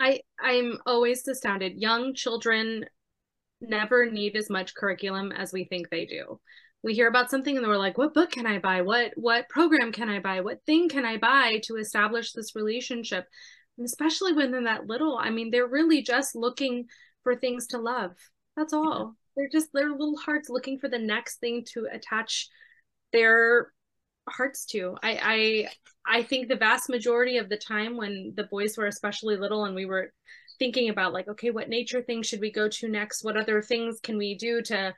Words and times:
I 0.00 0.20
I'm 0.40 0.78
always 0.86 1.26
astounded. 1.26 1.80
Young 1.80 2.14
children 2.14 2.84
never 3.60 4.10
need 4.10 4.36
as 4.36 4.50
much 4.50 4.74
curriculum 4.74 5.32
as 5.32 5.52
we 5.52 5.64
think 5.64 5.88
they 5.88 6.06
do. 6.06 6.40
We 6.82 6.94
hear 6.94 7.08
about 7.08 7.30
something 7.30 7.56
and 7.56 7.66
we're 7.66 7.76
like, 7.76 7.98
what 7.98 8.14
book 8.14 8.30
can 8.30 8.46
I 8.46 8.58
buy? 8.58 8.82
What 8.82 9.12
what 9.16 9.48
program 9.48 9.92
can 9.92 10.08
I 10.08 10.20
buy? 10.20 10.40
What 10.40 10.64
thing 10.66 10.88
can 10.88 11.04
I 11.04 11.16
buy 11.16 11.60
to 11.64 11.76
establish 11.76 12.32
this 12.32 12.54
relationship? 12.54 13.26
And 13.78 13.84
especially 13.84 14.32
when 14.32 14.50
they're 14.52 14.64
that 14.64 14.86
little, 14.86 15.18
I 15.18 15.30
mean, 15.30 15.50
they're 15.50 15.66
really 15.66 16.02
just 16.02 16.34
looking 16.34 16.86
for 17.22 17.36
things 17.36 17.66
to 17.68 17.78
love. 17.78 18.12
That's 18.56 18.72
all. 18.72 19.16
They're 19.36 19.48
just 19.50 19.68
their 19.72 19.90
little 19.90 20.16
hearts 20.16 20.48
looking 20.48 20.78
for 20.78 20.88
the 20.88 20.98
next 20.98 21.38
thing 21.40 21.64
to 21.72 21.86
attach 21.92 22.48
their 23.12 23.72
hearts 24.28 24.64
to. 24.66 24.96
I 25.02 25.68
I 26.06 26.18
I 26.18 26.22
think 26.22 26.48
the 26.48 26.56
vast 26.56 26.88
majority 26.88 27.38
of 27.38 27.48
the 27.48 27.56
time 27.56 27.96
when 27.96 28.32
the 28.36 28.44
boys 28.44 28.76
were 28.76 28.86
especially 28.86 29.36
little 29.36 29.64
and 29.64 29.74
we 29.74 29.86
were 29.86 30.12
thinking 30.58 30.88
about 30.88 31.12
like, 31.12 31.28
okay, 31.28 31.50
what 31.50 31.68
nature 31.68 32.02
things 32.02 32.26
should 32.26 32.40
we 32.40 32.50
go 32.50 32.68
to 32.68 32.88
next? 32.88 33.24
What 33.24 33.36
other 33.36 33.62
things 33.62 34.00
can 34.00 34.16
we 34.18 34.36
do 34.36 34.62
to 34.62 34.94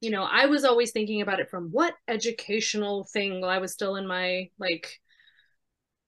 you 0.00 0.10
know, 0.10 0.24
I 0.24 0.46
was 0.46 0.64
always 0.64 0.90
thinking 0.90 1.22
about 1.22 1.38
it 1.38 1.48
from 1.48 1.68
what 1.70 1.94
educational 2.08 3.04
thing 3.12 3.40
while 3.40 3.50
I 3.50 3.58
was 3.58 3.72
still 3.72 3.94
in 3.94 4.06
my 4.06 4.50
like 4.58 5.00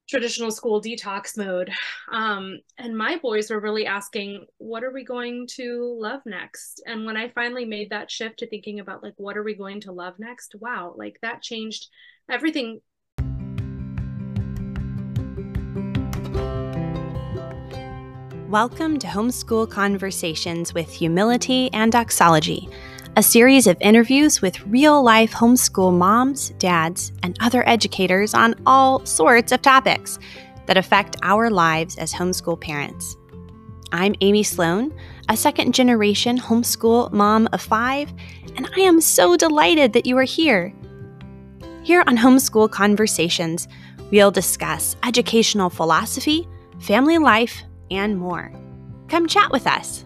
traditional 0.06 0.50
school 0.50 0.82
detox 0.82 1.36
mode. 1.36 1.70
Um, 2.12 2.60
and 2.76 2.96
my 2.96 3.16
boys 3.16 3.50
were 3.50 3.60
really 3.60 3.86
asking, 3.86 4.45
what 4.58 4.84
are 4.84 4.92
we 4.92 5.02
going 5.02 5.46
to 5.56 5.96
love 5.98 6.20
next? 6.26 6.82
And 6.86 7.06
when 7.06 7.16
I 7.16 7.30
finally 7.30 7.64
made 7.64 7.88
that 7.88 8.10
shift 8.10 8.40
to 8.40 8.46
thinking 8.46 8.80
about 8.80 9.02
like, 9.02 9.14
what 9.16 9.36
are 9.36 9.42
we 9.42 9.54
going 9.54 9.80
to 9.82 9.92
love 9.92 10.18
next? 10.18 10.54
Wow, 10.60 10.95
like 10.96 11.18
that 11.22 11.40
changed 11.40 11.88
everything. 12.30 12.80
Welcome 18.50 18.98
to 18.98 19.06
Homeschool 19.06 19.70
Conversations 19.70 20.74
with 20.74 20.92
Humility 20.92 21.73
and 21.73 21.90
Doxology 21.90 22.68
a 23.16 23.23
series 23.23 23.68
of 23.68 23.76
interviews 23.80 24.43
with 24.43 24.60
real 24.66 25.01
life 25.01 25.30
homeschool 25.30 25.96
moms, 25.96 26.51
dads, 26.59 27.12
and 27.23 27.37
other 27.40 27.66
educators 27.68 28.34
on 28.34 28.57
all 28.66 29.07
sorts 29.07 29.52
of 29.52 29.62
topics 29.62 30.18
that 30.66 30.76
affect 30.76 31.16
our 31.23 31.48
lives 31.48 31.96
as 31.96 32.12
homeschool 32.12 32.60
parents. 32.60 33.16
I'm 33.92 34.16
Amy 34.20 34.42
Sloan, 34.42 34.92
a 35.29 35.37
second 35.37 35.74
generation 35.74 36.37
homeschool 36.37 37.12
mom 37.12 37.48
of 37.52 37.62
five, 37.62 38.12
and 38.57 38.68
I 38.76 38.80
am 38.80 39.01
so 39.01 39.37
delighted 39.37 39.92
that 39.92 40.07
you 40.07 40.18
are 40.18 40.24
here. 40.24 40.74
Here 41.85 42.02
on 42.09 42.16
Homeschool 42.16 42.73
Conversations, 42.73 43.68
we'll 44.10 44.32
discuss 44.32 44.96
educational 45.04 45.70
philosophy, 45.70 46.48
family 46.80 47.18
life, 47.18 47.62
and 47.92 48.18
more. 48.18 48.51
Come 49.07 49.29
chat 49.29 49.52
with 49.52 49.68
us. 49.68 50.04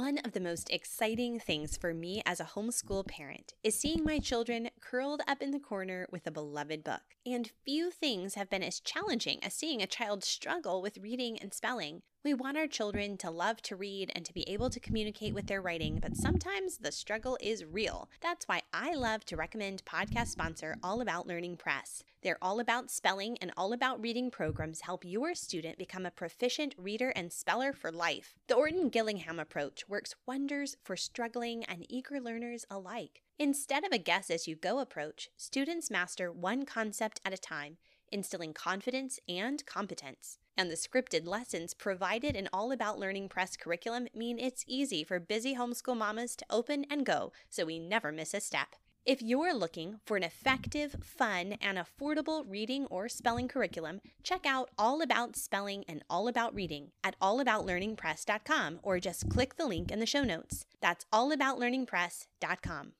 One 0.00 0.16
of 0.24 0.32
the 0.32 0.40
most 0.40 0.70
exciting 0.70 1.38
things 1.38 1.76
for 1.76 1.92
me 1.92 2.22
as 2.24 2.40
a 2.40 2.44
homeschool 2.54 3.06
parent 3.06 3.52
is 3.62 3.78
seeing 3.78 4.02
my 4.02 4.18
children 4.18 4.70
curled 4.80 5.20
up 5.28 5.42
in 5.42 5.50
the 5.50 5.58
corner 5.58 6.06
with 6.10 6.26
a 6.26 6.30
beloved 6.30 6.82
book. 6.82 7.02
And 7.26 7.50
few 7.66 7.90
things 7.90 8.34
have 8.34 8.48
been 8.48 8.62
as 8.62 8.80
challenging 8.80 9.44
as 9.44 9.52
seeing 9.52 9.82
a 9.82 9.86
child 9.86 10.24
struggle 10.24 10.80
with 10.80 10.96
reading 10.96 11.38
and 11.38 11.52
spelling. 11.52 12.00
We 12.22 12.34
want 12.34 12.58
our 12.58 12.66
children 12.66 13.16
to 13.18 13.30
love 13.30 13.62
to 13.62 13.76
read 13.76 14.12
and 14.14 14.26
to 14.26 14.34
be 14.34 14.46
able 14.46 14.68
to 14.68 14.78
communicate 14.78 15.32
with 15.32 15.46
their 15.46 15.62
writing, 15.62 16.00
but 16.02 16.18
sometimes 16.18 16.76
the 16.76 16.92
struggle 16.92 17.38
is 17.40 17.64
real. 17.64 18.10
That's 18.20 18.46
why 18.46 18.60
I 18.74 18.94
love 18.94 19.24
to 19.24 19.38
recommend 19.38 19.86
podcast 19.86 20.26
sponsor 20.26 20.76
All 20.82 21.00
About 21.00 21.26
Learning 21.26 21.56
Press. 21.56 22.04
Their 22.22 22.36
all 22.42 22.60
about 22.60 22.90
spelling 22.90 23.38
and 23.40 23.50
all 23.56 23.72
about 23.72 24.02
reading 24.02 24.30
programs 24.30 24.82
help 24.82 25.02
your 25.02 25.34
student 25.34 25.78
become 25.78 26.04
a 26.04 26.10
proficient 26.10 26.74
reader 26.76 27.08
and 27.16 27.32
speller 27.32 27.72
for 27.72 27.90
life. 27.90 28.34
The 28.48 28.54
Orton 28.54 28.90
Gillingham 28.90 29.40
approach 29.40 29.88
works 29.88 30.14
wonders 30.26 30.76
for 30.84 30.98
struggling 30.98 31.64
and 31.64 31.86
eager 31.88 32.20
learners 32.20 32.66
alike. 32.70 33.22
Instead 33.38 33.82
of 33.82 33.92
a 33.92 33.98
guess 33.98 34.28
as 34.28 34.46
you 34.46 34.56
go 34.56 34.80
approach, 34.80 35.30
students 35.38 35.90
master 35.90 36.30
one 36.30 36.66
concept 36.66 37.22
at 37.24 37.32
a 37.32 37.38
time 37.38 37.78
instilling 38.10 38.52
confidence 38.52 39.18
and 39.28 39.64
competence. 39.66 40.38
And 40.56 40.70
the 40.70 40.76
scripted 40.76 41.26
lessons 41.26 41.74
provided 41.74 42.36
in 42.36 42.48
All 42.52 42.72
About 42.72 42.98
Learning 42.98 43.28
Press 43.28 43.56
curriculum 43.56 44.08
mean 44.14 44.38
it's 44.38 44.64
easy 44.66 45.04
for 45.04 45.18
busy 45.18 45.56
homeschool 45.56 45.96
mamas 45.96 46.36
to 46.36 46.44
open 46.50 46.84
and 46.90 47.06
go 47.06 47.32
so 47.48 47.64
we 47.64 47.78
never 47.78 48.12
miss 48.12 48.34
a 48.34 48.40
step. 48.40 48.76
If 49.06 49.22
you're 49.22 49.54
looking 49.54 50.00
for 50.04 50.18
an 50.18 50.22
effective, 50.22 50.94
fun, 51.02 51.54
and 51.62 51.78
affordable 51.78 52.44
reading 52.46 52.84
or 52.86 53.08
spelling 53.08 53.48
curriculum, 53.48 54.02
check 54.22 54.44
out 54.44 54.70
All 54.78 55.00
About 55.00 55.36
Spelling 55.36 55.84
and 55.88 56.04
All 56.10 56.28
About 56.28 56.54
Reading 56.54 56.90
at 57.02 57.18
allaboutlearningpress.com 57.20 58.80
or 58.82 59.00
just 59.00 59.30
click 59.30 59.56
the 59.56 59.66
link 59.66 59.90
in 59.90 60.00
the 60.00 60.06
show 60.06 60.22
notes. 60.22 60.66
That's 60.82 61.06
allaboutlearningpress.com. 61.12 62.92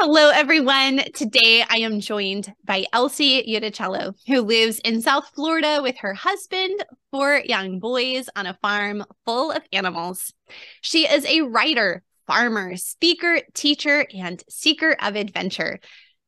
Hello, 0.00 0.30
everyone. 0.30 1.02
Today 1.12 1.64
I 1.68 1.78
am 1.78 1.98
joined 1.98 2.54
by 2.64 2.84
Elsie 2.92 3.42
Iudicello, 3.42 4.14
who 4.28 4.42
lives 4.42 4.78
in 4.84 5.02
South 5.02 5.28
Florida 5.34 5.80
with 5.82 5.96
her 5.98 6.14
husband, 6.14 6.84
four 7.10 7.42
young 7.44 7.80
boys 7.80 8.28
on 8.36 8.46
a 8.46 8.56
farm 8.62 9.04
full 9.26 9.50
of 9.50 9.64
animals. 9.72 10.32
She 10.82 11.04
is 11.08 11.26
a 11.26 11.40
writer, 11.40 12.04
farmer, 12.28 12.76
speaker, 12.76 13.40
teacher, 13.54 14.06
and 14.14 14.40
seeker 14.48 14.96
of 15.02 15.16
adventure. 15.16 15.80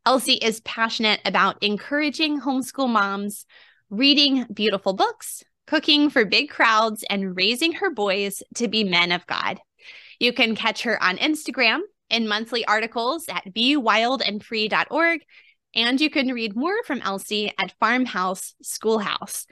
Elsie 0.04 0.32
is 0.32 0.58
passionate 0.62 1.20
about 1.24 1.62
encouraging 1.62 2.40
homeschool 2.40 2.90
moms, 2.90 3.46
reading 3.88 4.46
beautiful 4.52 4.94
books, 4.94 5.44
cooking 5.68 6.10
for 6.10 6.24
big 6.24 6.50
crowds, 6.50 7.04
and 7.08 7.36
raising 7.36 7.74
her 7.74 7.90
boys 7.94 8.42
to 8.56 8.66
be 8.66 8.82
men 8.82 9.12
of 9.12 9.28
God. 9.28 9.60
You 10.18 10.32
can 10.32 10.56
catch 10.56 10.82
her 10.82 11.00
on 11.00 11.18
Instagram 11.18 11.82
in 12.10 12.28
monthly 12.28 12.64
articles 12.64 13.26
at 13.28 13.44
bewildandfree.org. 13.52 15.20
And 15.74 16.00
you 16.00 16.10
can 16.10 16.28
read 16.28 16.56
more 16.56 16.82
from 16.84 17.00
Elsie 17.00 17.52
at 17.58 17.74
Farmhouse 17.78 18.54
Schoolhouse. 18.62 19.46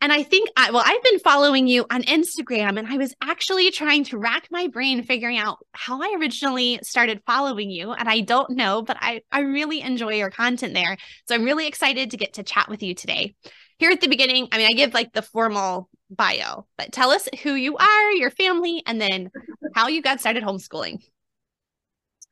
And 0.00 0.12
I 0.12 0.22
think, 0.22 0.50
I, 0.56 0.70
well, 0.70 0.82
I've 0.84 1.02
been 1.02 1.18
following 1.20 1.66
you 1.66 1.86
on 1.90 2.02
Instagram, 2.02 2.78
and 2.78 2.86
I 2.86 2.98
was 2.98 3.14
actually 3.22 3.70
trying 3.70 4.04
to 4.04 4.18
rack 4.18 4.46
my 4.50 4.66
brain 4.66 5.02
figuring 5.02 5.38
out 5.38 5.58
how 5.72 6.02
I 6.02 6.16
originally 6.20 6.78
started 6.82 7.22
following 7.26 7.70
you. 7.70 7.92
And 7.92 8.08
I 8.08 8.20
don't 8.20 8.50
know, 8.50 8.82
but 8.82 8.98
I, 9.00 9.22
I 9.32 9.40
really 9.40 9.80
enjoy 9.80 10.14
your 10.14 10.30
content 10.30 10.74
there. 10.74 10.98
So 11.26 11.34
I'm 11.34 11.44
really 11.44 11.66
excited 11.66 12.10
to 12.10 12.16
get 12.16 12.34
to 12.34 12.42
chat 12.42 12.68
with 12.68 12.82
you 12.82 12.94
today. 12.94 13.34
Here 13.78 13.90
at 13.90 14.00
the 14.00 14.08
beginning, 14.08 14.48
I 14.52 14.58
mean, 14.58 14.68
I 14.68 14.74
give 14.74 14.94
like 14.94 15.12
the 15.12 15.22
formal 15.22 15.88
bio, 16.10 16.66
but 16.76 16.92
tell 16.92 17.10
us 17.10 17.28
who 17.42 17.54
you 17.54 17.76
are, 17.76 18.12
your 18.12 18.30
family, 18.30 18.82
and 18.86 19.00
then 19.00 19.30
how 19.74 19.88
you 19.88 20.02
got 20.02 20.20
started 20.20 20.42
homeschooling. 20.44 21.02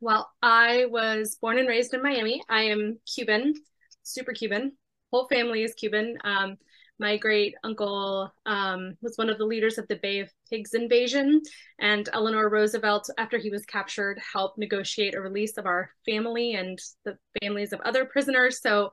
Well, 0.04 0.30
I 0.42 0.84
was 0.90 1.38
born 1.40 1.56
and 1.56 1.66
raised 1.66 1.94
in 1.94 2.02
Miami. 2.02 2.42
I 2.46 2.64
am 2.64 2.98
Cuban, 3.06 3.54
super 4.02 4.32
Cuban. 4.32 4.72
Whole 5.10 5.26
family 5.28 5.62
is 5.62 5.72
Cuban. 5.72 6.18
Um, 6.24 6.58
my 6.98 7.16
great 7.16 7.54
uncle 7.64 8.30
um, 8.44 8.98
was 9.00 9.16
one 9.16 9.30
of 9.30 9.38
the 9.38 9.46
leaders 9.46 9.78
of 9.78 9.88
the 9.88 9.96
Bay 9.96 10.20
of 10.20 10.30
Pigs 10.50 10.74
invasion, 10.74 11.40
and 11.78 12.06
Eleanor 12.12 12.50
Roosevelt, 12.50 13.08
after 13.16 13.38
he 13.38 13.48
was 13.48 13.64
captured, 13.64 14.20
helped 14.30 14.58
negotiate 14.58 15.14
a 15.14 15.22
release 15.22 15.56
of 15.56 15.64
our 15.64 15.88
family 16.04 16.52
and 16.52 16.78
the 17.06 17.16
families 17.40 17.72
of 17.72 17.80
other 17.80 18.04
prisoners. 18.04 18.60
So 18.60 18.92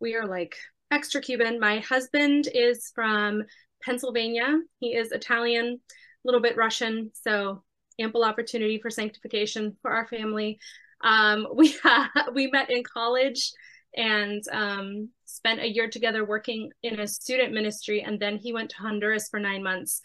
we 0.00 0.16
are 0.16 0.26
like 0.26 0.56
extra 0.90 1.20
Cuban. 1.20 1.60
My 1.60 1.78
husband 1.78 2.48
is 2.52 2.90
from 2.92 3.44
Pennsylvania. 3.84 4.58
He 4.80 4.96
is 4.96 5.12
Italian, 5.12 5.78
a 5.78 6.24
little 6.24 6.40
bit 6.40 6.56
Russian. 6.56 7.12
So 7.14 7.62
ample 8.00 8.24
opportunity 8.24 8.78
for 8.78 8.90
sanctification 8.90 9.76
for 9.82 9.90
our 9.90 10.06
family. 10.06 10.58
Um, 11.02 11.46
we 11.54 11.76
we 12.34 12.48
met 12.48 12.70
in 12.70 12.82
college 12.82 13.52
and 13.96 14.42
um, 14.52 15.08
spent 15.24 15.60
a 15.60 15.68
year 15.68 15.88
together 15.88 16.24
working 16.24 16.70
in 16.82 17.00
a 17.00 17.06
student 17.06 17.52
ministry, 17.52 18.02
and 18.02 18.20
then 18.20 18.36
he 18.38 18.52
went 18.52 18.70
to 18.70 18.76
Honduras 18.76 19.28
for 19.28 19.40
nine 19.40 19.62
months, 19.62 20.00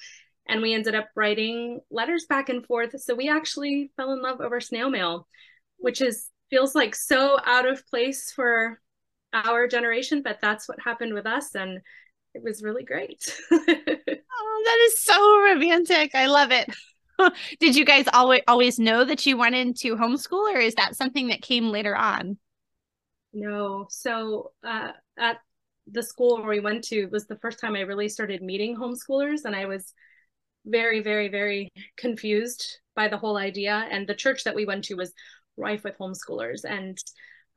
and 0.47 0.61
we 0.61 0.73
ended 0.73 0.95
up 0.95 1.09
writing 1.15 1.81
letters 1.91 2.25
back 2.27 2.49
and 2.49 2.65
forth. 2.65 2.99
So 2.99 3.15
we 3.15 3.29
actually 3.29 3.91
fell 3.95 4.13
in 4.13 4.21
love 4.21 4.41
over 4.41 4.59
snail 4.59 4.89
mail, 4.89 5.27
which 5.77 6.01
is 6.01 6.29
feels 6.49 6.75
like 6.75 6.95
so 6.95 7.37
out 7.45 7.67
of 7.67 7.85
place 7.87 8.31
for 8.31 8.79
our 9.33 9.67
generation, 9.67 10.21
but 10.23 10.39
that's 10.41 10.67
what 10.69 10.79
happened 10.79 11.13
with 11.13 11.25
us, 11.25 11.55
and 11.55 11.81
it 12.33 12.43
was 12.43 12.63
really 12.63 12.83
great. 12.83 13.37
oh, 13.51 13.57
that 13.57 14.79
is 14.87 14.99
so 15.01 15.41
romantic. 15.41 16.15
I 16.15 16.27
love 16.27 16.51
it. 16.51 16.69
Did 17.59 17.75
you 17.75 17.85
guys 17.85 18.05
always 18.13 18.41
always 18.47 18.79
know 18.79 19.03
that 19.03 19.25
you 19.25 19.37
wanted 19.37 19.75
to 19.77 19.95
homeschool, 19.95 20.53
or 20.53 20.59
is 20.59 20.75
that 20.75 20.95
something 20.95 21.27
that 21.27 21.41
came 21.41 21.69
later 21.69 21.95
on? 21.95 22.37
No. 23.33 23.87
So 23.89 24.51
uh, 24.63 24.91
at 25.17 25.37
the 25.87 26.03
school 26.03 26.37
where 26.37 26.49
we 26.49 26.59
went 26.59 26.83
to 26.85 27.07
was 27.07 27.27
the 27.27 27.37
first 27.37 27.59
time 27.59 27.75
I 27.75 27.81
really 27.81 28.09
started 28.09 28.41
meeting 28.41 28.75
homeschoolers, 28.75 29.45
and 29.45 29.55
I 29.55 29.65
was 29.65 29.93
very, 30.65 31.01
very, 31.01 31.27
very 31.27 31.69
confused 31.97 32.79
by 32.95 33.07
the 33.07 33.17
whole 33.17 33.37
idea. 33.37 33.87
And 33.91 34.07
the 34.07 34.15
church 34.15 34.43
that 34.45 34.55
we 34.55 34.65
went 34.65 34.85
to 34.85 34.95
was 34.95 35.13
rife 35.57 35.83
with 35.83 35.97
homeschoolers, 35.97 36.65
and 36.65 36.97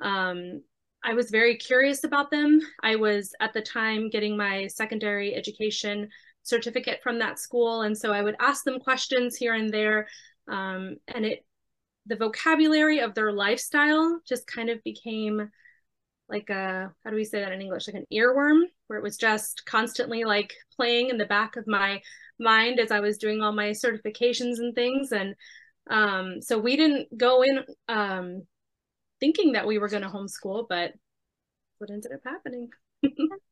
um, 0.00 0.62
I 1.05 1.14
was 1.14 1.31
very 1.31 1.56
curious 1.56 2.05
about 2.05 2.31
them. 2.31 2.60
I 2.82 2.96
was 2.96 3.34
at 3.40 3.52
the 3.52 3.62
time 3.62 4.10
getting 4.10 4.37
my 4.37 4.66
secondary 4.66 5.34
education 5.34 6.08
certificate 6.48 7.00
from 7.02 7.18
that 7.18 7.38
school. 7.38 7.82
And 7.82 7.96
so 7.96 8.12
I 8.12 8.22
would 8.22 8.36
ask 8.40 8.64
them 8.64 8.80
questions 8.80 9.36
here 9.36 9.54
and 9.54 9.70
there. 9.70 10.08
Um, 10.48 10.96
and 11.08 11.24
it, 11.24 11.44
the 12.06 12.16
vocabulary 12.16 13.00
of 13.00 13.14
their 13.14 13.32
lifestyle 13.32 14.20
just 14.26 14.46
kind 14.46 14.70
of 14.70 14.82
became 14.82 15.50
like 16.28 16.50
a, 16.50 16.92
how 17.04 17.10
do 17.10 17.16
we 17.16 17.24
say 17.24 17.40
that 17.40 17.52
in 17.52 17.60
English? 17.60 17.86
Like 17.86 17.96
an 17.96 18.06
earworm, 18.12 18.62
where 18.86 18.98
it 18.98 19.02
was 19.02 19.16
just 19.16 19.64
constantly 19.66 20.24
like 20.24 20.54
playing 20.76 21.10
in 21.10 21.18
the 21.18 21.26
back 21.26 21.56
of 21.56 21.66
my 21.66 22.00
mind 22.38 22.80
as 22.80 22.90
I 22.90 23.00
was 23.00 23.18
doing 23.18 23.42
all 23.42 23.52
my 23.52 23.70
certifications 23.70 24.58
and 24.58 24.74
things. 24.74 25.12
And 25.12 25.34
um, 25.88 26.40
so 26.40 26.58
we 26.58 26.76
didn't 26.76 27.16
go 27.16 27.42
in 27.42 27.64
um, 27.88 28.46
thinking 29.20 29.52
that 29.52 29.66
we 29.66 29.78
were 29.78 29.88
going 29.88 30.02
to 30.02 30.08
homeschool, 30.08 30.66
but 30.68 30.92
what 31.78 31.90
ended 31.90 32.12
up 32.12 32.20
happening. 32.24 32.68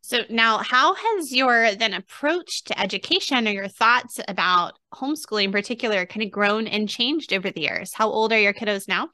so 0.00 0.22
now 0.30 0.58
how 0.58 0.94
has 0.94 1.32
your 1.32 1.74
then 1.74 1.94
approach 1.94 2.64
to 2.64 2.80
education 2.80 3.46
or 3.48 3.52
your 3.52 3.68
thoughts 3.68 4.20
about 4.28 4.78
homeschooling 4.92 5.44
in 5.44 5.52
particular 5.52 6.06
kind 6.06 6.22
of 6.22 6.30
grown 6.30 6.66
and 6.66 6.88
changed 6.88 7.32
over 7.32 7.50
the 7.50 7.62
years? 7.62 7.92
How 7.94 8.08
old 8.08 8.32
are 8.32 8.40
your 8.40 8.54
kiddos 8.54 8.88
now? 8.88 9.08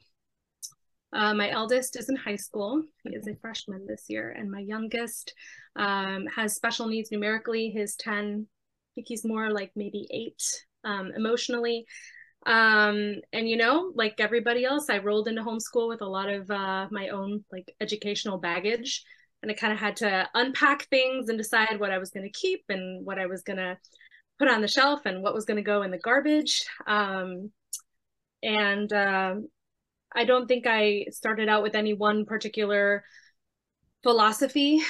Uh, 1.13 1.33
my 1.33 1.49
eldest 1.49 1.97
is 1.97 2.09
in 2.09 2.15
high 2.15 2.37
school. 2.37 2.83
He 3.03 3.15
is 3.15 3.27
a 3.27 3.35
freshman 3.35 3.85
this 3.85 4.05
year. 4.07 4.31
And 4.31 4.49
my 4.49 4.61
youngest 4.61 5.33
um, 5.75 6.25
has 6.27 6.55
special 6.55 6.87
needs 6.87 7.11
numerically. 7.11 7.69
His 7.69 7.95
10, 7.97 8.47
I 8.47 8.89
think 8.95 9.07
he's 9.07 9.25
more 9.25 9.51
like 9.51 9.71
maybe 9.75 10.07
eight 10.09 10.41
um, 10.85 11.11
emotionally. 11.15 11.85
Um, 12.45 13.17
and 13.33 13.47
you 13.47 13.57
know, 13.57 13.91
like 13.93 14.15
everybody 14.19 14.65
else, 14.65 14.89
I 14.89 14.97
rolled 14.97 15.27
into 15.27 15.43
homeschool 15.43 15.87
with 15.87 16.01
a 16.01 16.07
lot 16.07 16.29
of 16.29 16.49
uh, 16.49 16.87
my 16.91 17.09
own 17.09 17.43
like 17.51 17.73
educational 17.79 18.37
baggage. 18.37 19.03
And 19.41 19.51
I 19.51 19.55
kind 19.55 19.73
of 19.73 19.79
had 19.79 19.95
to 19.97 20.29
unpack 20.35 20.87
things 20.89 21.29
and 21.29 21.37
decide 21.37 21.79
what 21.79 21.91
I 21.91 21.97
was 21.97 22.11
going 22.11 22.25
to 22.25 22.39
keep 22.39 22.63
and 22.69 23.05
what 23.05 23.17
I 23.17 23.25
was 23.25 23.41
going 23.41 23.57
to 23.57 23.77
put 24.37 24.47
on 24.47 24.61
the 24.61 24.67
shelf 24.67 25.01
and 25.05 25.23
what 25.23 25.33
was 25.33 25.45
going 25.45 25.57
to 25.57 25.63
go 25.63 25.81
in 25.81 25.91
the 25.91 25.97
garbage. 25.97 26.63
Um, 26.85 27.51
and 28.43 28.91
uh, 28.93 29.35
I 30.13 30.25
don't 30.25 30.47
think 30.47 30.65
I 30.67 31.05
started 31.11 31.49
out 31.49 31.63
with 31.63 31.75
any 31.75 31.93
one 31.93 32.25
particular 32.25 33.03
philosophy 34.03 34.81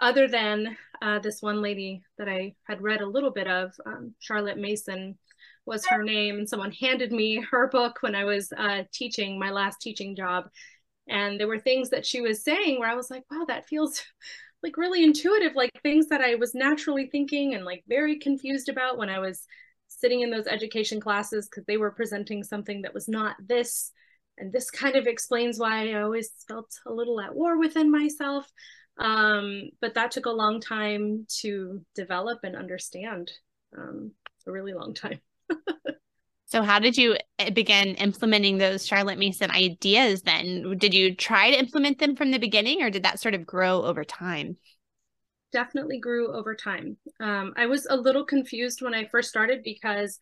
other 0.00 0.28
than 0.28 0.76
uh, 1.02 1.18
this 1.18 1.42
one 1.42 1.60
lady 1.60 2.02
that 2.18 2.28
I 2.28 2.54
had 2.64 2.82
read 2.82 3.00
a 3.00 3.08
little 3.08 3.30
bit 3.30 3.46
of, 3.46 3.72
um, 3.86 4.14
Charlotte 4.18 4.58
Mason 4.58 5.18
was 5.66 5.86
her 5.86 6.02
name. 6.02 6.38
And 6.38 6.48
someone 6.48 6.72
handed 6.72 7.12
me 7.12 7.44
her 7.50 7.68
book 7.68 7.98
when 8.00 8.14
I 8.14 8.24
was 8.24 8.52
uh, 8.56 8.82
teaching 8.92 9.38
my 9.38 9.50
last 9.50 9.80
teaching 9.80 10.16
job. 10.16 10.48
And 11.10 11.38
there 11.38 11.48
were 11.48 11.58
things 11.58 11.90
that 11.90 12.06
she 12.06 12.20
was 12.20 12.42
saying 12.44 12.78
where 12.78 12.88
I 12.88 12.94
was 12.94 13.10
like, 13.10 13.24
wow, 13.30 13.44
that 13.48 13.68
feels 13.68 14.02
like 14.62 14.76
really 14.76 15.04
intuitive, 15.04 15.54
like 15.54 15.70
things 15.82 16.08
that 16.08 16.20
I 16.20 16.36
was 16.36 16.54
naturally 16.54 17.06
thinking 17.06 17.54
and 17.54 17.64
like 17.64 17.84
very 17.88 18.18
confused 18.18 18.68
about 18.68 18.98
when 18.98 19.10
I 19.10 19.18
was 19.18 19.46
sitting 19.88 20.20
in 20.20 20.30
those 20.30 20.46
education 20.46 21.00
classes 21.00 21.48
because 21.48 21.64
they 21.66 21.76
were 21.76 21.90
presenting 21.90 22.44
something 22.44 22.82
that 22.82 22.94
was 22.94 23.08
not 23.08 23.36
this 23.46 23.92
and 24.38 24.52
this 24.52 24.70
kind 24.70 24.96
of 24.96 25.06
explains 25.06 25.58
why 25.58 25.90
I 25.90 26.00
always 26.02 26.30
felt 26.48 26.70
a 26.86 26.92
little 26.92 27.20
at 27.20 27.34
war 27.34 27.58
within 27.58 27.90
myself. 27.90 28.50
Um, 28.98 29.70
but 29.80 29.94
that 29.94 30.10
took 30.10 30.26
a 30.26 30.30
long 30.30 30.60
time 30.60 31.26
to 31.40 31.84
develop 31.94 32.40
and 32.42 32.56
understand, 32.56 33.30
um, 33.76 34.12
a 34.46 34.52
really 34.52 34.72
long 34.72 34.94
time. 34.94 35.20
so, 36.50 36.64
how 36.64 36.80
did 36.80 36.98
you 36.98 37.16
eh, 37.38 37.50
begin 37.50 37.94
implementing 37.94 38.58
those 38.58 38.84
Charlotte 38.84 39.20
Mason 39.20 39.52
ideas 39.52 40.22
then? 40.22 40.76
Did 40.78 40.92
you 40.92 41.14
try 41.14 41.52
to 41.52 41.58
implement 41.58 42.00
them 42.00 42.16
from 42.16 42.32
the 42.32 42.38
beginning 42.38 42.82
or 42.82 42.90
did 42.90 43.04
that 43.04 43.20
sort 43.20 43.34
of 43.34 43.46
grow 43.46 43.82
over 43.82 44.02
time? 44.02 44.56
Definitely 45.52 46.00
grew 46.00 46.34
over 46.34 46.56
time. 46.56 46.96
Um, 47.20 47.54
I 47.56 47.66
was 47.66 47.86
a 47.88 47.96
little 47.96 48.24
confused 48.24 48.82
when 48.82 48.94
I 48.94 49.04
first 49.04 49.28
started 49.28 49.62
because 49.62 50.18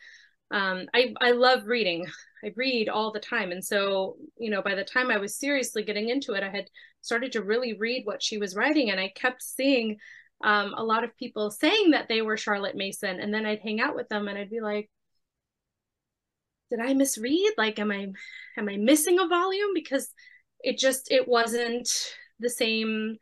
um, 0.51 0.85
I, 0.93 1.15
I 1.19 1.31
love 1.31 1.67
reading. 1.67 2.07
I 2.45 2.53
read 2.57 2.91
all 2.91 3.11
the 3.11 3.21
time. 3.21 3.51
And 3.51 3.65
so, 3.65 4.17
you 4.37 4.51
know, 4.51 4.61
by 4.61 4.75
the 4.75 4.85
time 4.85 5.11
I 5.11 5.17
was 5.17 5.35
seriously 5.35 5.83
getting 5.83 6.11
into 6.11 6.35
it, 6.35 6.43
I 6.43 6.51
had 6.51 6.69
started 7.01 7.33
to 7.33 7.43
really 7.43 7.73
read 7.73 8.05
what 8.05 8.23
she 8.23 8.37
was 8.37 8.55
writing. 8.55 8.91
And 8.91 9.01
I 9.01 9.09
kept 9.17 9.43
seeing 9.43 9.97
um, 10.45 10.75
a 10.77 10.85
lot 10.85 11.05
of 11.05 11.17
people 11.17 11.51
saying 11.51 11.93
that 11.93 12.09
they 12.09 12.21
were 12.21 12.37
Charlotte 12.37 12.77
Mason. 12.77 13.19
And 13.19 13.33
then 13.33 13.47
I'd 13.47 13.61
hang 13.61 13.81
out 13.81 13.97
with 13.97 14.11
them 14.11 14.29
and 14.29 14.37
I'd 14.37 14.51
be 14.51 14.61
like, 14.61 14.91
did 16.71 16.81
I 16.81 16.95
misread? 16.95 17.53
Like, 17.57 17.79
am 17.79 17.91
I, 17.91 18.09
am 18.57 18.69
I 18.69 18.77
missing 18.77 19.19
a 19.19 19.27
volume? 19.27 19.71
Because 19.75 20.13
it 20.61 20.79
just, 20.79 21.11
it 21.11 21.27
wasn't 21.27 21.89
the 22.41 22.51
same 22.51 23.17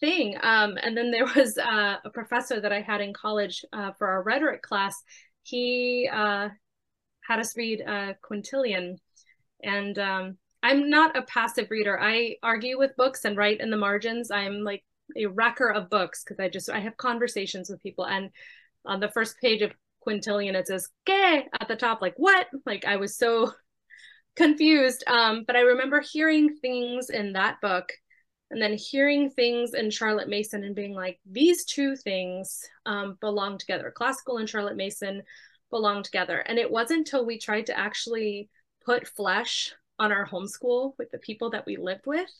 thing. 0.00 0.36
Um, 0.42 0.78
and 0.82 0.96
then 0.96 1.10
there 1.10 1.26
was 1.36 1.58
uh, 1.58 1.96
a 2.04 2.10
professor 2.10 2.60
that 2.60 2.72
I 2.72 2.80
had 2.80 3.00
in 3.00 3.12
college 3.12 3.64
uh, 3.72 3.92
for 3.98 4.08
our 4.08 4.22
rhetoric 4.22 4.62
class. 4.62 4.96
He 5.42 6.08
uh, 6.12 6.48
had 7.26 7.40
us 7.40 7.56
read 7.56 7.82
uh, 7.86 8.14
Quintilian. 8.22 8.98
And 9.62 9.98
um, 9.98 10.38
I'm 10.62 10.90
not 10.90 11.16
a 11.16 11.22
passive 11.22 11.70
reader. 11.70 12.00
I 12.00 12.36
argue 12.42 12.78
with 12.78 12.96
books 12.96 13.24
and 13.24 13.36
write 13.36 13.60
in 13.60 13.70
the 13.70 13.76
margins. 13.76 14.30
I'm 14.30 14.62
like 14.62 14.84
a 15.16 15.26
wrecker 15.26 15.70
of 15.70 15.90
books 15.90 16.22
because 16.22 16.38
I 16.40 16.48
just 16.48 16.70
I 16.70 16.80
have 16.80 16.96
conversations 16.96 17.70
with 17.70 17.82
people. 17.82 18.06
And 18.06 18.30
on 18.84 19.00
the 19.00 19.10
first 19.10 19.38
page 19.40 19.62
of 19.62 19.72
Quintilian, 20.00 20.54
it 20.54 20.66
says 20.66 20.88
"gay" 21.06 21.46
at 21.60 21.68
the 21.68 21.76
top. 21.76 22.00
Like 22.00 22.14
what? 22.16 22.46
Like 22.66 22.84
I 22.84 22.96
was 22.96 23.16
so 23.16 23.52
confused. 24.36 25.04
Um, 25.06 25.44
but 25.46 25.56
I 25.56 25.60
remember 25.60 26.00
hearing 26.00 26.56
things 26.56 27.10
in 27.10 27.32
that 27.34 27.60
book 27.60 27.92
and 28.50 28.60
then 28.60 28.74
hearing 28.74 29.30
things 29.30 29.74
in 29.74 29.90
Charlotte 29.90 30.28
Mason 30.28 30.64
and 30.64 30.74
being 30.74 30.92
like, 30.92 31.20
these 31.24 31.64
two 31.64 31.94
things 31.96 32.64
um, 32.84 33.16
belong 33.20 33.58
together. 33.58 33.92
Classical 33.94 34.38
and 34.38 34.48
Charlotte 34.48 34.76
Mason 34.76 35.22
belong 35.70 36.02
together. 36.02 36.38
And 36.38 36.58
it 36.58 36.70
wasn't 36.70 36.98
until 36.98 37.24
we 37.24 37.38
tried 37.38 37.66
to 37.66 37.78
actually 37.78 38.50
put 38.84 39.06
flesh 39.06 39.72
on 40.00 40.10
our 40.10 40.26
homeschool 40.26 40.94
with 40.98 41.10
the 41.12 41.18
people 41.18 41.50
that 41.50 41.64
we 41.64 41.76
lived 41.76 42.06
with 42.06 42.30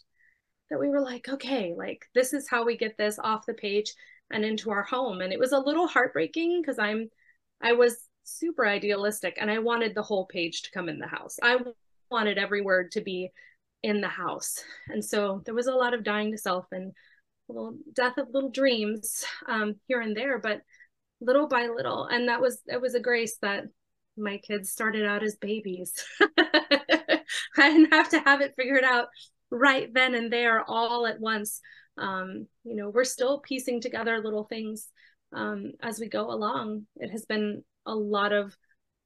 that 0.71 0.81
we 0.81 0.89
were 0.89 1.01
like, 1.01 1.29
okay, 1.29 1.75
like 1.77 2.07
this 2.15 2.33
is 2.33 2.49
how 2.49 2.65
we 2.65 2.77
get 2.77 2.97
this 2.97 3.19
off 3.19 3.47
the 3.47 3.55
page 3.55 3.93
and 4.33 4.45
into 4.45 4.71
our 4.71 4.83
home. 4.83 5.21
And 5.21 5.33
it 5.33 5.39
was 5.39 5.53
a 5.53 5.59
little 5.59 5.87
heartbreaking 5.87 6.61
because 6.61 6.79
I'm, 6.79 7.09
I 7.63 7.73
was 7.73 7.97
super 8.25 8.67
idealistic 8.67 9.39
and 9.41 9.51
I 9.51 9.59
wanted 9.59 9.95
the 9.95 10.03
whole 10.03 10.27
page 10.27 10.63
to 10.63 10.71
come 10.71 10.89
in 10.89 10.99
the 10.99 11.07
house. 11.07 11.37
I 11.43 11.59
wanted 12.11 12.39
every 12.39 12.63
word 12.63 12.93
to 12.93 13.01
be 13.01 13.31
in 13.83 14.01
the 14.01 14.09
house. 14.09 14.63
And 14.89 15.05
so 15.05 15.43
there 15.45 15.55
was 15.55 15.67
a 15.67 15.75
lot 15.75 15.95
of 15.95 16.05
dying 16.05 16.33
to 16.33 16.39
self 16.39 16.67
and 16.73 16.93
little 17.49 17.77
death 17.95 18.19
of 18.19 18.29
little 18.33 18.51
dreams 18.51 19.25
um, 19.49 19.77
here 19.89 20.01
and 20.01 20.17
there. 20.17 20.39
But 20.39 20.61
little 21.21 21.47
by 21.47 21.67
little 21.67 22.07
and 22.07 22.29
that 22.29 22.41
was 22.41 22.61
it 22.67 22.81
was 22.81 22.95
a 22.95 23.01
grace 23.01 23.37
that 23.43 23.65
my 24.17 24.39
kids 24.39 24.71
started 24.71 25.05
out 25.05 25.23
as 25.23 25.37
babies 25.37 25.93
i 26.39 27.21
didn't 27.57 27.93
have 27.93 28.09
to 28.09 28.21
have 28.21 28.41
it 28.41 28.55
figured 28.57 28.85
out 28.85 29.07
right 29.51 29.93
then 29.93 30.15
and 30.15 30.33
there 30.33 30.65
all 30.67 31.07
at 31.07 31.21
once 31.21 31.61
um, 31.99 32.47
you 32.65 32.75
know 32.77 32.89
we're 32.89 33.05
still 33.05 33.41
piecing 33.41 33.81
together 33.81 34.21
little 34.21 34.45
things 34.45 34.89
um, 35.33 35.73
as 35.83 36.01
we 36.01 36.09
go 36.09 36.31
along 36.31 36.87
it 36.97 37.11
has 37.11 37.25
been 37.25 37.63
a 37.87 37.95
lot 37.95 38.33
of 38.33 38.57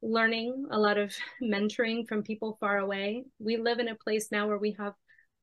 learning 0.03 0.67
a 0.71 0.79
lot 0.79 0.99
of 0.99 1.15
mentoring 1.43 2.07
from 2.07 2.23
people 2.23 2.57
far 2.61 2.79
away 2.79 3.25
we 3.39 3.57
live 3.57 3.79
in 3.79 3.89
a 3.89 3.95
place 3.95 4.29
now 4.31 4.47
where 4.47 4.59
we 4.59 4.77
have 4.79 4.95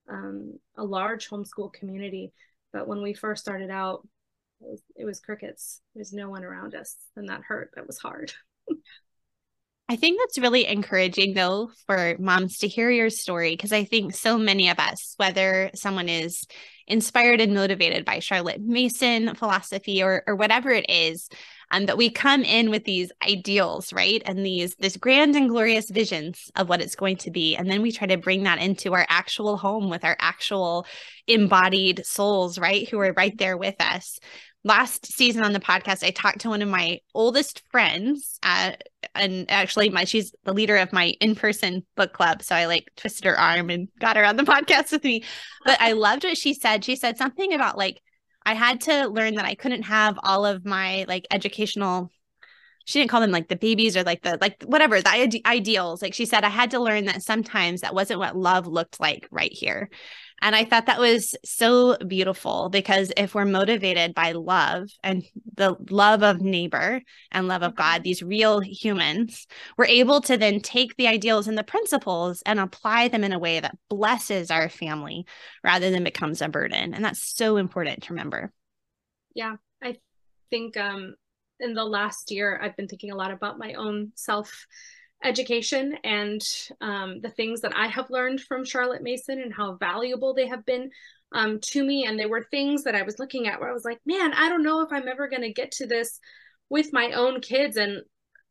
um, 0.09 0.59
a 0.77 0.83
large 0.83 1.29
homeschool 1.29 1.71
community 1.73 2.31
but 2.73 2.87
when 2.87 3.01
we 3.01 3.13
first 3.13 3.41
started 3.41 3.69
out 3.69 4.07
it 4.61 4.69
was, 4.69 4.83
it 4.95 5.05
was 5.05 5.19
crickets. 5.19 5.81
There's 5.95 6.13
no 6.13 6.29
one 6.29 6.43
around 6.43 6.75
us, 6.75 6.95
and 7.15 7.27
that 7.29 7.41
hurt. 7.41 7.71
That 7.75 7.87
was 7.87 7.97
hard. 7.97 8.31
I 9.91 9.97
think 9.97 10.21
that's 10.21 10.37
really 10.37 10.65
encouraging, 10.67 11.33
though, 11.33 11.69
for 11.85 12.15
moms 12.17 12.59
to 12.59 12.67
hear 12.69 12.89
your 12.89 13.09
story 13.09 13.51
because 13.51 13.73
I 13.73 13.83
think 13.83 14.15
so 14.15 14.37
many 14.37 14.69
of 14.69 14.79
us, 14.79 15.15
whether 15.17 15.69
someone 15.75 16.07
is 16.07 16.45
inspired 16.87 17.41
and 17.41 17.53
motivated 17.53 18.05
by 18.05 18.19
Charlotte 18.19 18.61
Mason 18.61 19.35
philosophy 19.35 20.01
or 20.01 20.23
or 20.25 20.37
whatever 20.37 20.69
it 20.69 20.85
is, 20.87 21.27
um, 21.71 21.87
that 21.87 21.97
we 21.97 22.09
come 22.09 22.43
in 22.43 22.69
with 22.69 22.85
these 22.85 23.11
ideals, 23.21 23.91
right, 23.91 24.21
and 24.25 24.45
these 24.45 24.75
this 24.75 24.95
grand 24.95 25.35
and 25.35 25.49
glorious 25.49 25.89
visions 25.89 26.49
of 26.55 26.69
what 26.69 26.81
it's 26.81 26.95
going 26.95 27.17
to 27.17 27.29
be, 27.29 27.57
and 27.57 27.69
then 27.69 27.81
we 27.81 27.91
try 27.91 28.07
to 28.07 28.15
bring 28.15 28.43
that 28.43 28.59
into 28.59 28.93
our 28.93 29.05
actual 29.09 29.57
home 29.57 29.89
with 29.89 30.05
our 30.05 30.15
actual 30.21 30.85
embodied 31.27 32.05
souls, 32.05 32.57
right, 32.57 32.87
who 32.87 32.97
are 33.01 33.11
right 33.17 33.37
there 33.37 33.57
with 33.57 33.75
us. 33.81 34.19
Last 34.63 35.07
season 35.07 35.43
on 35.43 35.51
the 35.51 35.59
podcast, 35.59 36.01
I 36.01 36.11
talked 36.11 36.41
to 36.41 36.49
one 36.49 36.61
of 36.61 36.69
my 36.69 36.99
oldest 37.13 37.63
friends, 37.71 38.39
uh, 38.41 38.73
and 39.15 39.49
actually, 39.49 39.89
my 39.89 40.05
she's 40.05 40.33
the 40.43 40.53
leader 40.53 40.77
of 40.77 40.93
my 40.93 41.13
in-person 41.19 41.85
book 41.95 42.13
club. 42.13 42.41
So 42.43 42.55
I 42.55 42.65
like 42.65 42.91
twisted 42.95 43.25
her 43.25 43.39
arm 43.39 43.69
and 43.69 43.87
got 43.99 44.17
her 44.17 44.25
on 44.25 44.35
the 44.35 44.43
podcast 44.43 44.91
with 44.91 45.03
me. 45.03 45.23
But 45.65 45.79
I 45.81 45.93
loved 45.93 46.23
what 46.23 46.37
she 46.37 46.53
said. 46.53 46.83
She 46.83 46.95
said 46.95 47.17
something 47.17 47.53
about 47.53 47.77
like 47.77 48.01
I 48.45 48.53
had 48.53 48.81
to 48.81 49.07
learn 49.07 49.35
that 49.35 49.45
I 49.45 49.55
couldn't 49.55 49.83
have 49.83 50.19
all 50.23 50.45
of 50.45 50.65
my 50.65 51.05
like 51.07 51.27
educational. 51.31 52.09
She 52.85 52.99
didn't 52.99 53.11
call 53.11 53.21
them 53.21 53.31
like 53.31 53.47
the 53.47 53.55
babies 53.55 53.95
or 53.95 54.03
like 54.03 54.23
the 54.23 54.37
like 54.41 54.63
whatever 54.63 55.01
the 55.01 55.09
ide- 55.09 55.45
ideals. 55.45 56.01
Like 56.01 56.13
she 56.13 56.25
said, 56.25 56.43
I 56.43 56.49
had 56.49 56.71
to 56.71 56.79
learn 56.79 57.05
that 57.05 57.21
sometimes 57.21 57.81
that 57.81 57.93
wasn't 57.93 58.19
what 58.19 58.35
love 58.35 58.65
looked 58.65 58.99
like 58.99 59.27
right 59.31 59.53
here 59.53 59.89
And 60.41 60.55
I 60.55 60.65
thought 60.65 60.87
that 60.87 60.99
was 60.99 61.35
so 61.45 61.97
beautiful 61.97 62.69
because 62.69 63.11
if 63.15 63.35
we're 63.35 63.45
motivated 63.45 64.15
by 64.15 64.31
love 64.31 64.89
and 65.03 65.23
the 65.55 65.75
love 65.89 66.23
of 66.23 66.41
neighbor 66.41 67.01
and 67.31 67.47
love 67.47 67.61
of 67.61 67.75
God, 67.75 67.95
mm-hmm. 67.97 68.03
these 68.03 68.23
real 68.23 68.59
humans, 68.59 69.45
we're 69.77 69.85
able 69.85 70.21
to 70.21 70.37
then 70.37 70.59
take 70.59 70.95
the 70.95 71.07
ideals 71.07 71.47
and 71.47 71.57
the 71.57 71.63
principles 71.63 72.41
and 72.45 72.59
apply 72.59 73.07
them 73.07 73.23
in 73.23 73.33
a 73.33 73.39
way 73.39 73.59
that 73.59 73.77
blesses 73.89 74.49
our 74.49 74.67
family 74.67 75.25
rather 75.63 75.91
than 75.91 76.03
becomes 76.03 76.41
a 76.41 76.49
burden. 76.49 76.93
And 76.93 77.05
that's 77.05 77.35
so 77.35 77.57
important 77.57 78.03
to 78.03 78.13
remember. 78.13 78.51
Yeah. 79.35 79.57
I 79.81 79.97
think 80.49 80.75
um, 80.77 81.15
in 81.59 81.75
the 81.75 81.85
last 81.85 82.31
year, 82.31 82.59
I've 82.61 82.75
been 82.75 82.87
thinking 82.87 83.11
a 83.11 83.15
lot 83.15 83.31
about 83.31 83.59
my 83.59 83.73
own 83.73 84.11
self 84.15 84.65
education 85.23 85.97
and 86.03 86.41
um, 86.81 87.21
the 87.21 87.29
things 87.29 87.61
that 87.61 87.75
I 87.75 87.87
have 87.87 88.09
learned 88.09 88.41
from 88.41 88.65
Charlotte 88.65 89.03
Mason 89.03 89.39
and 89.39 89.53
how 89.53 89.75
valuable 89.75 90.33
they 90.33 90.47
have 90.47 90.65
been 90.65 90.89
um, 91.33 91.59
to 91.59 91.83
me. 91.83 92.05
And 92.05 92.19
they 92.19 92.25
were 92.25 92.43
things 92.43 92.83
that 92.83 92.95
I 92.95 93.03
was 93.03 93.19
looking 93.19 93.47
at 93.47 93.59
where 93.59 93.69
I 93.69 93.73
was 93.73 93.85
like, 93.85 93.99
man, 94.05 94.33
I 94.33 94.49
don't 94.49 94.63
know 94.63 94.81
if 94.81 94.91
I'm 94.91 95.07
ever 95.07 95.29
going 95.29 95.43
to 95.43 95.53
get 95.53 95.71
to 95.73 95.87
this 95.87 96.19
with 96.69 96.93
my 96.93 97.11
own 97.11 97.41
kids. 97.41 97.77
And 97.77 98.01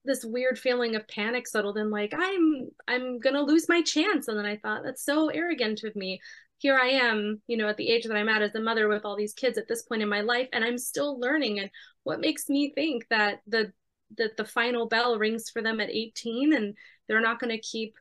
this 0.05 0.25
weird 0.25 0.59
feeling 0.59 0.97
of 0.97 1.07
panic 1.09 1.47
settled 1.47 1.77
in 1.77 1.91
like 1.91 2.15
i'm 2.17 2.69
i'm 2.89 3.19
gonna 3.19 3.43
lose 3.43 3.69
my 3.69 3.83
chance 3.83 4.29
and 4.29 4.39
then 4.39 4.47
i 4.47 4.57
thought 4.57 4.83
that's 4.83 5.05
so 5.05 5.29
arrogant 5.29 5.83
of 5.85 5.95
me 5.95 6.21
here 6.59 6.79
i 6.79 6.87
am 6.87 7.41
you 7.47 7.57
know 7.57 7.69
at 7.69 7.77
the 7.77 7.89
age 7.89 8.05
that 8.05 8.17
i'm 8.17 8.29
at 8.29 8.43
as 8.43 8.55
a 8.55 8.61
mother 8.61 8.89
with 8.89 9.05
all 9.05 9.17
these 9.17 9.35
kids 9.35 9.59
at 9.59 9.69
this 9.69 9.83
point 9.83 10.03
in 10.03 10.09
my 10.09 10.21
life 10.21 10.49
and 10.53 10.65
i'm 10.65 10.79
still 10.79 11.21
learning 11.21 11.59
and 11.59 11.71
what 12.05 12.21
makes 12.21 12.49
me 12.49 12.73
think 12.75 13.07
that 13.11 13.41
the 13.47 13.73
that 14.19 14.37
the 14.37 14.45
final 14.45 14.87
bell 14.87 15.19
rings 15.19 15.51
for 15.51 15.63
them 15.63 15.81
at 15.81 15.91
18 15.91 16.53
and 16.53 16.77
they're 17.09 17.21
not 17.21 17.41
going 17.41 17.51
to 17.51 17.59
keep 17.59 17.95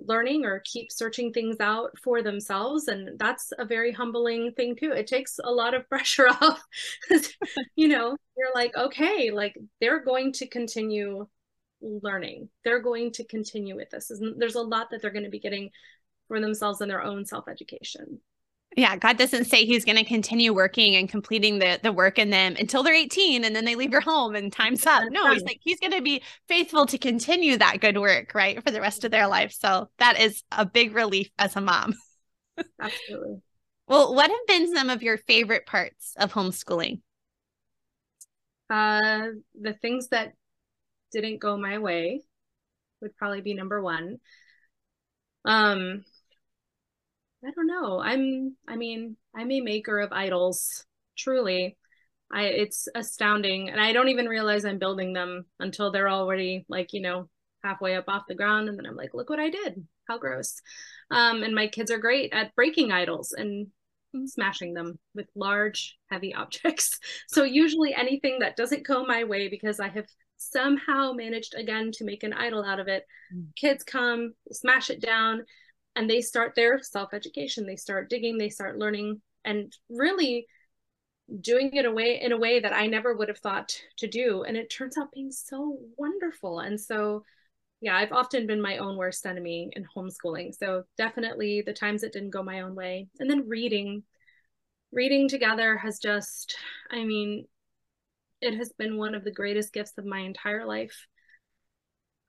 learning 0.00 0.44
or 0.44 0.62
keep 0.64 0.90
searching 0.90 1.32
things 1.32 1.56
out 1.60 1.90
for 2.02 2.22
themselves. 2.22 2.88
And 2.88 3.18
that's 3.18 3.52
a 3.58 3.64
very 3.64 3.92
humbling 3.92 4.52
thing 4.52 4.76
too. 4.76 4.92
It 4.92 5.06
takes 5.06 5.38
a 5.42 5.50
lot 5.50 5.74
of 5.74 5.88
pressure 5.88 6.28
off. 6.28 6.62
You 7.76 7.88
know 7.88 8.16
you're 8.36 8.54
like 8.54 8.76
okay 8.76 9.30
like 9.30 9.56
they're 9.80 10.02
going 10.02 10.32
to 10.34 10.46
continue 10.46 11.26
learning. 11.80 12.48
They're 12.64 12.82
going 12.82 13.12
to 13.12 13.24
continue 13.24 13.76
with 13.76 13.90
this. 13.90 14.10
There's 14.36 14.54
a 14.54 14.62
lot 14.62 14.88
that 14.90 15.02
they're 15.02 15.10
going 15.10 15.24
to 15.24 15.30
be 15.30 15.40
getting 15.40 15.70
for 16.28 16.40
themselves 16.40 16.80
in 16.80 16.88
their 16.88 17.02
own 17.02 17.24
self 17.24 17.48
education 17.48 18.20
yeah, 18.76 18.96
God 18.96 19.16
doesn't 19.18 19.44
say 19.44 19.64
he's 19.64 19.84
going 19.84 19.98
to 19.98 20.04
continue 20.04 20.52
working 20.52 20.96
and 20.96 21.08
completing 21.08 21.58
the 21.58 21.78
the 21.82 21.92
work 21.92 22.18
in 22.18 22.30
them 22.30 22.56
until 22.58 22.82
they're 22.82 22.94
18 22.94 23.44
and 23.44 23.54
then 23.54 23.64
they 23.64 23.76
leave 23.76 23.92
your 23.92 24.00
home 24.00 24.34
and 24.34 24.52
time's 24.52 24.86
up. 24.86 25.04
No, 25.10 25.32
he's 25.32 25.42
like 25.42 25.60
he's 25.62 25.78
going 25.78 25.92
to 25.92 26.02
be 26.02 26.22
faithful 26.48 26.86
to 26.86 26.98
continue 26.98 27.56
that 27.56 27.80
good 27.80 27.98
work, 27.98 28.34
right, 28.34 28.62
for 28.62 28.70
the 28.70 28.80
rest 28.80 29.04
of 29.04 29.10
their 29.10 29.26
life. 29.28 29.52
So 29.52 29.88
that 29.98 30.20
is 30.20 30.42
a 30.50 30.66
big 30.66 30.94
relief 30.94 31.30
as 31.38 31.54
a 31.56 31.60
mom. 31.60 31.94
Absolutely. 32.80 33.42
well, 33.86 34.14
what 34.14 34.30
have 34.30 34.46
been 34.46 34.74
some 34.74 34.90
of 34.90 35.02
your 35.02 35.18
favorite 35.18 35.66
parts 35.66 36.14
of 36.16 36.32
homeschooling? 36.32 37.00
Uh 38.70 39.28
the 39.60 39.74
things 39.74 40.08
that 40.08 40.32
didn't 41.12 41.38
go 41.38 41.56
my 41.56 41.78
way 41.78 42.22
would 43.00 43.16
probably 43.16 43.40
be 43.40 43.54
number 43.54 43.80
1. 43.80 44.18
Um 45.44 46.04
I 47.46 47.50
don't 47.50 47.66
know. 47.66 48.00
I'm 48.00 48.56
I 48.66 48.76
mean, 48.76 49.16
I'm 49.34 49.50
a 49.50 49.60
maker 49.60 50.00
of 50.00 50.12
idols, 50.12 50.84
truly. 51.16 51.76
I 52.32 52.44
it's 52.44 52.88
astounding 52.94 53.70
and 53.70 53.80
I 53.80 53.92
don't 53.92 54.08
even 54.08 54.26
realize 54.26 54.64
I'm 54.64 54.78
building 54.78 55.12
them 55.12 55.44
until 55.60 55.92
they're 55.92 56.08
already 56.08 56.64
like, 56.68 56.92
you 56.92 57.02
know, 57.02 57.28
halfway 57.62 57.96
up 57.96 58.04
off 58.08 58.24
the 58.28 58.34
ground 58.34 58.68
and 58.68 58.78
then 58.78 58.86
I'm 58.86 58.96
like, 58.96 59.14
look 59.14 59.28
what 59.28 59.40
I 59.40 59.50
did. 59.50 59.86
How 60.08 60.18
gross. 60.18 60.60
Um 61.10 61.42
and 61.42 61.54
my 61.54 61.66
kids 61.66 61.90
are 61.90 61.98
great 61.98 62.32
at 62.32 62.54
breaking 62.54 62.92
idols 62.92 63.32
and 63.32 63.66
smashing 64.26 64.72
them 64.72 64.98
with 65.14 65.26
large 65.34 65.98
heavy 66.10 66.34
objects. 66.42 66.98
So 67.28 67.44
usually 67.44 67.94
anything 67.94 68.38
that 68.38 68.56
doesn't 68.56 68.86
go 68.86 69.04
my 69.04 69.24
way 69.24 69.48
because 69.48 69.80
I 69.80 69.88
have 69.88 70.06
somehow 70.38 71.12
managed 71.12 71.54
again 71.54 71.90
to 71.92 72.04
make 72.04 72.22
an 72.22 72.32
idol 72.32 72.64
out 72.64 72.80
of 72.80 72.88
it, 72.88 73.04
mm. 73.34 73.46
kids 73.56 73.84
come, 73.84 74.34
smash 74.50 74.90
it 74.90 75.00
down 75.00 75.44
and 75.96 76.08
they 76.08 76.20
start 76.20 76.54
their 76.54 76.82
self-education. 76.82 77.66
They 77.66 77.76
start 77.76 78.10
digging. 78.10 78.38
They 78.38 78.50
start 78.50 78.78
learning 78.78 79.20
and 79.44 79.72
really 79.88 80.46
doing 81.40 81.74
it 81.74 81.86
away 81.86 82.20
in 82.20 82.32
a 82.32 82.38
way 82.38 82.60
that 82.60 82.74
I 82.74 82.86
never 82.86 83.16
would 83.16 83.28
have 83.28 83.38
thought 83.38 83.78
to 83.98 84.06
do. 84.06 84.42
And 84.42 84.56
it 84.56 84.70
turns 84.70 84.98
out 84.98 85.12
being 85.12 85.32
so 85.32 85.78
wonderful. 85.96 86.60
And 86.60 86.80
so 86.80 87.24
yeah 87.80 87.96
I've 87.96 88.12
often 88.12 88.46
been 88.46 88.60
my 88.60 88.78
own 88.78 88.96
worst 88.96 89.26
enemy 89.26 89.70
in 89.74 89.86
homeschooling. 89.96 90.54
So 90.54 90.84
definitely 90.96 91.62
the 91.64 91.72
times 91.72 92.02
it 92.02 92.12
didn't 92.12 92.30
go 92.30 92.42
my 92.42 92.60
own 92.60 92.74
way. 92.74 93.08
And 93.20 93.30
then 93.30 93.48
reading. 93.48 94.02
Reading 94.92 95.28
together 95.28 95.76
has 95.76 95.98
just 95.98 96.56
I 96.90 97.04
mean 97.04 97.46
it 98.40 98.54
has 98.56 98.72
been 98.78 98.96
one 98.96 99.14
of 99.14 99.24
the 99.24 99.32
greatest 99.32 99.72
gifts 99.72 99.96
of 99.98 100.04
my 100.04 100.20
entire 100.20 100.66
life 100.66 101.06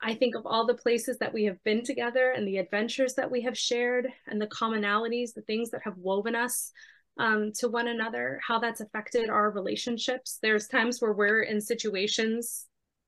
I 0.02 0.14
think 0.14 0.36
of 0.36 0.46
all 0.46 0.66
the 0.66 0.76
places 0.76 1.18
that 1.20 1.34
we 1.34 1.46
have 1.46 1.64
been 1.64 1.84
together 1.84 2.32
and 2.32 2.48
the 2.48 2.58
adventures 2.58 3.16
that 3.16 3.32
we 3.32 3.42
have 3.42 3.58
shared 3.58 4.08
and 4.28 4.42
the 4.42 4.48
commonalities, 4.48 5.34
the 5.34 5.42
things 5.42 5.72
that 5.72 5.82
have 5.84 5.98
woven 5.98 6.36
us 6.36 6.72
um, 7.18 7.52
to 7.60 7.70
one 7.70 7.88
another, 7.88 8.40
how 8.46 8.60
that's 8.60 8.82
affected 8.82 9.30
our 9.30 9.50
relationships. 9.50 10.38
There's 10.42 10.68
times 10.68 11.02
where 11.02 11.14
we're 11.14 11.44
in 11.44 11.62
situations 11.62 12.68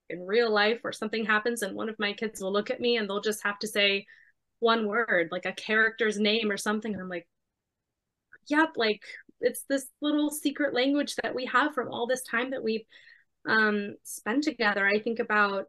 in 0.09 0.25
real 0.25 0.51
life 0.51 0.79
where 0.81 0.93
something 0.93 1.25
happens 1.25 1.61
and 1.61 1.75
one 1.75 1.89
of 1.89 1.99
my 1.99 2.13
kids 2.13 2.41
will 2.41 2.53
look 2.53 2.71
at 2.71 2.79
me 2.79 2.97
and 2.97 3.09
they'll 3.09 3.21
just 3.21 3.43
have 3.43 3.59
to 3.59 3.67
say 3.67 4.05
one 4.59 4.87
word, 4.87 5.29
like 5.31 5.45
a 5.45 5.53
character's 5.53 6.17
name 6.17 6.49
or 6.49 6.57
something. 6.57 6.93
And 6.93 7.01
I'm 7.01 7.09
like, 7.09 7.27
yep, 8.47 8.69
like 8.75 9.01
it's 9.41 9.63
this 9.69 9.87
little 10.01 10.31
secret 10.31 10.73
language 10.73 11.15
that 11.21 11.35
we 11.35 11.45
have 11.45 11.73
from 11.73 11.89
all 11.89 12.07
this 12.07 12.23
time 12.23 12.51
that 12.51 12.63
we've 12.63 12.85
um, 13.47 13.95
spent 14.03 14.43
together. 14.43 14.85
I 14.85 14.99
think 14.99 15.19
about 15.19 15.65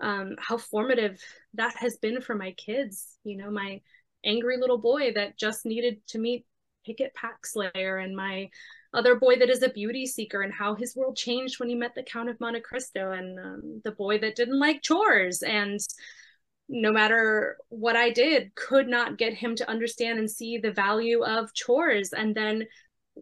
um, 0.00 0.36
how 0.38 0.56
formative 0.56 1.22
that 1.54 1.76
has 1.76 1.96
been 1.98 2.20
for 2.20 2.34
my 2.34 2.52
kids. 2.52 3.06
You 3.24 3.36
know, 3.36 3.50
my 3.50 3.80
angry 4.24 4.56
little 4.58 4.78
boy 4.78 5.12
that 5.14 5.38
just 5.38 5.66
needed 5.66 6.06
to 6.08 6.18
meet 6.18 6.46
Picket 6.84 7.12
Packslayer 7.14 8.02
and 8.02 8.16
my 8.16 8.50
other 8.92 9.14
boy 9.14 9.36
that 9.36 9.50
is 9.50 9.62
a 9.62 9.68
beauty 9.68 10.06
seeker 10.06 10.42
and 10.42 10.52
how 10.52 10.74
his 10.74 10.96
world 10.96 11.16
changed 11.16 11.60
when 11.60 11.68
he 11.68 11.74
met 11.74 11.94
the 11.94 12.02
Count 12.02 12.28
of 12.28 12.40
Monte 12.40 12.60
Cristo 12.60 13.12
and 13.12 13.38
um, 13.38 13.80
the 13.84 13.92
boy 13.92 14.18
that 14.18 14.36
didn't 14.36 14.58
like 14.58 14.82
chores. 14.82 15.42
And 15.42 15.78
no 16.68 16.92
matter 16.92 17.56
what 17.68 17.96
I 17.96 18.10
did 18.10 18.54
could 18.54 18.88
not 18.88 19.18
get 19.18 19.34
him 19.34 19.54
to 19.56 19.68
understand 19.68 20.18
and 20.18 20.30
see 20.30 20.58
the 20.58 20.72
value 20.72 21.22
of 21.22 21.54
chores. 21.54 22.12
And 22.12 22.34
then 22.34 22.66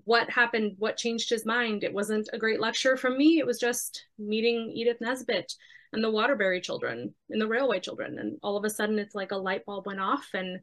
what 0.04 0.30
happened 0.30 0.76
what 0.78 0.96
changed 0.96 1.28
his 1.28 1.44
mind? 1.44 1.84
It 1.84 1.92
wasn't 1.92 2.28
a 2.32 2.38
great 2.38 2.60
lecture 2.60 2.96
from 2.96 3.18
me. 3.18 3.38
It 3.38 3.46
was 3.46 3.58
just 3.58 4.06
meeting 4.18 4.72
Edith 4.74 5.00
Nesbit 5.00 5.54
and 5.92 6.02
the 6.02 6.10
Waterbury 6.10 6.60
children 6.60 7.14
and 7.30 7.40
the 7.40 7.48
railway 7.48 7.80
children. 7.80 8.18
And 8.18 8.38
all 8.42 8.56
of 8.56 8.64
a 8.64 8.70
sudden 8.70 8.98
it's 8.98 9.14
like 9.14 9.32
a 9.32 9.36
light 9.36 9.64
bulb 9.64 9.86
went 9.86 10.00
off 10.00 10.28
and 10.34 10.60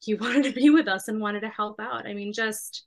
he 0.00 0.14
wanted 0.14 0.44
to 0.44 0.52
be 0.52 0.70
with 0.70 0.88
us 0.88 1.08
and 1.08 1.20
wanted 1.20 1.40
to 1.40 1.48
help 1.48 1.80
out. 1.80 2.06
I 2.06 2.14
mean, 2.14 2.32
just 2.32 2.84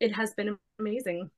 it 0.00 0.14
has 0.14 0.34
been 0.34 0.58
amazing. 0.78 1.30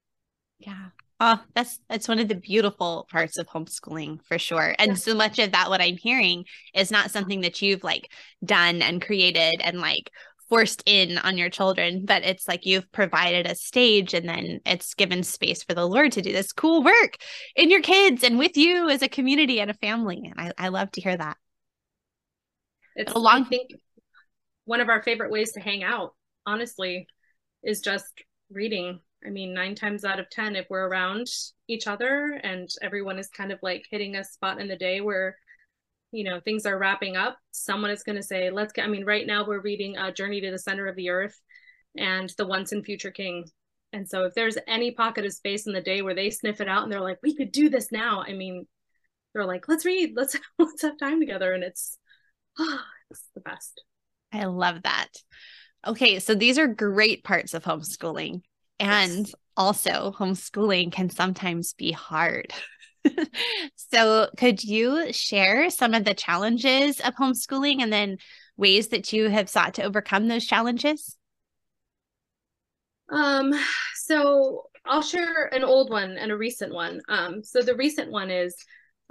Yeah. 0.58 0.86
Oh, 1.18 1.42
that's 1.54 1.80
that's 1.88 2.08
one 2.08 2.18
of 2.18 2.28
the 2.28 2.34
beautiful 2.34 3.06
parts 3.10 3.38
of 3.38 3.46
homeschooling 3.46 4.22
for 4.24 4.38
sure. 4.38 4.74
And 4.78 4.90
yeah. 4.90 4.96
so 4.96 5.14
much 5.14 5.38
of 5.38 5.52
that 5.52 5.70
what 5.70 5.80
I'm 5.80 5.96
hearing 5.96 6.44
is 6.74 6.90
not 6.90 7.10
something 7.10 7.40
that 7.40 7.62
you've 7.62 7.84
like 7.84 8.10
done 8.44 8.82
and 8.82 9.00
created 9.00 9.54
and 9.62 9.80
like 9.80 10.10
forced 10.48 10.82
in 10.86 11.18
on 11.18 11.38
your 11.38 11.50
children, 11.50 12.04
but 12.04 12.22
it's 12.22 12.46
like 12.46 12.66
you've 12.66 12.90
provided 12.92 13.46
a 13.46 13.54
stage 13.54 14.14
and 14.14 14.28
then 14.28 14.60
it's 14.64 14.94
given 14.94 15.22
space 15.22 15.62
for 15.62 15.74
the 15.74 15.86
Lord 15.86 16.12
to 16.12 16.22
do 16.22 16.32
this 16.32 16.52
cool 16.52 16.82
work 16.82 17.16
in 17.54 17.70
your 17.70 17.82
kids 17.82 18.22
and 18.22 18.38
with 18.38 18.56
you 18.56 18.88
as 18.88 19.02
a 19.02 19.08
community 19.08 19.60
and 19.60 19.70
a 19.70 19.74
family. 19.74 20.22
And 20.24 20.34
I, 20.58 20.66
I 20.66 20.68
love 20.68 20.90
to 20.92 21.00
hear 21.00 21.16
that. 21.16 21.36
It's 22.94 23.12
a 23.12 23.18
long 23.18 23.42
I 23.42 23.48
think 23.48 23.70
one 24.64 24.80
of 24.80 24.88
our 24.88 25.02
favorite 25.02 25.30
ways 25.30 25.52
to 25.52 25.60
hang 25.60 25.82
out, 25.82 26.14
honestly, 26.46 27.06
is 27.62 27.80
just 27.80 28.12
reading. 28.50 29.00
I 29.24 29.30
mean, 29.30 29.54
nine 29.54 29.74
times 29.74 30.04
out 30.04 30.20
of 30.20 30.30
10, 30.30 30.56
if 30.56 30.66
we're 30.70 30.86
around 30.86 31.26
each 31.68 31.86
other 31.86 32.40
and 32.42 32.68
everyone 32.82 33.18
is 33.18 33.28
kind 33.28 33.52
of 33.52 33.58
like 33.62 33.84
hitting 33.90 34.16
a 34.16 34.24
spot 34.24 34.60
in 34.60 34.68
the 34.68 34.76
day 34.76 35.00
where 35.00 35.36
you 36.12 36.24
know 36.24 36.40
things 36.40 36.66
are 36.66 36.78
wrapping 36.78 37.16
up 37.16 37.36
someone 37.50 37.90
is 37.90 38.02
going 38.02 38.16
to 38.16 38.22
say 38.22 38.50
let's 38.50 38.72
get 38.72 38.84
i 38.84 38.88
mean 38.88 39.04
right 39.04 39.26
now 39.26 39.44
we're 39.44 39.60
reading 39.60 39.96
a 39.96 40.12
journey 40.12 40.40
to 40.40 40.50
the 40.50 40.58
center 40.58 40.86
of 40.86 40.96
the 40.96 41.10
earth 41.10 41.38
and 41.96 42.32
the 42.36 42.46
once 42.46 42.72
and 42.72 42.84
future 42.84 43.10
king. 43.10 43.44
And 43.92 44.08
so 44.08 44.24
if 44.24 44.34
there's 44.34 44.58
any 44.66 44.90
pocket 44.90 45.24
of 45.24 45.32
space 45.32 45.66
in 45.66 45.72
the 45.72 45.80
day 45.80 46.02
where 46.02 46.14
they 46.14 46.30
sniff 46.30 46.60
it 46.60 46.68
out 46.68 46.82
and 46.82 46.92
they're 46.92 47.00
like 47.00 47.18
we 47.22 47.34
could 47.34 47.52
do 47.52 47.68
this 47.68 47.90
now 47.92 48.22
i 48.26 48.32
mean 48.32 48.66
they're 49.32 49.46
like 49.46 49.68
let's 49.68 49.84
read 49.84 50.12
let's 50.16 50.36
let's 50.58 50.82
have 50.82 50.98
time 50.98 51.20
together 51.20 51.52
and 51.52 51.64
it's 51.64 51.98
oh, 52.58 52.80
it's 53.10 53.22
the 53.34 53.40
best. 53.40 53.82
I 54.32 54.44
love 54.44 54.82
that. 54.82 55.08
Okay 55.86 56.18
so 56.18 56.34
these 56.34 56.58
are 56.58 56.66
great 56.66 57.24
parts 57.24 57.54
of 57.54 57.64
homeschooling. 57.64 58.42
And 58.78 59.26
yes. 59.26 59.34
also 59.56 60.14
homeschooling 60.18 60.92
can 60.92 61.08
sometimes 61.08 61.72
be 61.72 61.92
hard 61.92 62.52
so, 63.76 64.28
could 64.36 64.62
you 64.62 65.12
share 65.12 65.70
some 65.70 65.94
of 65.94 66.04
the 66.04 66.14
challenges 66.14 67.00
of 67.00 67.14
homeschooling 67.14 67.80
and 67.80 67.92
then 67.92 68.18
ways 68.56 68.88
that 68.88 69.12
you 69.12 69.28
have 69.28 69.48
sought 69.48 69.74
to 69.74 69.82
overcome 69.82 70.28
those 70.28 70.46
challenges? 70.46 71.16
Um, 73.08 73.52
so 73.94 74.64
I'll 74.84 75.02
share 75.02 75.46
an 75.54 75.64
old 75.64 75.90
one 75.90 76.16
and 76.16 76.32
a 76.32 76.36
recent 76.36 76.72
one. 76.72 77.00
Um, 77.08 77.42
so 77.42 77.62
the 77.62 77.76
recent 77.76 78.10
one 78.10 78.30
is 78.30 78.54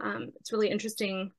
um, 0.04 0.32
it's 0.40 0.52
really 0.52 0.70
interesting 0.70 1.32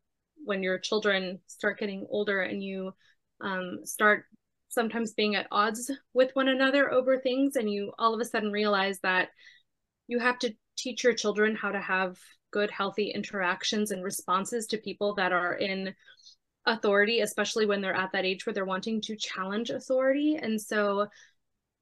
when 0.45 0.63
your 0.63 0.79
children 0.79 1.41
start 1.47 1.79
getting 1.79 2.07
older 2.11 2.41
and 2.41 2.63
you 2.63 2.93
um, 3.41 3.81
start 3.85 4.25
sometimes 4.69 5.15
being 5.15 5.35
at 5.35 5.47
odds 5.51 5.91
with 6.13 6.31
one 6.35 6.49
another 6.49 6.93
over 6.93 7.19
things 7.19 7.57
and 7.57 7.71
you 7.71 7.93
all 7.99 8.15
of 8.15 8.21
a 8.21 8.25
sudden 8.25 8.53
realize 8.53 8.99
that 9.01 9.29
you 10.07 10.19
have 10.19 10.39
to 10.39 10.55
teach 10.77 11.03
your 11.03 11.15
children 11.15 11.57
how 11.57 11.73
to 11.73 11.81
have 11.81 12.17
good 12.57 12.71
healthy 12.71 13.11
interactions 13.11 13.91
and 13.91 14.03
responses 14.03 14.67
to 14.67 14.79
people 14.79 15.15
that 15.15 15.31
are 15.31 15.53
in 15.57 15.95
authority 16.65 17.21
especially 17.21 17.67
when 17.67 17.83
they're 17.83 17.95
at 17.95 18.11
that 18.13 18.25
age 18.25 18.47
where 18.47 18.55
they're 18.55 18.65
wanting 18.65 18.99
to 18.99 19.15
challenge 19.15 19.69
authority 19.69 20.39
and 20.41 20.59
so 20.59 21.07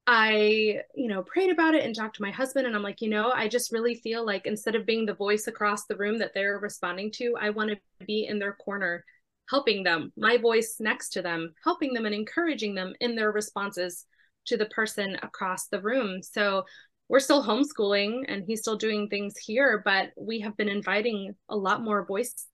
I, 0.07 0.83
you 0.95 1.09
know, 1.09 1.23
prayed 1.23 1.50
about 1.50 1.75
it 1.75 1.83
and 1.83 1.95
talked 1.95 2.16
to 2.16 2.23
my 2.23 2.31
husband 2.31 2.66
and 2.66 2.76
I'm 2.76 2.83
like, 2.83 3.00
you 3.00 3.09
know, 3.09 3.31
I 3.31 3.49
just 3.49 3.73
really 3.73 3.95
feel 3.95 4.26
like 4.26 4.47
instead 4.47 4.75
of 4.75 4.85
being 4.85 5.07
the 5.07 5.14
voice 5.14 5.47
across 5.47 5.87
the 5.87 5.97
room 5.97 6.19
that 6.19 6.33
they're 6.35 6.59
responding 6.59 7.11
to, 7.12 7.35
I 7.40 7.49
want 7.49 7.71
to 7.71 8.04
be 8.07 8.26
in 8.26 8.38
their 8.38 8.52
corner 8.52 9.02
helping 9.49 9.83
them, 9.83 10.12
my 10.16 10.37
voice 10.37 10.76
next 10.78 11.11
to 11.11 11.23
them, 11.23 11.54
helping 11.62 11.95
them 11.95 12.04
and 12.04 12.14
encouraging 12.14 12.75
them 12.75 12.93
in 13.00 13.14
their 13.14 13.33
responses 13.33 14.04
to 14.47 14.57
the 14.57 14.66
person 14.66 15.16
across 15.23 15.69
the 15.69 15.81
room. 15.81 16.23
So 16.23 16.64
we're 17.08 17.20
still 17.20 17.44
homeschooling 17.44 18.25
and 18.28 18.44
he's 18.46 18.61
still 18.61 18.76
doing 18.76 19.08
things 19.08 19.37
here, 19.37 19.82
but 19.84 20.11
we 20.16 20.40
have 20.40 20.56
been 20.56 20.68
inviting 20.68 21.34
a 21.49 21.56
lot 21.56 21.82
more 21.82 22.06
voice, 22.06 22.46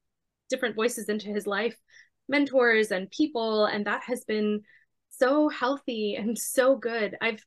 different 0.49 0.75
voices 0.75 1.09
into 1.09 1.29
his 1.29 1.47
life, 1.47 1.77
mentors 2.29 2.91
and 2.91 3.11
people. 3.11 3.67
And 3.67 3.87
that 3.87 4.03
has 4.05 4.25
been 4.25 4.63
so 5.11 5.49
healthy 5.49 6.17
and 6.17 6.37
so 6.39 6.77
good. 6.77 7.17
I've 7.21 7.45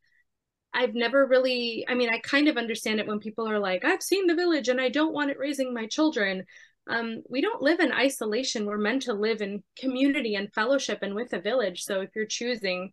I've 0.75 0.95
never 0.95 1.27
really 1.27 1.85
I 1.87 1.93
mean 1.93 2.09
I 2.11 2.19
kind 2.19 2.47
of 2.47 2.57
understand 2.57 2.99
it 2.99 3.07
when 3.07 3.19
people 3.19 3.47
are 3.47 3.59
like 3.59 3.85
I've 3.85 4.01
seen 4.01 4.25
the 4.27 4.35
village 4.35 4.69
and 4.69 4.81
I 4.81 4.89
don't 4.89 5.13
want 5.13 5.29
it 5.29 5.37
raising 5.37 5.73
my 5.73 5.85
children 5.85 6.45
um, 6.87 7.23
we 7.29 7.41
don't 7.41 7.61
live 7.61 7.79
in 7.79 7.91
isolation. 7.91 8.65
We're 8.65 8.77
meant 8.77 9.03
to 9.03 9.13
live 9.13 9.41
in 9.41 9.63
community 9.77 10.35
and 10.35 10.53
fellowship 10.53 10.99
and 11.01 11.15
with 11.15 11.33
a 11.33 11.39
village. 11.39 11.83
So 11.83 12.01
if 12.01 12.09
you're 12.15 12.25
choosing, 12.25 12.91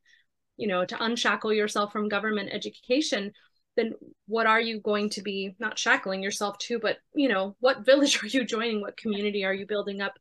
you 0.57 0.69
know, 0.69 0.85
to 0.85 1.02
unshackle 1.02 1.52
yourself 1.52 1.93
from 1.93 2.09
government 2.09 2.50
education, 2.52 3.33
then 3.81 3.95
what 4.27 4.47
are 4.47 4.61
you 4.61 4.81
going 4.81 5.11
to 5.11 5.23
be 5.23 5.55
not 5.59 5.79
shackling 5.79 6.23
yourself 6.23 6.59
to, 6.59 6.79
but 6.79 6.99
you 7.15 7.29
know, 7.29 7.57
what 7.61 7.85
village 7.87 8.23
are 8.23 8.27
you 8.27 8.45
joining? 8.45 8.81
What 8.81 8.97
community 8.97 9.45
are 9.45 9.55
you 9.55 9.67
building 9.67 10.01
up 10.01 10.15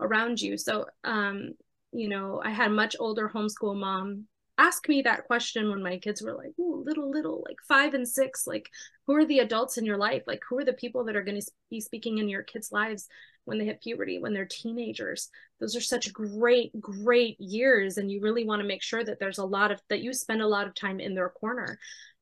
around 0.00 0.40
you? 0.40 0.56
So, 0.56 0.86
um, 1.04 1.52
you 1.92 2.08
know, 2.08 2.40
I 2.44 2.50
had 2.50 2.68
a 2.68 2.74
much 2.74 2.96
older 3.00 3.30
homeschool 3.34 3.76
mom 3.76 4.26
ask 4.58 4.88
me 4.88 5.02
that 5.02 5.24
question 5.24 5.70
when 5.70 5.82
my 5.82 5.98
kids 5.98 6.20
were 6.20 6.34
like 6.34 6.52
Ooh, 6.58 6.82
little 6.84 7.10
little 7.10 7.42
like 7.46 7.56
five 7.66 7.94
and 7.94 8.06
six 8.06 8.46
like 8.46 8.68
who 9.06 9.14
are 9.14 9.24
the 9.24 9.38
adults 9.38 9.78
in 9.78 9.84
your 9.84 9.96
life 9.96 10.24
like 10.26 10.42
who 10.48 10.58
are 10.58 10.64
the 10.64 10.72
people 10.72 11.04
that 11.04 11.16
are 11.16 11.22
going 11.22 11.40
to 11.40 11.50
be 11.70 11.80
speaking 11.80 12.18
in 12.18 12.28
your 12.28 12.42
kids 12.42 12.72
lives 12.72 13.06
when 13.44 13.58
they 13.58 13.64
hit 13.64 13.80
puberty 13.80 14.18
when 14.18 14.34
they're 14.34 14.46
teenagers 14.50 15.30
those 15.60 15.76
are 15.76 15.80
such 15.80 16.12
great 16.12 16.78
great 16.80 17.40
years 17.40 17.96
and 17.96 18.10
you 18.10 18.20
really 18.20 18.44
want 18.44 18.60
to 18.60 18.66
make 18.66 18.82
sure 18.82 19.04
that 19.04 19.20
there's 19.20 19.38
a 19.38 19.44
lot 19.44 19.70
of 19.70 19.80
that 19.88 20.00
you 20.00 20.12
spend 20.12 20.42
a 20.42 20.48
lot 20.48 20.66
of 20.66 20.74
time 20.74 20.98
in 20.98 21.14
their 21.14 21.30
corner 21.30 21.78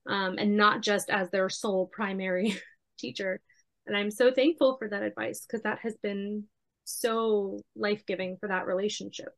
um, 0.08 0.36
and 0.38 0.56
not 0.56 0.82
just 0.82 1.10
as 1.10 1.30
their 1.30 1.48
sole 1.48 1.86
primary 1.86 2.56
teacher. 2.98 3.40
And 3.86 3.96
i'm 3.96 4.10
so 4.10 4.32
thankful 4.32 4.76
for 4.78 4.88
that 4.88 5.02
advice 5.02 5.46
because 5.46 5.62
that 5.62 5.78
has 5.82 5.94
been 6.02 6.44
so 6.84 7.60
life-giving 7.74 8.38
for 8.40 8.48
that 8.48 8.66
relationship. 8.66 9.28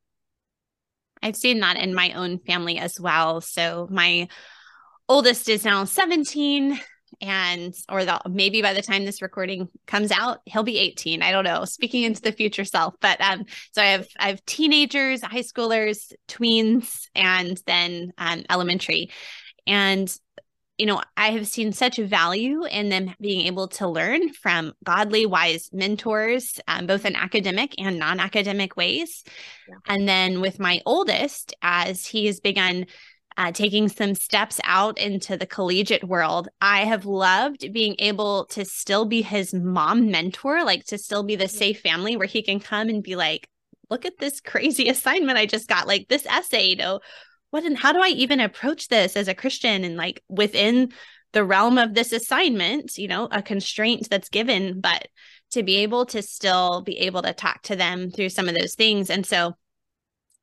I've 1.23 1.37
seen 1.37 1.61
that 1.61 1.77
in 1.77 1.95
my 1.95 2.13
own 2.13 2.39
family 2.39 2.79
as 2.79 3.01
well. 3.01 3.41
So 3.41 3.89
my 3.91 4.29
oldest 5.09 5.49
is 5.49 5.65
now 5.65 5.85
17 5.85 6.79
and 7.23 7.75
or 7.89 8.05
the, 8.05 8.21
maybe 8.29 8.61
by 8.61 8.75
the 8.75 8.83
time 8.83 9.07
this 9.07 9.23
recording 9.23 9.67
comes 9.87 10.13
out 10.13 10.41
he'll 10.45 10.63
be 10.63 10.79
18 10.79 11.23
i 11.23 11.33
don't 11.33 11.45
know 11.45 11.65
speaking 11.65 12.03
into 12.03 12.21
the 12.21 12.33
future 12.33 12.67
self 12.67 12.95
but 13.01 13.19
um 13.23 13.47
so 13.73 13.81
i 13.81 13.87
have 13.87 14.07
i 14.19 14.29
have 14.29 14.45
teenagers 14.45 15.23
high 15.23 15.41
schoolers 15.41 16.13
tweens 16.29 17.09
and 17.15 17.61
then 17.67 18.13
um, 18.19 18.45
elementary. 18.51 19.11
And 19.67 20.15
you 20.79 20.87
know, 20.87 21.03
I 21.17 21.33
have 21.33 21.49
seen 21.49 21.73
such 21.73 21.97
value 21.97 22.65
in 22.65 22.89
them 22.89 23.13
being 23.21 23.47
able 23.47 23.67
to 23.69 23.89
learn 23.89 24.33
from 24.33 24.75
godly, 24.85 25.27
wise 25.27 25.69
mentors, 25.73 26.61
um, 26.69 26.87
both 26.87 27.05
in 27.05 27.17
academic 27.17 27.75
and 27.79 27.99
non 27.99 28.21
academic 28.21 28.77
ways. 28.77 29.25
Yeah. 29.69 29.75
And 29.89 30.09
then 30.09 30.41
with 30.41 30.61
my 30.61 30.81
oldest, 30.87 31.53
as 31.63 32.07
he 32.07 32.27
has 32.27 32.39
begun 32.39 32.87
uh, 33.37 33.51
taking 33.51 33.89
some 33.89 34.15
steps 34.15 34.61
out 34.65 34.99
into 34.99 35.37
the 35.37 35.47
collegiate 35.47 36.05
world, 36.05 36.49
I 36.61 36.85
have 36.85 37.07
loved 37.07 37.73
being 37.73 37.97
able 37.99 38.47
to 38.47 38.65
still 38.65 39.05
be 39.05 39.23
his 39.23 39.53
mom 39.53 40.11
mentor, 40.13 40.65
like 40.65 40.85
to 40.87 40.99
still 40.99 41.25
be 41.25 41.35
the 41.35 41.45
mm-hmm. 41.45 41.57
safe 41.57 41.81
family 41.81 42.17
where 42.17 42.27
he 42.27 42.43
can 42.43 42.61
come 42.61 42.89
and 42.89 43.03
be 43.03 43.17
like, 43.17 43.49
look 43.91 44.05
at 44.05 44.19
this 44.19 44.41
crazy 44.41 44.89
assignment 44.89 45.39
I 45.39 45.47
just 45.47 45.69
got, 45.69 45.89
like 45.89 46.07
this 46.09 46.27
essay, 46.27 46.69
you 46.69 46.77
know, 46.77 47.01
what 47.51 47.65
and 47.65 47.77
how 47.77 47.93
do 47.93 48.01
I 48.01 48.09
even 48.09 48.41
approach 48.41 48.89
this 48.89 49.17
as 49.17 49.29
a 49.29 49.35
Christian 49.35 49.85
and 49.85 49.97
like 49.97 50.23
within 50.29 50.93
the 51.33 51.45
realm 51.45 51.79
of 51.79 51.95
this 51.95 52.13
assignment, 52.13 52.97
you 52.97 53.09
know, 53.09 53.29
a 53.31 53.43
constraint 53.43 54.09
that's 54.11 54.29
given, 54.29 54.81
but 54.81 55.09
to 55.51 55.63
be 55.63 55.77
able 55.77 56.07
to 56.07 56.23
still 56.23 56.83
be 56.83 56.99
able 56.99 57.23
to 57.23 57.33
talk 57.33 57.63
to 57.63 57.77
them 57.77 58.11
through 58.11 58.29
some 58.29 58.49
of 58.49 58.55
those 58.55 58.75
things. 58.75 59.11
And 59.11 59.25
so 59.25 59.55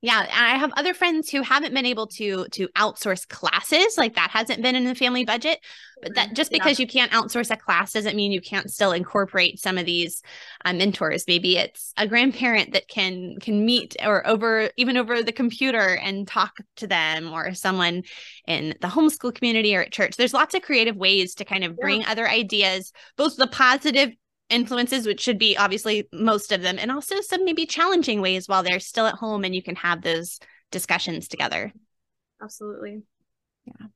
yeah, 0.05 0.21
and 0.21 0.31
I 0.31 0.57
have 0.57 0.71
other 0.77 0.93
friends 0.93 1.31
who 1.31 1.41
haven't 1.41 1.73
been 1.73 1.85
able 1.85 2.05
to 2.07 2.45
to 2.51 2.67
outsource 2.77 3.27
classes, 3.27 3.97
like 3.97 4.13
that 4.15 4.29
hasn't 4.29 4.61
been 4.61 4.75
in 4.75 4.85
the 4.85 4.93
family 4.93 5.25
budget. 5.25 5.59
But 5.99 6.13
that 6.13 6.35
just 6.35 6.51
because 6.51 6.77
yeah. 6.77 6.83
you 6.83 6.87
can't 6.87 7.11
outsource 7.11 7.49
a 7.49 7.57
class 7.57 7.93
doesn't 7.93 8.15
mean 8.15 8.31
you 8.31 8.41
can't 8.41 8.69
still 8.69 8.91
incorporate 8.91 9.59
some 9.59 9.79
of 9.79 9.87
these 9.87 10.21
uh, 10.63 10.73
mentors. 10.73 11.23
Maybe 11.27 11.57
it's 11.57 11.91
a 11.97 12.07
grandparent 12.07 12.73
that 12.73 12.87
can 12.87 13.37
can 13.41 13.65
meet 13.65 13.95
or 14.03 14.25
over 14.27 14.69
even 14.77 14.95
over 14.95 15.23
the 15.23 15.31
computer 15.31 15.95
and 15.95 16.27
talk 16.27 16.57
to 16.75 16.85
them, 16.85 17.33
or 17.33 17.55
someone 17.55 18.03
in 18.47 18.75
the 18.81 18.87
homeschool 18.87 19.33
community 19.33 19.75
or 19.75 19.81
at 19.81 19.91
church. 19.91 20.17
There's 20.17 20.35
lots 20.35 20.53
of 20.53 20.61
creative 20.61 20.95
ways 20.95 21.33
to 21.35 21.45
kind 21.45 21.63
of 21.63 21.77
bring 21.77 22.01
yeah. 22.01 22.11
other 22.11 22.29
ideas, 22.29 22.93
both 23.17 23.37
the 23.37 23.47
positive 23.47 24.11
influences, 24.49 25.07
which 25.07 25.21
should 25.21 25.37
be 25.37 25.57
obviously 25.57 26.07
most 26.11 26.51
of 26.51 26.61
them, 26.61 26.77
and 26.79 26.91
also 26.91 27.21
some 27.21 27.45
maybe 27.45 27.65
challenging 27.65 28.21
ways 28.21 28.47
while 28.47 28.63
they're 28.63 28.79
still 28.79 29.05
at 29.05 29.15
home 29.15 29.43
and 29.43 29.55
you 29.55 29.63
can 29.63 29.75
have 29.75 30.01
those 30.01 30.39
discussions 30.71 31.27
together. 31.27 31.71
Absolutely. 32.41 33.03
Yeah. 33.65 33.87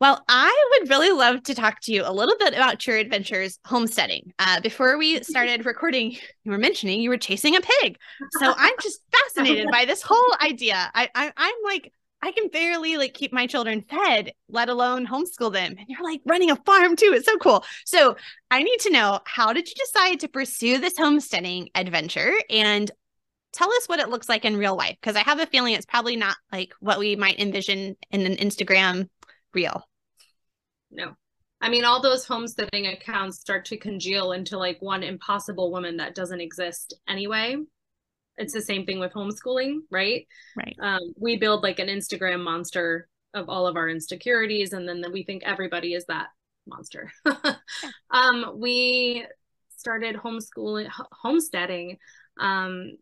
Well, 0.00 0.22
I 0.28 0.70
would 0.72 0.90
really 0.90 1.10
love 1.10 1.42
to 1.44 1.54
talk 1.54 1.80
to 1.82 1.92
you 1.92 2.02
a 2.04 2.12
little 2.12 2.36
bit 2.38 2.54
about 2.54 2.86
your 2.86 2.96
adventures 2.96 3.58
homesteading. 3.64 4.32
Uh, 4.38 4.60
before 4.60 4.96
we 4.96 5.22
started 5.22 5.66
recording, 5.66 6.12
you 6.44 6.52
were 6.52 6.58
mentioning 6.58 7.00
you 7.00 7.10
were 7.10 7.18
chasing 7.18 7.56
a 7.56 7.60
pig. 7.60 7.98
So 8.38 8.54
I'm 8.56 8.74
just 8.80 9.00
fascinated 9.10 9.68
by 9.72 9.84
this 9.86 10.02
whole 10.02 10.34
idea. 10.40 10.90
I, 10.94 11.08
I 11.14 11.32
I'm 11.36 11.54
like 11.64 11.92
I 12.22 12.32
can 12.32 12.48
barely 12.48 12.96
like 12.96 13.14
keep 13.14 13.32
my 13.32 13.46
children 13.46 13.84
fed, 13.88 14.32
let 14.48 14.68
alone 14.68 15.06
homeschool 15.06 15.52
them. 15.52 15.76
And 15.78 15.86
you're 15.88 16.02
like 16.02 16.20
running 16.26 16.50
a 16.50 16.56
farm 16.56 16.96
too. 16.96 17.12
It's 17.14 17.26
so 17.26 17.36
cool. 17.38 17.64
So 17.84 18.16
I 18.50 18.62
need 18.62 18.80
to 18.80 18.90
know 18.90 19.20
how 19.24 19.52
did 19.52 19.68
you 19.68 19.74
decide 19.76 20.20
to 20.20 20.28
pursue 20.28 20.78
this 20.78 20.96
homesteading 20.98 21.68
adventure 21.74 22.32
and 22.50 22.90
tell 23.52 23.72
us 23.72 23.86
what 23.86 24.00
it 24.00 24.08
looks 24.08 24.28
like 24.28 24.44
in 24.44 24.56
real 24.56 24.76
life? 24.76 24.96
Because 25.00 25.16
I 25.16 25.20
have 25.20 25.38
a 25.38 25.46
feeling 25.46 25.74
it's 25.74 25.86
probably 25.86 26.16
not 26.16 26.36
like 26.50 26.72
what 26.80 26.98
we 26.98 27.14
might 27.14 27.38
envision 27.38 27.96
in 28.10 28.26
an 28.26 28.36
Instagram 28.36 29.08
reel. 29.54 29.88
No. 30.90 31.14
I 31.60 31.68
mean, 31.68 31.84
all 31.84 32.00
those 32.00 32.24
homesteading 32.24 32.86
accounts 32.86 33.40
start 33.40 33.64
to 33.66 33.76
congeal 33.76 34.32
into 34.32 34.58
like 34.58 34.80
one 34.80 35.02
impossible 35.02 35.70
woman 35.72 35.96
that 35.98 36.14
doesn't 36.14 36.40
exist 36.40 36.94
anyway 37.08 37.56
it's 38.38 38.52
the 38.52 38.62
same 38.62 38.86
thing 38.86 38.98
with 39.00 39.12
homeschooling, 39.12 39.80
right? 39.90 40.26
Right. 40.56 40.76
Um, 40.80 41.12
we 41.18 41.36
build 41.36 41.62
like 41.62 41.78
an 41.78 41.88
Instagram 41.88 42.42
monster 42.42 43.08
of 43.34 43.48
all 43.48 43.66
of 43.66 43.76
our 43.76 43.88
insecurities, 43.88 44.72
and 44.72 44.88
then, 44.88 45.00
then 45.00 45.12
we 45.12 45.24
think 45.24 45.42
everybody 45.44 45.92
is 45.92 46.06
that 46.06 46.28
monster. 46.66 47.12
um, 48.10 48.54
we 48.56 49.26
started 49.76 50.16
homeschooling, 50.16 50.88
homesteading, 51.12 51.98
um, 52.40 52.96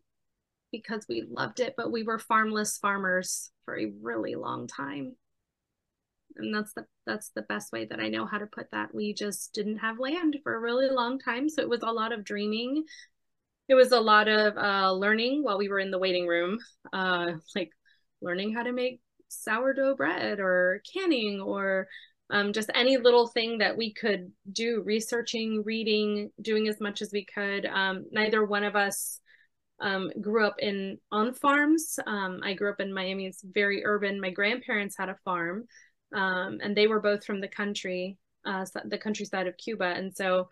because 0.72 1.06
we 1.08 1.26
loved 1.30 1.60
it, 1.60 1.74
but 1.76 1.92
we 1.92 2.02
were 2.02 2.18
farmless 2.18 2.78
farmers 2.80 3.50
for 3.64 3.78
a 3.78 3.92
really 4.02 4.34
long 4.34 4.66
time. 4.66 5.14
And 6.36 6.54
that's 6.54 6.72
the 6.74 6.84
that's 7.06 7.30
the 7.34 7.42
best 7.42 7.72
way 7.72 7.86
that 7.86 8.00
I 8.00 8.08
know 8.08 8.26
how 8.26 8.38
to 8.38 8.46
put 8.46 8.70
that. 8.72 8.94
We 8.94 9.14
just 9.14 9.54
didn't 9.54 9.78
have 9.78 9.98
land 9.98 10.36
for 10.42 10.54
a 10.54 10.60
really 10.60 10.90
long 10.90 11.18
time, 11.18 11.48
so 11.48 11.62
it 11.62 11.68
was 11.68 11.82
a 11.82 11.92
lot 11.92 12.12
of 12.12 12.24
dreaming 12.24 12.84
it 13.68 13.74
was 13.74 13.92
a 13.92 14.00
lot 14.00 14.28
of 14.28 14.56
uh, 14.56 14.92
learning 14.92 15.42
while 15.42 15.58
we 15.58 15.68
were 15.68 15.80
in 15.80 15.90
the 15.90 15.98
waiting 15.98 16.26
room, 16.26 16.58
uh, 16.92 17.32
like 17.54 17.70
learning 18.22 18.54
how 18.54 18.62
to 18.62 18.72
make 18.72 19.00
sourdough 19.28 19.96
bread 19.96 20.38
or 20.40 20.82
canning 20.94 21.40
or 21.40 21.88
um, 22.30 22.52
just 22.52 22.70
any 22.74 22.96
little 22.96 23.28
thing 23.28 23.58
that 23.58 23.76
we 23.76 23.92
could 23.92 24.32
do, 24.52 24.82
researching, 24.84 25.62
reading, 25.64 26.30
doing 26.40 26.68
as 26.68 26.80
much 26.80 27.02
as 27.02 27.10
we 27.12 27.24
could. 27.24 27.66
Um, 27.66 28.06
neither 28.10 28.44
one 28.44 28.64
of 28.64 28.74
us 28.74 29.20
um, 29.80 30.10
grew 30.20 30.44
up 30.44 30.56
in 30.58 30.98
on 31.12 31.34
farms. 31.34 31.98
Um, 32.06 32.40
I 32.42 32.54
grew 32.54 32.70
up 32.70 32.80
in 32.80 32.92
Miami. 32.92 33.26
It's 33.26 33.42
very 33.44 33.84
urban. 33.84 34.20
My 34.20 34.30
grandparents 34.30 34.96
had 34.98 35.08
a 35.08 35.18
farm, 35.24 35.64
um, 36.14 36.58
and 36.62 36.76
they 36.76 36.86
were 36.86 37.00
both 37.00 37.24
from 37.24 37.40
the 37.40 37.48
country, 37.48 38.18
uh, 38.44 38.64
the 38.86 38.98
countryside 38.98 39.46
of 39.46 39.56
Cuba. 39.56 39.84
And 39.84 40.14
so, 40.14 40.48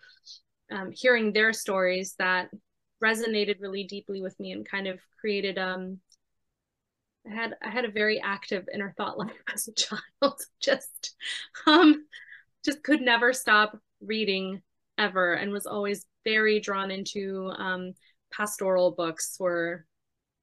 um, 0.70 0.90
hearing 0.92 1.33
their 1.33 1.53
stories 1.53 2.14
that 2.18 2.50
resonated 3.04 3.60
really 3.60 3.84
deeply 3.84 4.22
with 4.22 4.38
me 4.40 4.52
and 4.52 4.68
kind 4.68 4.86
of 4.86 4.98
created 5.20 5.58
um 5.58 6.00
I 7.30 7.34
had 7.34 7.54
I 7.62 7.70
had 7.70 7.84
a 7.84 7.90
very 7.90 8.20
active 8.20 8.68
inner 8.72 8.94
thought 8.96 9.18
life 9.18 9.32
as 9.52 9.68
a 9.68 9.72
child. 9.72 10.40
just 10.60 11.14
um 11.66 12.06
just 12.64 12.82
could 12.82 13.00
never 13.00 13.32
stop 13.32 13.78
reading 14.00 14.62
ever 14.98 15.34
and 15.34 15.52
was 15.52 15.66
always 15.66 16.06
very 16.24 16.60
drawn 16.60 16.90
into 16.90 17.50
um 17.58 17.92
pastoral 18.32 18.90
books 18.92 19.36
were 19.38 19.86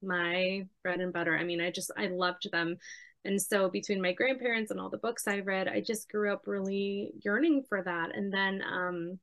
my 0.03 0.65
bread 0.83 0.99
and 0.99 1.13
butter. 1.13 1.37
I 1.37 1.43
mean, 1.43 1.61
I 1.61 1.71
just 1.71 1.91
I 1.97 2.07
loved 2.07 2.51
them. 2.51 2.77
And 3.23 3.39
so 3.39 3.69
between 3.69 4.01
my 4.01 4.13
grandparents 4.13 4.71
and 4.71 4.79
all 4.79 4.89
the 4.89 4.97
books 4.97 5.27
I 5.27 5.39
read, 5.39 5.67
I 5.67 5.81
just 5.81 6.09
grew 6.09 6.33
up 6.33 6.47
really 6.47 7.11
yearning 7.23 7.63
for 7.69 7.83
that. 7.83 8.15
And 8.15 8.33
then 8.33 8.63
um 8.63 9.19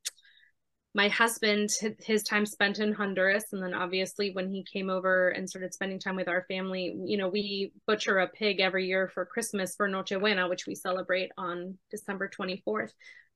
my 0.95 1.07
husband 1.07 1.69
his 1.99 2.23
time 2.23 2.45
spent 2.45 2.79
in 2.79 2.93
honduras 2.93 3.45
and 3.51 3.61
then 3.61 3.73
obviously 3.73 4.31
when 4.31 4.49
he 4.49 4.65
came 4.71 4.89
over 4.89 5.29
and 5.29 5.47
started 5.47 5.73
spending 5.73 5.99
time 5.99 6.15
with 6.15 6.27
our 6.27 6.45
family 6.47 6.95
you 7.05 7.17
know 7.17 7.27
we 7.27 7.71
butcher 7.85 8.19
a 8.19 8.27
pig 8.27 8.59
every 8.59 8.87
year 8.87 9.09
for 9.13 9.25
christmas 9.25 9.75
for 9.75 9.87
noche 9.87 10.13
buena 10.19 10.47
which 10.47 10.65
we 10.65 10.73
celebrate 10.73 11.29
on 11.37 11.77
december 11.91 12.27
24th 12.27 12.91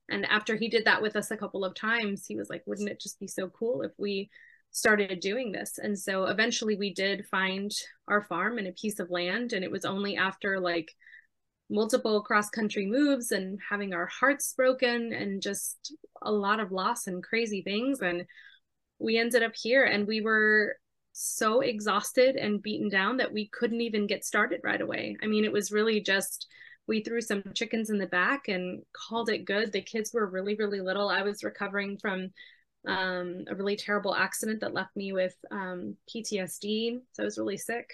and 0.10 0.26
after 0.26 0.56
he 0.56 0.68
did 0.68 0.86
that 0.86 1.02
with 1.02 1.16
us 1.16 1.30
a 1.32 1.38
couple 1.38 1.64
of 1.64 1.76
times 1.76 2.26
he 2.28 2.36
was 2.36 2.50
like 2.50 2.64
wouldn't 2.66 2.90
it 2.90 3.00
just 3.00 3.20
be 3.20 3.28
so 3.28 3.48
cool 3.50 3.84
if 3.84 3.92
we 3.98 4.30
started 4.74 5.20
doing 5.20 5.52
this? 5.52 5.78
And 5.82 5.98
so 5.98 6.26
eventually 6.26 6.76
we 6.76 6.94
did 6.94 7.28
find 7.28 7.72
our 8.08 8.24
farm 8.24 8.58
and 8.58 8.68
a 8.68 8.74
piece 8.74 9.00
of 9.00 9.12
land 9.12 9.54
and 9.54 9.64
it 9.64 9.72
was 9.72 9.86
only 9.86 10.18
after 10.18 10.60
like 10.60 10.92
multiple 11.74 12.22
cross 12.22 12.50
country 12.50 12.86
moves 12.86 13.32
and 13.32 13.60
having 13.68 13.94
our 13.94 14.06
hearts 14.06 14.54
broken 14.56 15.12
and 15.12 15.42
just 15.42 15.94
a 16.22 16.32
lot 16.32 16.60
of 16.60 16.72
loss 16.72 17.08
and 17.08 17.24
crazy 17.24 17.62
things 17.62 18.00
and 18.02 18.26
we 19.00 19.18
ended 19.18 19.44
up 19.44 19.54
here 19.56 19.84
and 19.84 20.08
we 20.08 20.22
were 20.22 20.78
so 21.14 21.62
exhausted 21.62 22.36
and 22.36 22.64
beaten 22.64 22.90
down 22.90 23.18
that 23.18 23.34
we 23.34 23.48
couldn't 23.50 23.82
even 23.82 24.08
get 24.08 24.26
started 24.26 24.62
right 24.64 24.82
away. 24.82 25.16
I 25.22 25.28
mean, 25.28 25.46
it 25.46 25.52
was 25.52 25.72
really 25.72 26.02
just 26.02 26.48
we 26.88 27.02
threw 27.02 27.22
some 27.22 27.44
chickens 27.54 27.90
in 27.90 27.98
the 27.98 28.08
back 28.08 28.48
and 28.48 28.84
called 28.94 29.30
it 29.30 29.46
good. 29.46 29.72
The 29.72 29.82
kids 29.82 30.12
were 30.14 30.26
really, 30.26 30.56
really 30.56 30.82
little. 30.82 31.08
I 31.08 31.22
was 31.22 31.44
recovering 31.44 31.98
from 31.98 32.32
um, 32.86 33.46
a 33.48 33.56
really 33.56 33.78
terrible 33.78 34.14
accident 34.14 34.60
that 34.62 34.74
left 34.74 34.96
me 34.96 35.14
with 35.14 35.36
um, 35.50 35.96
PTSD. 36.14 37.00
So 37.14 37.24
I 37.24 37.26
was 37.26 37.38
really 37.38 37.58
sick. 37.58 37.90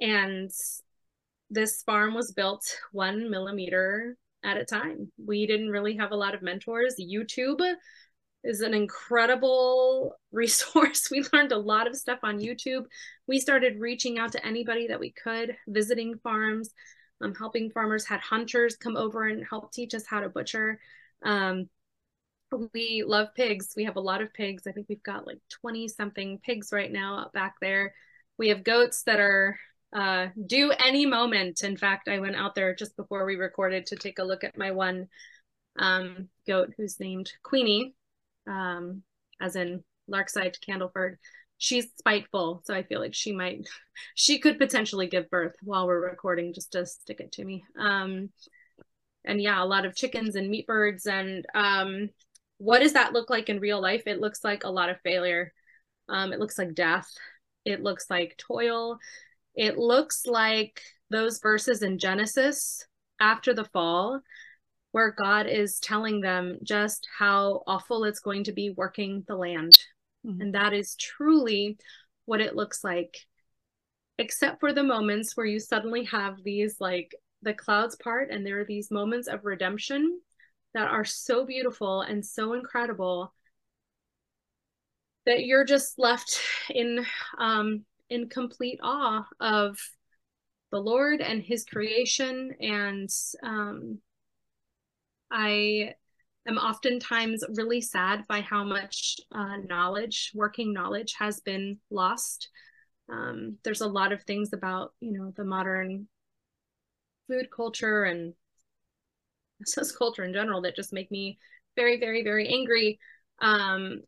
And 0.00 0.50
this 1.52 1.82
farm 1.82 2.14
was 2.14 2.32
built 2.32 2.64
one 2.92 3.30
millimeter 3.30 4.16
at 4.42 4.56
a 4.56 4.64
time. 4.64 5.12
We 5.24 5.46
didn't 5.46 5.70
really 5.70 5.96
have 5.98 6.10
a 6.10 6.16
lot 6.16 6.34
of 6.34 6.42
mentors. 6.42 6.96
YouTube 6.98 7.60
is 8.42 8.60
an 8.60 8.74
incredible 8.74 10.16
resource. 10.32 11.10
We 11.10 11.24
learned 11.32 11.52
a 11.52 11.58
lot 11.58 11.86
of 11.86 11.94
stuff 11.94 12.20
on 12.22 12.40
YouTube. 12.40 12.84
We 13.26 13.38
started 13.38 13.78
reaching 13.78 14.18
out 14.18 14.32
to 14.32 14.44
anybody 14.44 14.88
that 14.88 14.98
we 14.98 15.12
could, 15.12 15.56
visiting 15.68 16.18
farms, 16.18 16.70
um, 17.20 17.34
helping 17.34 17.70
farmers, 17.70 18.06
had 18.06 18.20
hunters 18.20 18.76
come 18.76 18.96
over 18.96 19.28
and 19.28 19.44
help 19.48 19.72
teach 19.72 19.94
us 19.94 20.06
how 20.06 20.20
to 20.20 20.30
butcher. 20.30 20.80
Um, 21.22 21.68
we 22.72 23.04
love 23.06 23.28
pigs. 23.34 23.74
We 23.76 23.84
have 23.84 23.96
a 23.96 24.00
lot 24.00 24.22
of 24.22 24.32
pigs. 24.32 24.66
I 24.66 24.72
think 24.72 24.86
we've 24.88 25.02
got 25.02 25.26
like 25.26 25.40
20 25.60 25.88
something 25.88 26.38
pigs 26.42 26.70
right 26.72 26.90
now 26.90 27.30
back 27.32 27.56
there. 27.60 27.94
We 28.38 28.48
have 28.48 28.64
goats 28.64 29.02
that 29.04 29.20
are 29.20 29.58
uh, 29.92 30.28
due 30.46 30.72
any 30.72 31.06
moment. 31.06 31.62
In 31.62 31.76
fact, 31.76 32.08
I 32.08 32.18
went 32.18 32.36
out 32.36 32.54
there 32.54 32.74
just 32.74 32.96
before 32.96 33.24
we 33.24 33.36
recorded 33.36 33.86
to 33.86 33.96
take 33.96 34.18
a 34.18 34.24
look 34.24 34.44
at 34.44 34.56
my 34.56 34.70
one 34.70 35.08
um, 35.78 36.28
goat 36.46 36.72
who's 36.76 37.00
named 37.00 37.32
Queenie, 37.42 37.94
um, 38.46 39.02
as 39.40 39.56
in 39.56 39.84
Lark 40.08 40.28
Rise 40.34 40.52
to 40.52 40.70
Candleford. 40.70 41.16
She's 41.58 41.86
spiteful, 41.98 42.62
so 42.64 42.74
I 42.74 42.82
feel 42.82 43.00
like 43.00 43.14
she 43.14 43.32
might, 43.32 43.68
she 44.14 44.38
could 44.38 44.58
potentially 44.58 45.06
give 45.06 45.30
birth 45.30 45.54
while 45.62 45.86
we're 45.86 46.08
recording 46.08 46.54
just 46.54 46.72
to 46.72 46.86
stick 46.86 47.20
it 47.20 47.32
to 47.32 47.44
me. 47.44 47.64
Um, 47.78 48.30
and 49.24 49.40
yeah, 49.40 49.62
a 49.62 49.66
lot 49.66 49.84
of 49.84 49.94
chickens 49.94 50.34
and 50.34 50.50
meat 50.50 50.66
birds. 50.66 51.06
And 51.06 51.46
um, 51.54 52.08
what 52.58 52.80
does 52.80 52.94
that 52.94 53.12
look 53.12 53.30
like 53.30 53.48
in 53.48 53.60
real 53.60 53.80
life? 53.80 54.02
It 54.06 54.20
looks 54.20 54.42
like 54.42 54.64
a 54.64 54.70
lot 54.70 54.88
of 54.88 55.00
failure. 55.02 55.52
Um, 56.08 56.32
it 56.32 56.40
looks 56.40 56.58
like 56.58 56.74
death. 56.74 57.08
It 57.64 57.82
looks 57.82 58.06
like 58.10 58.36
toil 58.38 58.98
it 59.54 59.78
looks 59.78 60.26
like 60.26 60.80
those 61.10 61.40
verses 61.40 61.82
in 61.82 61.98
Genesis 61.98 62.86
after 63.20 63.54
the 63.54 63.64
fall, 63.66 64.20
where 64.92 65.14
God 65.16 65.46
is 65.46 65.78
telling 65.78 66.20
them 66.20 66.58
just 66.62 67.06
how 67.18 67.62
awful 67.66 68.04
it's 68.04 68.20
going 68.20 68.44
to 68.44 68.52
be 68.52 68.70
working 68.70 69.24
the 69.26 69.36
land. 69.36 69.78
Mm-hmm. 70.26 70.40
And 70.40 70.54
that 70.54 70.72
is 70.72 70.96
truly 70.96 71.78
what 72.24 72.40
it 72.40 72.56
looks 72.56 72.84
like, 72.84 73.16
except 74.18 74.60
for 74.60 74.72
the 74.72 74.82
moments 74.82 75.36
where 75.36 75.46
you 75.46 75.60
suddenly 75.60 76.04
have 76.04 76.42
these 76.42 76.76
like 76.80 77.14
the 77.42 77.54
clouds 77.54 77.96
part 77.96 78.30
and 78.30 78.46
there 78.46 78.60
are 78.60 78.64
these 78.64 78.90
moments 78.90 79.28
of 79.28 79.44
redemption 79.44 80.20
that 80.74 80.88
are 80.88 81.04
so 81.04 81.44
beautiful 81.44 82.02
and 82.02 82.24
so 82.24 82.54
incredible 82.54 83.34
that 85.26 85.44
you're 85.44 85.64
just 85.64 85.98
left 85.98 86.40
in 86.70 87.04
um, 87.38 87.84
in 88.12 88.28
complete 88.28 88.78
awe 88.82 89.26
of 89.40 89.78
the 90.70 90.78
Lord 90.78 91.20
and 91.20 91.42
his 91.42 91.64
creation. 91.64 92.52
And 92.60 93.08
um, 93.42 93.98
I 95.30 95.94
am 96.46 96.58
oftentimes 96.58 97.42
really 97.56 97.80
sad 97.80 98.26
by 98.28 98.42
how 98.42 98.64
much 98.64 99.16
uh, 99.34 99.56
knowledge, 99.66 100.30
working 100.34 100.74
knowledge, 100.74 101.14
has 101.18 101.40
been 101.40 101.78
lost. 101.90 102.50
Um, 103.10 103.56
there's 103.64 103.80
a 103.80 103.88
lot 103.88 104.12
of 104.12 104.22
things 104.24 104.52
about, 104.52 104.92
you 105.00 105.12
know, 105.12 105.32
the 105.34 105.44
modern 105.44 106.06
food 107.28 107.48
culture 107.54 108.04
and 108.04 108.34
culture 109.98 110.24
in 110.24 110.34
general 110.34 110.60
that 110.62 110.76
just 110.76 110.92
make 110.92 111.10
me 111.10 111.38
very, 111.76 111.98
very, 111.98 112.22
very 112.22 112.48
angry. 112.48 112.98
Um, 113.40 114.02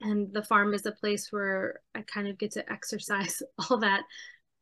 and 0.00 0.32
the 0.32 0.42
farm 0.42 0.74
is 0.74 0.86
a 0.86 0.92
place 0.92 1.28
where 1.30 1.80
I 1.94 2.02
kind 2.02 2.28
of 2.28 2.38
get 2.38 2.52
to 2.52 2.72
exercise 2.72 3.42
all 3.70 3.78
that 3.78 4.02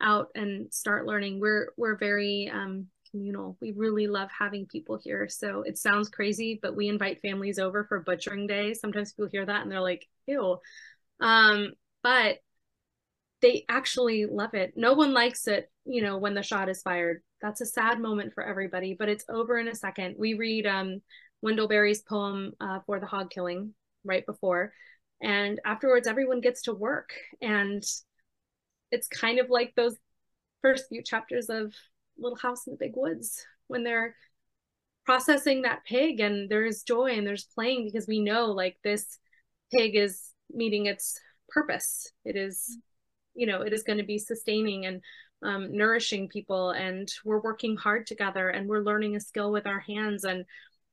out 0.00 0.28
and 0.34 0.72
start 0.72 1.06
learning. 1.06 1.40
We're 1.40 1.72
we're 1.76 1.96
very 1.96 2.50
um, 2.52 2.86
communal. 3.10 3.56
We 3.60 3.72
really 3.72 4.06
love 4.06 4.28
having 4.36 4.66
people 4.66 4.98
here. 5.02 5.28
So 5.28 5.62
it 5.62 5.78
sounds 5.78 6.08
crazy, 6.08 6.58
but 6.60 6.76
we 6.76 6.88
invite 6.88 7.20
families 7.20 7.58
over 7.58 7.84
for 7.84 8.00
butchering 8.00 8.46
day. 8.46 8.74
Sometimes 8.74 9.12
people 9.12 9.30
hear 9.30 9.46
that 9.46 9.62
and 9.62 9.70
they're 9.70 9.80
like, 9.80 10.06
"Ew," 10.26 10.58
um, 11.20 11.72
but 12.02 12.38
they 13.40 13.64
actually 13.68 14.26
love 14.26 14.54
it. 14.54 14.72
No 14.76 14.94
one 14.94 15.12
likes 15.12 15.46
it, 15.46 15.70
you 15.84 16.02
know, 16.02 16.18
when 16.18 16.34
the 16.34 16.42
shot 16.42 16.68
is 16.68 16.82
fired. 16.82 17.22
That's 17.40 17.60
a 17.60 17.66
sad 17.66 18.00
moment 18.00 18.34
for 18.34 18.42
everybody, 18.44 18.96
but 18.98 19.08
it's 19.08 19.24
over 19.28 19.58
in 19.58 19.68
a 19.68 19.74
second. 19.76 20.16
We 20.18 20.34
read 20.34 20.66
um, 20.66 21.02
Wendell 21.40 21.68
Berry's 21.68 22.02
poem 22.02 22.52
uh, 22.60 22.80
for 22.84 22.98
the 22.98 23.06
hog 23.06 23.30
killing 23.30 23.74
right 24.04 24.26
before 24.26 24.72
and 25.20 25.60
afterwards 25.64 26.06
everyone 26.06 26.40
gets 26.40 26.62
to 26.62 26.74
work. 26.74 27.10
And 27.40 27.82
it's 28.90 29.08
kind 29.08 29.38
of 29.38 29.50
like 29.50 29.74
those 29.74 29.96
first 30.62 30.88
few 30.88 31.02
chapters 31.02 31.48
of 31.48 31.74
little 32.18 32.38
house 32.38 32.66
in 32.66 32.72
the 32.72 32.78
big 32.78 32.96
woods 32.96 33.44
when 33.68 33.84
they're 33.84 34.14
processing 35.04 35.62
that 35.62 35.84
pig 35.86 36.20
and 36.20 36.50
there's 36.50 36.82
joy 36.82 37.12
and 37.12 37.26
there's 37.26 37.44
playing 37.54 37.84
because 37.84 38.06
we 38.06 38.20
know 38.20 38.46
like 38.46 38.76
this 38.82 39.18
pig 39.72 39.96
is 39.96 40.32
meeting 40.52 40.86
its 40.86 41.18
purpose. 41.48 42.12
It 42.24 42.36
is 42.36 42.78
you 43.34 43.46
know 43.46 43.62
it 43.62 43.72
is 43.72 43.84
going 43.84 43.98
to 43.98 44.04
be 44.04 44.18
sustaining 44.18 44.84
and 44.84 45.00
um, 45.42 45.76
nourishing 45.76 46.28
people 46.28 46.70
and 46.70 47.08
we're 47.24 47.40
working 47.40 47.76
hard 47.76 48.06
together 48.06 48.48
and 48.48 48.68
we're 48.68 48.82
learning 48.82 49.14
a 49.14 49.20
skill 49.20 49.52
with 49.52 49.66
our 49.66 49.78
hands 49.78 50.24
and 50.24 50.44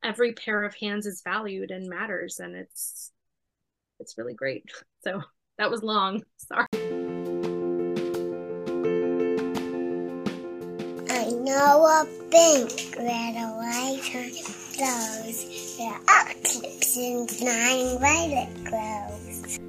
every 0.03 0.33
pair 0.33 0.63
of 0.63 0.75
hands 0.75 1.07
is 1.07 1.23
valued 1.23 1.71
and 1.71 1.89
matters 1.89 2.39
and 2.39 2.55
it's 2.55 3.11
it's 3.99 4.17
really 4.17 4.33
great. 4.33 4.65
So 5.05 5.21
that 5.59 5.69
was 5.69 5.83
long. 5.83 6.23
Sorry. 6.37 6.65
I 11.11 11.29
know 11.29 11.85
a 11.85 12.07
pink, 12.31 12.95
red, 12.97 13.35
a 13.35 13.53
white 13.53 14.01
clothes. 14.73 15.77
There 15.77 15.99
are 16.09 16.33
clips 16.43 16.97
and 16.97 17.29
nine 17.43 17.99
violet 17.99 18.49
clothes. 18.65 19.59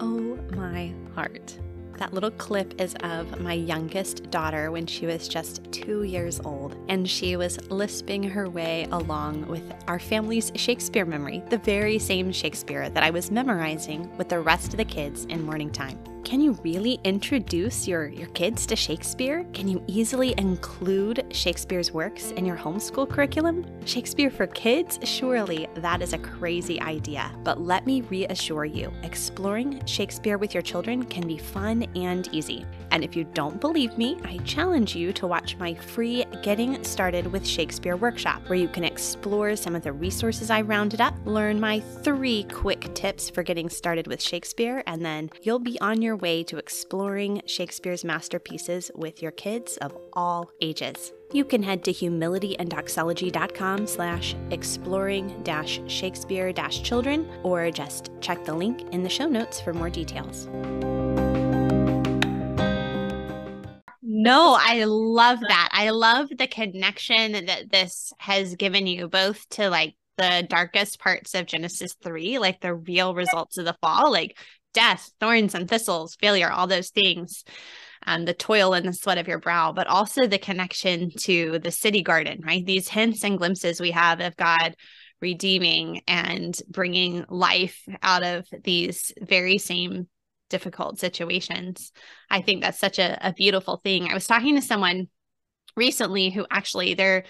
Oh 0.00 0.36
my 0.56 0.92
heart. 1.14 1.56
That 1.98 2.12
little 2.12 2.30
clip 2.32 2.80
is 2.80 2.94
of 3.02 3.40
my 3.40 3.52
youngest 3.52 4.30
daughter 4.30 4.70
when 4.70 4.86
she 4.86 5.06
was 5.06 5.28
just 5.28 5.62
two 5.72 6.02
years 6.02 6.40
old, 6.44 6.76
and 6.88 7.08
she 7.08 7.36
was 7.36 7.60
lisping 7.70 8.22
her 8.22 8.48
way 8.48 8.86
along 8.90 9.46
with 9.46 9.62
our 9.86 9.98
family's 9.98 10.50
Shakespeare 10.54 11.04
memory, 11.04 11.42
the 11.50 11.58
very 11.58 11.98
same 11.98 12.32
Shakespeare 12.32 12.90
that 12.90 13.02
I 13.02 13.10
was 13.10 13.30
memorizing 13.30 14.14
with 14.16 14.28
the 14.28 14.40
rest 14.40 14.68
of 14.68 14.76
the 14.76 14.84
kids 14.84 15.24
in 15.26 15.42
morning 15.42 15.70
time. 15.70 15.98
Can 16.24 16.40
you 16.40 16.52
really 16.62 16.98
introduce 17.04 17.86
your, 17.86 18.08
your 18.08 18.28
kids 18.28 18.64
to 18.66 18.74
Shakespeare? 18.74 19.44
Can 19.52 19.68
you 19.68 19.84
easily 19.86 20.34
include 20.38 21.26
Shakespeare's 21.30 21.92
works 21.92 22.30
in 22.32 22.46
your 22.46 22.56
homeschool 22.56 23.08
curriculum? 23.08 23.66
Shakespeare 23.84 24.30
for 24.30 24.46
kids? 24.46 24.98
Surely 25.04 25.68
that 25.74 26.00
is 26.00 26.14
a 26.14 26.18
crazy 26.18 26.80
idea. 26.80 27.30
But 27.44 27.60
let 27.60 27.86
me 27.86 28.00
reassure 28.02 28.64
you 28.64 28.90
exploring 29.02 29.84
Shakespeare 29.84 30.38
with 30.38 30.54
your 30.54 30.62
children 30.62 31.04
can 31.04 31.26
be 31.26 31.36
fun 31.36 31.82
and 31.94 32.26
easy. 32.32 32.64
And 32.90 33.04
if 33.04 33.14
you 33.16 33.24
don't 33.24 33.60
believe 33.60 33.98
me, 33.98 34.18
I 34.24 34.38
challenge 34.38 34.96
you 34.96 35.12
to 35.14 35.26
watch 35.26 35.56
my 35.58 35.74
free 35.74 36.24
Getting 36.42 36.82
Started 36.84 37.26
with 37.32 37.46
Shakespeare 37.46 37.96
workshop, 37.96 38.48
where 38.48 38.58
you 38.58 38.68
can 38.68 38.84
explore 38.84 39.56
some 39.56 39.74
of 39.74 39.82
the 39.82 39.92
resources 39.92 40.48
I 40.48 40.62
rounded 40.62 41.00
up, 41.00 41.14
learn 41.26 41.60
my 41.60 41.80
three 41.80 42.44
quick 42.44 42.94
tips 42.94 43.28
for 43.28 43.42
getting 43.42 43.68
started 43.68 44.06
with 44.06 44.22
Shakespeare, 44.22 44.82
and 44.86 45.04
then 45.04 45.30
you'll 45.42 45.58
be 45.58 45.78
on 45.80 46.00
your 46.00 46.13
way 46.16 46.42
to 46.44 46.58
exploring 46.58 47.42
Shakespeare's 47.46 48.04
masterpieces 48.04 48.90
with 48.94 49.22
your 49.22 49.32
kids 49.32 49.76
of 49.78 49.96
all 50.12 50.50
ages. 50.60 51.12
You 51.32 51.44
can 51.44 51.62
head 51.62 51.82
to 51.84 51.92
humilityanddoxology.com 51.92 53.86
slash 53.86 54.36
exploring 54.50 55.42
dash 55.42 55.80
Shakespeare 55.86 56.52
dash 56.52 56.82
children 56.82 57.28
or 57.42 57.70
just 57.70 58.10
check 58.20 58.44
the 58.44 58.54
link 58.54 58.82
in 58.92 59.02
the 59.02 59.08
show 59.08 59.26
notes 59.26 59.60
for 59.60 59.72
more 59.72 59.90
details. 59.90 60.48
No, 64.02 64.56
I 64.58 64.84
love 64.84 65.40
that. 65.40 65.68
I 65.72 65.90
love 65.90 66.28
the 66.30 66.46
connection 66.46 67.32
that 67.46 67.70
this 67.70 68.12
has 68.18 68.54
given 68.54 68.86
you 68.86 69.08
both 69.08 69.48
to 69.50 69.68
like 69.68 69.96
the 70.16 70.46
darkest 70.48 70.98
parts 70.98 71.34
of 71.34 71.46
Genesis 71.46 71.94
3, 72.02 72.38
like 72.38 72.60
the 72.60 72.74
real 72.74 73.14
results 73.14 73.58
of 73.58 73.64
the 73.64 73.76
fall, 73.82 74.10
like 74.12 74.38
death, 74.74 75.10
thorns 75.20 75.54
and 75.54 75.68
thistles, 75.68 76.16
failure, 76.16 76.50
all 76.50 76.66
those 76.66 76.90
things, 76.90 77.44
um, 78.06 78.24
the 78.26 78.34
toil 78.34 78.74
and 78.74 78.86
the 78.86 78.92
sweat 78.92 79.18
of 79.18 79.28
your 79.28 79.38
brow, 79.38 79.72
but 79.72 79.86
also 79.86 80.26
the 80.26 80.38
connection 80.38 81.10
to 81.22 81.58
the 81.60 81.70
city 81.70 82.02
garden, 82.02 82.42
right? 82.44 82.66
These 82.66 82.88
hints 82.88 83.24
and 83.24 83.38
glimpses 83.38 83.80
we 83.80 83.92
have 83.92 84.20
of 84.20 84.36
God 84.36 84.74
redeeming 85.20 86.02
and 86.06 86.54
bringing 86.68 87.24
life 87.30 87.80
out 88.02 88.22
of 88.22 88.46
these 88.62 89.12
very 89.22 89.56
same 89.56 90.06
difficult 90.50 90.98
situations. 90.98 91.92
I 92.28 92.42
think 92.42 92.62
that's 92.62 92.78
such 92.78 92.98
a, 92.98 93.18
a 93.26 93.32
beautiful 93.32 93.80
thing. 93.82 94.08
I 94.08 94.14
was 94.14 94.26
talking 94.26 94.56
to 94.56 94.62
someone 94.62 95.08
recently 95.76 96.30
who 96.30 96.46
actually 96.50 96.94
they're 96.94 97.24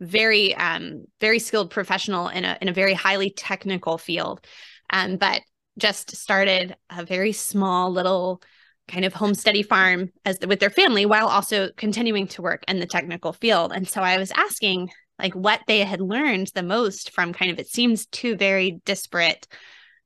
very 0.00 0.54
um 0.56 1.04
very 1.20 1.38
skilled 1.38 1.70
professional 1.70 2.28
in 2.28 2.44
a 2.44 2.58
in 2.60 2.68
a 2.68 2.72
very 2.72 2.92
highly 2.92 3.30
technical 3.30 3.96
field 3.96 4.44
um 4.90 5.16
but 5.16 5.40
just 5.78 6.16
started 6.16 6.76
a 6.90 7.04
very 7.04 7.32
small 7.32 7.90
little 7.90 8.42
kind 8.88 9.04
of 9.04 9.12
homesteady 9.12 9.66
farm 9.66 10.10
as 10.24 10.38
with 10.46 10.60
their 10.60 10.70
family 10.70 11.06
while 11.06 11.26
also 11.26 11.70
continuing 11.76 12.26
to 12.28 12.42
work 12.42 12.62
in 12.68 12.78
the 12.78 12.86
technical 12.86 13.32
field 13.32 13.72
and 13.72 13.88
so 13.88 14.00
i 14.00 14.16
was 14.16 14.30
asking 14.36 14.88
like 15.18 15.34
what 15.34 15.60
they 15.66 15.80
had 15.80 16.00
learned 16.00 16.50
the 16.54 16.62
most 16.62 17.10
from 17.10 17.32
kind 17.32 17.50
of 17.50 17.58
it 17.58 17.68
seems 17.68 18.06
two 18.06 18.36
very 18.36 18.80
disparate 18.84 19.46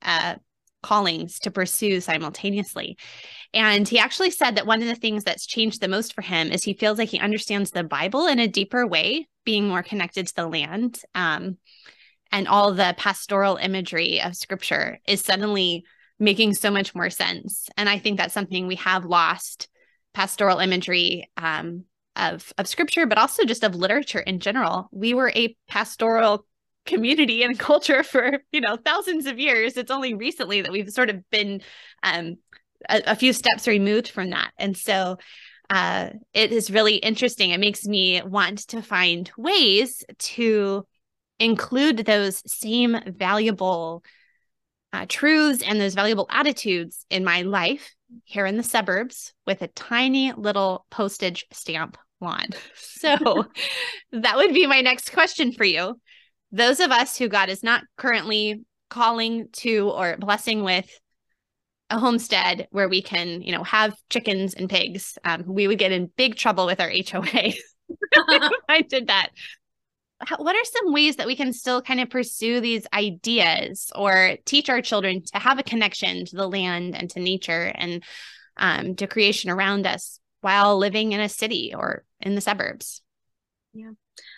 uh, 0.03 0.37
callings 0.83 1.39
to 1.41 1.51
pursue 1.51 2.01
simultaneously. 2.01 2.97
And 3.53 3.87
he 3.87 3.99
actually 3.99 4.31
said 4.31 4.57
that 4.57 4.67
one 4.67 4.81
of 4.81 4.89
the 4.89 4.95
things 4.95 5.25
that's 5.25 5.47
changed 5.47 5.81
the 5.81 5.89
most 5.89 6.15
for 6.15 6.23
him 6.23 6.51
is 6.51 6.63
he 6.63 6.75
feels 6.75 6.99
like 6.99 7.09
he 7.09 7.19
understands 7.19 7.71
the 7.71 7.85
Bible 7.85 8.27
in 8.27 8.39
a 8.39 8.49
deeper 8.49 8.87
way, 8.87 9.29
being 9.45 9.69
more 9.69 9.83
connected 9.83 10.29
to 10.29 10.37
the 10.37 10.49
land. 10.49 11.01
Um, 11.15 11.59
and 12.33 12.49
all 12.49 12.73
the 12.73 12.95
pastoral 12.97 13.57
imagery 13.57 14.21
of 14.21 14.37
scripture 14.37 14.99
is 15.07 15.21
suddenly 15.21 15.85
making 16.19 16.55
so 16.55 16.71
much 16.71 16.95
more 16.95 17.11
sense. 17.11 17.69
And 17.77 17.89
I 17.89 17.99
think 17.99 18.19
that's 18.19 18.35
something 18.35 18.67
we 18.67 18.77
have 18.77 19.05
lost 19.05 19.69
pastoral 20.13 20.59
imagery 20.59 21.31
um, 21.37 21.85
of, 22.15 22.53
of 22.59 22.67
scripture, 22.67 23.07
but 23.07 23.19
also 23.19 23.45
just 23.45 23.65
of 23.65 23.75
literature 23.75 24.21
in 24.21 24.39
general. 24.39 24.89
We 24.93 25.15
were 25.15 25.33
a 25.35 25.57
pastoral 25.69 26.47
community 26.87 27.43
and 27.43 27.59
culture 27.59 28.03
for 28.03 28.39
you 28.53 28.61
know 28.61 28.77
thousands 28.77 29.27
of 29.27 29.39
years 29.39 29.77
it's 29.77 29.91
only 29.91 30.15
recently 30.15 30.63
that 30.63 30.73
we've 30.73 30.89
sort 30.91 31.11
of 31.11 31.29
been 31.31 31.61
um, 32.03 32.37
a, 32.89 33.03
a, 33.09 33.15
few 33.15 33.35
steps 33.35 33.69
removed 33.69 34.09
from 34.09 34.31
that 34.31 34.51
and 34.57 34.75
so 34.77 35.19
uh, 35.69 36.09
it 36.33 36.53
is 36.53 36.71
really 36.71 36.97
interesting 36.97 37.51
it 37.51 37.61
makes 37.61 37.85
me 37.85 38.23
want 38.23 38.67
to 38.67 38.81
find 38.81 39.31
ways 39.37 40.03
to 40.19 40.87
include 41.41 41.99
those 41.99 42.43
same 42.47 42.97
valuable 43.07 44.05
uh, 44.93 45.07
truths 45.09 45.63
and 45.63 45.81
those 45.81 45.95
valuable 45.95 46.27
attitudes 46.31 47.05
in 47.11 47.25
my 47.25 47.43
life 47.43 47.95
here 48.25 48.47
in 48.47 48.57
the 48.57 48.63
suburbs 48.63 49.33
with 49.47 49.63
a 49.63 49.69
tiny 49.69 50.33
little 50.33 50.85
postage 50.91 51.47
stamp 51.53 51.97
lawn 52.21 52.47
so 52.75 53.17
that 54.13 54.37
would 54.37 54.53
be 54.53 54.67
my 54.67 54.81
next 54.81 55.13
question 55.13 55.53
for 55.53 55.65
you 55.65 55.99
those 56.53 56.81
of 56.81 56.91
us 56.91 57.17
who 57.17 57.29
God 57.29 57.49
is 57.49 57.63
not 57.63 57.85
currently 57.97 58.65
calling 58.89 59.49
to 59.53 59.91
or 59.91 60.17
blessing 60.19 60.63
with 60.63 60.91
a 61.91 61.99
homestead 61.99 62.69
where 62.71 62.89
we 62.89 63.03
can, 63.03 63.43
you 63.43 63.53
know, 63.53 63.65
have 63.65 63.97
chickens 64.11 64.55
and 64.55 64.69
pigs, 64.69 65.19
um, 65.25 65.45
we 65.47 65.67
would 65.67 65.79
get 65.79 65.93
in 65.93 66.11
big 66.17 66.37
trouble 66.37 66.67
with 66.67 66.81
our 66.81 66.91
HOA. 66.91 67.53
I 68.69 68.83
did 68.83 69.09
that. 69.09 69.31
What 70.37 70.57
are 70.57 70.65
some 70.65 70.93
ways 70.93 71.17
that 71.17 71.27
we 71.27 71.37
can 71.37 71.53
still 71.53 71.81
kind 71.81 72.01
of 72.01 72.11
pursue 72.11 72.61
these 72.61 72.87
ideas 72.93 73.91
or 73.95 74.37
teach 74.45 74.69
our 74.69 74.83
children 74.83 75.23
to 75.33 75.39
have 75.39 75.59
a 75.59 75.63
connection 75.63 76.27
to 76.27 76.37
the 76.37 76.49
land 76.49 76.95
and 76.95 77.09
to 77.11 77.21
nature 77.21 77.73
and 77.75 78.03
um, 78.57 78.95
to 78.97 79.07
creation 79.07 79.51
around 79.51 79.87
us 79.87 80.21
while 80.43 80.77
living 80.79 81.13
in 81.13 81.21
a 81.21 81.29
city 81.29 81.73
or 81.75 82.05
in 82.21 82.35
the 82.35 82.41
suburbs? 82.41 83.03
Yeah. 83.73 83.93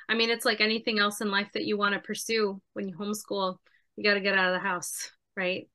I 0.09 0.15
mean, 0.15 0.31
it's 0.31 0.45
like 0.45 0.61
anything 0.61 0.99
else 0.99 1.21
in 1.21 1.31
life 1.31 1.49
that 1.55 1.65
you 1.65 1.77
want 1.77 1.95
to 1.95 2.01
pursue 2.01 2.61
when 2.75 2.89
you 2.89 2.97
homeschool, 2.97 3.57
you 3.97 4.05
got 4.05 4.15
to 4.15 4.21
get 4.21 4.39
out 4.39 4.55
of 4.55 4.61
the 4.61 4.67
house, 4.67 5.11
right? 5.37 5.69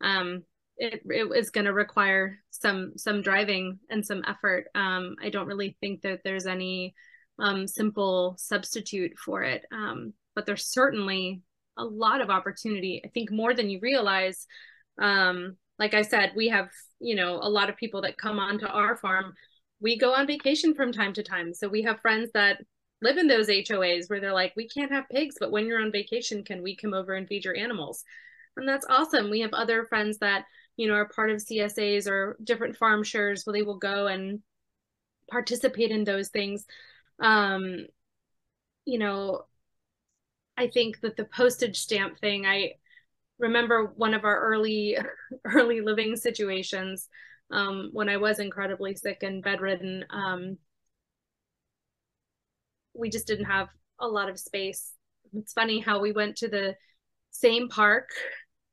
Um, 0.00 0.44
it, 0.76 1.02
it 1.04 1.36
is 1.36 1.50
going 1.50 1.64
to 1.64 1.72
require 1.72 2.38
some 2.50 2.92
some 2.96 3.22
driving 3.22 3.80
and 3.90 4.06
some 4.06 4.22
effort. 4.26 4.66
Um, 4.74 5.16
I 5.20 5.30
don't 5.30 5.46
really 5.46 5.76
think 5.80 6.02
that 6.02 6.20
there's 6.22 6.46
any 6.46 6.94
um, 7.38 7.66
simple 7.66 8.36
substitute 8.38 9.12
for 9.18 9.42
it, 9.42 9.64
um, 9.72 10.12
but 10.34 10.46
there's 10.46 10.66
certainly 10.66 11.42
a 11.76 11.84
lot 11.84 12.20
of 12.20 12.30
opportunity. 12.30 13.00
I 13.04 13.08
think 13.08 13.30
more 13.30 13.54
than 13.54 13.70
you 13.70 13.78
realize. 13.80 14.46
Um, 15.00 15.56
like 15.78 15.94
I 15.94 16.02
said, 16.02 16.32
we 16.34 16.48
have 16.48 16.68
you 17.00 17.14
know 17.14 17.38
a 17.40 17.48
lot 17.48 17.70
of 17.70 17.76
people 17.76 18.02
that 18.02 18.18
come 18.18 18.38
onto 18.38 18.66
our 18.66 18.96
farm. 18.96 19.34
We 19.80 19.96
go 19.96 20.12
on 20.12 20.26
vacation 20.26 20.74
from 20.74 20.92
time 20.92 21.12
to 21.14 21.22
time, 21.22 21.54
so 21.54 21.68
we 21.68 21.82
have 21.82 22.00
friends 22.00 22.30
that 22.34 22.58
live 23.00 23.18
in 23.18 23.28
those 23.28 23.48
HOAs 23.48 24.08
where 24.08 24.20
they're 24.20 24.32
like, 24.32 24.52
we 24.56 24.68
can't 24.68 24.92
have 24.92 25.08
pigs, 25.08 25.36
but 25.38 25.50
when 25.50 25.66
you're 25.66 25.80
on 25.80 25.92
vacation, 25.92 26.44
can 26.44 26.62
we 26.62 26.76
come 26.76 26.94
over 26.94 27.14
and 27.14 27.28
feed 27.28 27.44
your 27.44 27.56
animals? 27.56 28.04
And 28.56 28.68
that's 28.68 28.86
awesome. 28.88 29.30
We 29.30 29.40
have 29.40 29.52
other 29.52 29.84
friends 29.84 30.18
that, 30.18 30.44
you 30.76 30.88
know, 30.88 30.94
are 30.94 31.08
part 31.08 31.30
of 31.30 31.38
CSAs 31.38 32.08
or 32.08 32.36
different 32.42 32.76
farm 32.76 33.04
shares 33.04 33.44
where 33.44 33.52
they 33.52 33.62
will 33.62 33.78
go 33.78 34.08
and 34.08 34.40
participate 35.30 35.90
in 35.90 36.04
those 36.04 36.28
things. 36.28 36.64
Um, 37.20 37.86
you 38.84 38.98
know, 38.98 39.44
I 40.56 40.68
think 40.68 41.00
that 41.00 41.16
the 41.16 41.24
postage 41.24 41.78
stamp 41.78 42.18
thing, 42.18 42.46
I 42.46 42.72
remember 43.38 43.92
one 43.96 44.14
of 44.14 44.24
our 44.24 44.40
early, 44.40 44.96
early 45.44 45.80
living 45.80 46.16
situations 46.16 47.08
um, 47.50 47.90
when 47.92 48.08
I 48.08 48.16
was 48.16 48.40
incredibly 48.40 48.94
sick 48.94 49.22
and 49.22 49.42
bedridden. 49.42 50.04
Um, 50.10 50.58
we 52.94 53.10
just 53.10 53.26
didn't 53.26 53.46
have 53.46 53.68
a 54.00 54.08
lot 54.08 54.28
of 54.28 54.38
space. 54.38 54.92
It's 55.34 55.52
funny 55.52 55.80
how 55.80 56.00
we 56.00 56.12
went 56.12 56.36
to 56.38 56.48
the 56.48 56.74
same 57.30 57.68
park 57.68 58.08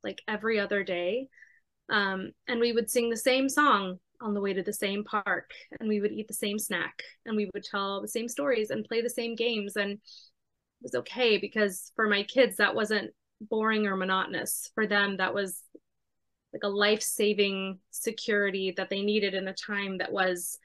like 0.02 0.20
every 0.26 0.58
other 0.58 0.82
day. 0.82 1.28
Um, 1.88 2.32
and 2.48 2.58
we 2.60 2.72
would 2.72 2.90
sing 2.90 3.10
the 3.10 3.16
same 3.16 3.48
song 3.48 3.98
on 4.20 4.34
the 4.34 4.40
way 4.40 4.52
to 4.52 4.62
the 4.62 4.72
same 4.72 5.04
park 5.04 5.50
and 5.78 5.88
we 5.88 6.00
would 6.00 6.12
eat 6.12 6.28
the 6.28 6.34
same 6.34 6.58
snack 6.58 7.02
and 7.24 7.36
we 7.36 7.50
would 7.54 7.64
tell 7.64 8.00
the 8.00 8.08
same 8.08 8.28
stories 8.28 8.70
and 8.70 8.84
play 8.84 9.00
the 9.00 9.10
same 9.10 9.34
games 9.34 9.76
and 9.76 9.92
it 9.92 9.98
was 10.82 10.94
okay 10.94 11.38
because 11.38 11.92
for 11.96 12.08
my 12.08 12.22
kids 12.22 12.56
that 12.56 12.74
wasn't 12.74 13.10
boring 13.40 13.86
or 13.86 13.96
monotonous. 13.96 14.70
For 14.74 14.86
them 14.86 15.16
that 15.18 15.34
was 15.34 15.62
like 16.52 16.62
a 16.62 16.68
life-saving 16.68 17.78
security 17.90 18.72
that 18.76 18.88
they 18.88 19.02
needed 19.02 19.34
in 19.34 19.48
a 19.48 19.54
time 19.54 19.98
that 19.98 20.12
was 20.12 20.58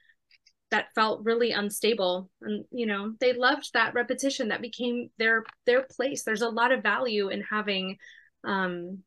that 0.69 0.93
felt 0.95 1.25
really 1.25 1.51
unstable. 1.51 2.29
And 2.41 2.65
you 2.71 2.85
know 2.85 3.13
they 3.19 3.33
loved 3.33 3.71
that 3.73 3.93
repetition 3.93 4.49
that 4.49 4.61
became 4.61 5.09
their 5.17 5.43
their 5.65 5.83
place. 5.83 6.23
There's 6.23 6.41
a 6.41 6.49
lot 6.49 6.71
of 6.71 6.83
value 6.83 7.29
in 7.29 7.41
having 7.41 7.97
um 8.43 8.99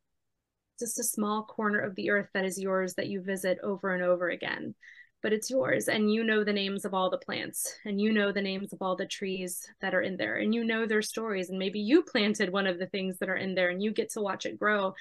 just 0.78 0.98
a 0.98 1.04
small 1.04 1.44
corner 1.44 1.80
of 1.80 1.94
the 1.94 2.10
earth 2.10 2.28
that 2.34 2.44
is 2.44 2.60
yours 2.60 2.94
that 2.94 3.08
you 3.08 3.20
visit 3.22 3.58
over 3.62 3.94
and 3.94 4.02
over 4.02 4.28
again 4.28 4.74
but 5.22 5.32
it's 5.32 5.48
yours 5.48 5.88
and 5.88 6.12
you 6.12 6.22
know 6.22 6.44
the 6.44 6.52
names 6.52 6.84
of 6.84 6.92
all 6.92 7.08
the 7.10 7.18
plants 7.18 7.74
and 7.86 8.00
you 8.00 8.12
know 8.12 8.30
the 8.30 8.42
names 8.42 8.72
of 8.72 8.82
all 8.82 8.94
the 8.94 9.06
trees 9.06 9.66
that 9.80 9.94
are 9.94 10.02
in 10.02 10.16
there 10.16 10.36
and 10.36 10.54
you 10.54 10.64
know 10.64 10.86
their 10.86 11.02
stories 11.02 11.48
and 11.48 11.58
maybe 11.58 11.80
you 11.80 12.02
planted 12.02 12.50
one 12.52 12.66
of 12.66 12.78
the 12.78 12.86
things 12.86 13.18
that 13.18 13.28
are 13.30 13.36
in 13.36 13.54
there 13.54 13.70
and 13.70 13.82
you 13.82 13.90
get 13.92 14.10
to 14.10 14.20
watch 14.20 14.44
it 14.46 14.58
grow 14.58 14.92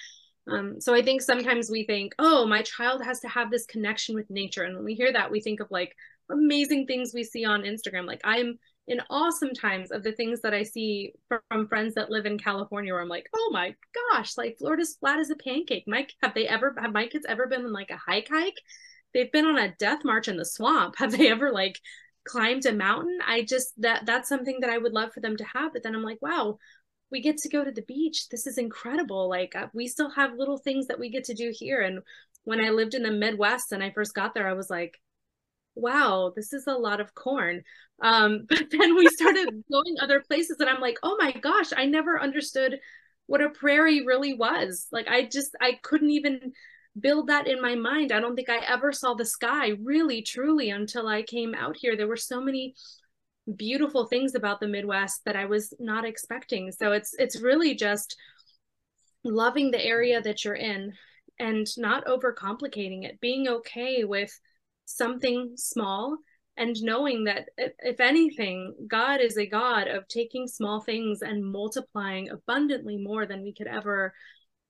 Um, 0.52 0.82
so 0.82 0.94
I 0.94 1.02
think 1.02 1.22
sometimes 1.22 1.70
we 1.72 1.86
think, 1.86 2.14
oh, 2.20 2.46
my 2.46 2.62
child 2.64 3.04
has 3.04 3.22
to 3.22 3.30
have 3.30 3.50
this 3.50 3.66
connection 3.66 4.14
with 4.16 4.30
nature. 4.30 4.64
And 4.64 4.76
when 4.76 4.84
we 4.86 4.94
hear 4.94 5.12
that, 5.14 5.32
we 5.32 5.40
think 5.40 5.62
of 5.62 5.72
like 5.72 5.96
amazing 6.30 6.86
things 6.86 7.14
we 7.14 7.24
see 7.24 7.46
on 7.46 7.64
Instagram. 7.64 8.06
Like 8.06 8.22
I'm 8.26 8.60
in 8.88 9.00
awesome 9.10 9.54
times 9.54 9.92
of 9.92 10.04
the 10.04 10.12
things 10.12 10.42
that 10.42 10.54
I 10.54 10.64
see 10.64 11.14
from 11.50 11.68
friends 11.68 11.96
that 11.96 12.10
live 12.10 12.26
in 12.26 12.38
California 12.38 12.92
where 12.92 13.02
I'm 13.02 13.08
like, 13.08 13.30
oh 13.34 13.50
my 13.54 13.76
gosh, 14.12 14.38
like 14.38 14.58
Florida's 14.60 14.98
flat 15.00 15.20
as 15.20 15.30
a 15.30 15.36
pancake. 15.36 15.86
Mike, 15.88 16.14
have 16.22 16.34
they 16.34 16.48
ever 16.48 16.76
have 16.82 16.92
my 16.92 17.08
kids 17.08 17.26
ever 17.28 17.48
been 17.48 17.66
on 17.66 17.72
like 17.72 17.92
a 17.92 17.98
hike 17.98 18.28
hike? 18.30 18.58
They've 19.14 19.32
been 19.32 19.46
on 19.46 19.58
a 19.58 19.74
death 19.76 20.00
march 20.04 20.28
in 20.28 20.38
the 20.38 20.46
swamp. 20.46 20.96
Have 20.98 21.12
they 21.16 21.30
ever 21.30 21.52
like 21.52 21.80
climbed 22.26 22.66
a 22.66 22.74
mountain? 22.74 23.20
I 23.26 23.44
just 23.44 23.80
that 23.82 24.06
that's 24.06 24.28
something 24.28 24.60
that 24.62 24.72
I 24.72 24.80
would 24.80 24.94
love 24.94 25.14
for 25.14 25.20
them 25.20 25.38
to 25.38 25.46
have. 25.54 25.72
But 25.72 25.84
then 25.84 25.96
I'm 25.96 26.04
like, 26.04 26.22
wow, 26.22 26.58
we 27.12 27.22
get 27.22 27.38
to 27.38 27.50
go 27.50 27.64
to 27.64 27.72
the 27.72 27.84
beach. 27.84 28.28
This 28.30 28.48
is 28.48 28.58
incredible. 28.58 29.30
Like 29.30 29.56
uh, 29.56 29.68
we 29.74 29.88
still 29.88 30.10
have 30.10 30.34
little 30.34 30.58
things 30.58 30.88
that 30.88 31.00
we 31.00 31.10
get 31.10 31.26
to 31.26 31.36
do 31.36 31.54
here. 31.54 31.82
And 31.82 32.00
when 32.44 32.60
I 32.60 32.70
lived 32.72 32.96
in 32.96 33.04
the 33.04 33.12
Midwest 33.12 33.72
and 33.72 33.84
I 33.84 33.92
first 33.92 34.16
got 34.16 34.34
there, 34.34 34.50
I 34.50 34.54
was 34.54 34.70
like, 34.70 35.00
wow, 35.76 36.32
this 36.36 36.54
is 36.54 36.68
a 36.68 36.74
lot 36.74 37.00
of 37.00 37.16
corn. 37.16 37.64
Um, 38.02 38.46
but 38.50 38.70
then 38.70 38.96
we 38.96 39.08
started 39.08 39.64
going 39.72 39.96
other 40.00 40.22
places 40.22 40.58
and 40.60 40.70
I'm 40.70 40.82
like, 40.82 40.98
oh 41.04 41.18
my 41.20 41.32
gosh, 41.32 41.72
I 41.76 41.86
never 41.86 42.22
understood 42.22 42.80
what 43.26 43.42
a 43.42 43.50
prairie 43.50 44.06
really 44.06 44.34
was. 44.34 44.88
Like 44.92 45.08
I 45.08 45.24
just 45.26 45.56
I 45.62 45.80
couldn't 45.82 46.12
even 46.12 46.54
build 47.00 47.28
that 47.28 47.48
in 47.48 47.62
my 47.62 47.76
mind. 47.76 48.12
I 48.12 48.20
don't 48.20 48.36
think 48.36 48.50
I 48.50 48.58
ever 48.58 48.92
saw 48.92 49.14
the 49.14 49.26
sky 49.26 49.72
really 49.82 50.22
truly 50.22 50.70
until 50.70 51.08
I 51.08 51.24
came 51.24 51.56
out 51.56 51.78
here. 51.78 51.96
There 51.96 52.08
were 52.08 52.18
so 52.18 52.42
many 52.42 52.76
beautiful 53.56 54.06
things 54.06 54.36
about 54.36 54.60
the 54.60 54.68
Midwest 54.68 55.22
that 55.26 55.36
I 55.36 55.46
was 55.46 55.74
not 55.80 56.06
expecting. 56.06 56.72
So 56.72 56.92
it's 56.92 57.14
it's 57.18 57.42
really 57.42 57.76
just 57.76 58.16
loving 59.24 59.72
the 59.72 59.84
area 59.84 60.22
that 60.22 60.44
you're 60.44 60.56
in 60.56 60.94
and 61.40 61.68
not 61.78 62.06
overcomplicating 62.06 63.04
it, 63.04 63.20
being 63.20 63.48
okay 63.48 64.04
with 64.04 64.32
something 64.86 65.54
small 65.56 66.18
and 66.56 66.76
knowing 66.84 67.24
that 67.24 67.50
if 67.58 68.00
anything 68.00 68.76
god 68.88 69.20
is 69.22 69.38
a 69.38 69.46
god 69.46 69.88
of 69.88 70.08
taking 70.08 70.48
small 70.48 70.82
things 70.82 71.22
and 71.22 71.44
multiplying 71.44 72.30
abundantly 72.30 72.98
more 72.98 73.26
than 73.26 73.42
we 73.42 73.54
could 73.54 73.68
ever 73.68 74.14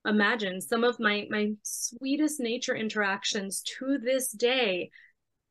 imagine. 0.05 0.61
Some 0.61 0.83
of 0.83 0.99
my 0.99 1.27
my 1.29 1.51
sweetest 1.63 2.39
nature 2.39 2.75
interactions 2.75 3.61
to 3.79 3.97
this 3.97 4.31
day 4.31 4.91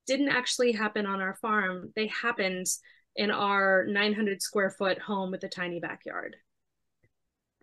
didn't 0.07 0.29
actually 0.29 0.72
happen 0.72 1.07
on 1.07 1.20
our 1.20 1.37
farm. 1.40 1.92
They 1.94 2.09
happened 2.09 2.66
in 3.16 3.31
our 3.31 3.85
900 3.87 4.42
square 4.42 4.70
foot 4.70 4.98
home 4.98 5.31
with 5.31 5.44
a 5.44 5.48
tiny 5.48 5.81
backyard. 5.81 6.37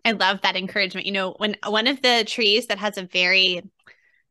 I 0.04 0.12
love 0.12 0.40
that 0.42 0.56
encouragement. 0.56 1.06
You 1.06 1.12
know 1.12 1.34
when 1.38 1.56
one 1.66 1.86
of 1.86 2.02
the 2.02 2.24
trees 2.26 2.66
that 2.68 2.78
has 2.78 2.98
a 2.98 3.04
very 3.04 3.62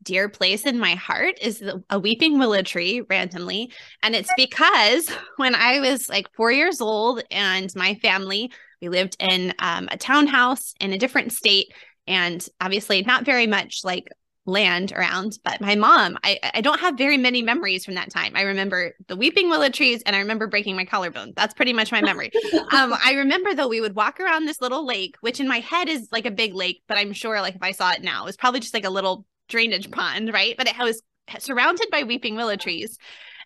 dear 0.03 0.29
place 0.29 0.65
in 0.65 0.79
my 0.79 0.95
heart 0.95 1.35
is 1.41 1.63
a 1.89 1.99
weeping 1.99 2.39
willow 2.39 2.62
tree 2.62 3.01
randomly. 3.09 3.71
And 4.03 4.15
it's 4.15 4.31
because 4.38 5.09
when 5.38 5.55
I 5.55 5.79
was 5.79 6.09
like 6.09 6.33
four 6.35 6.51
years 6.51 6.81
old 6.81 7.21
and 7.31 7.73
my 7.75 7.95
family, 7.95 8.51
we 8.81 8.89
lived 8.89 9.17
in 9.19 9.53
um, 9.59 9.88
a 9.91 9.97
townhouse 9.97 10.73
in 10.79 10.93
a 10.93 10.97
different 10.97 11.33
state 11.33 11.73
and 12.07 12.45
obviously 12.62 13.01
not 13.03 13.25
very 13.25 13.45
much 13.45 13.81
like 13.83 14.07
land 14.45 14.91
around. 14.93 15.38
But 15.43 15.62
my 15.62 15.75
mom 15.75 16.17
I, 16.23 16.39
I 16.55 16.62
don't 16.62 16.79
have 16.79 16.97
very 16.97 17.17
many 17.17 17.41
memories 17.41 17.85
from 17.85 17.95
that 17.95 18.09
time. 18.09 18.35
I 18.35 18.41
remember 18.41 18.93
the 19.07 19.15
weeping 19.15 19.49
willow 19.49 19.69
trees 19.69 20.01
and 20.05 20.15
i 20.15 20.19
remember 20.19 20.47
breaking 20.47 20.75
my 20.75 20.85
collarbone. 20.85 21.33
That's 21.35 21.53
pretty 21.53 21.73
much 21.73 21.91
my 21.91 22.01
memory. 22.01 22.31
Um 22.71 22.95
i 23.03 23.13
remember 23.15 23.53
though 23.53 23.67
we 23.67 23.81
would 23.81 23.95
walk 23.95 24.19
around 24.19 24.45
this 24.45 24.62
little 24.62 24.85
lake 24.85 25.17
which 25.21 25.39
in 25.39 25.47
my 25.47 25.59
head 25.59 25.88
is 25.88 26.07
like 26.12 26.25
a 26.25 26.31
big 26.31 26.55
lake 26.55 26.81
but 26.88 26.97
i'm 26.97 27.13
sure 27.13 27.41
like 27.41 27.55
if 27.55 27.62
i 27.62 27.71
saw 27.71 27.91
it 27.91 28.01
now 28.01 28.25
it's 28.25 28.38
probably 28.38 28.59
just 28.59 28.73
like 28.73 28.85
a 28.85 28.89
little 28.89 29.25
drainage 29.49 29.91
pond, 29.91 30.31
right? 30.33 30.55
But 30.57 30.67
it 30.67 30.77
was 30.77 31.01
surrounded 31.39 31.88
by 31.91 32.03
weeping 32.03 32.35
willow 32.35 32.55
trees. 32.55 32.97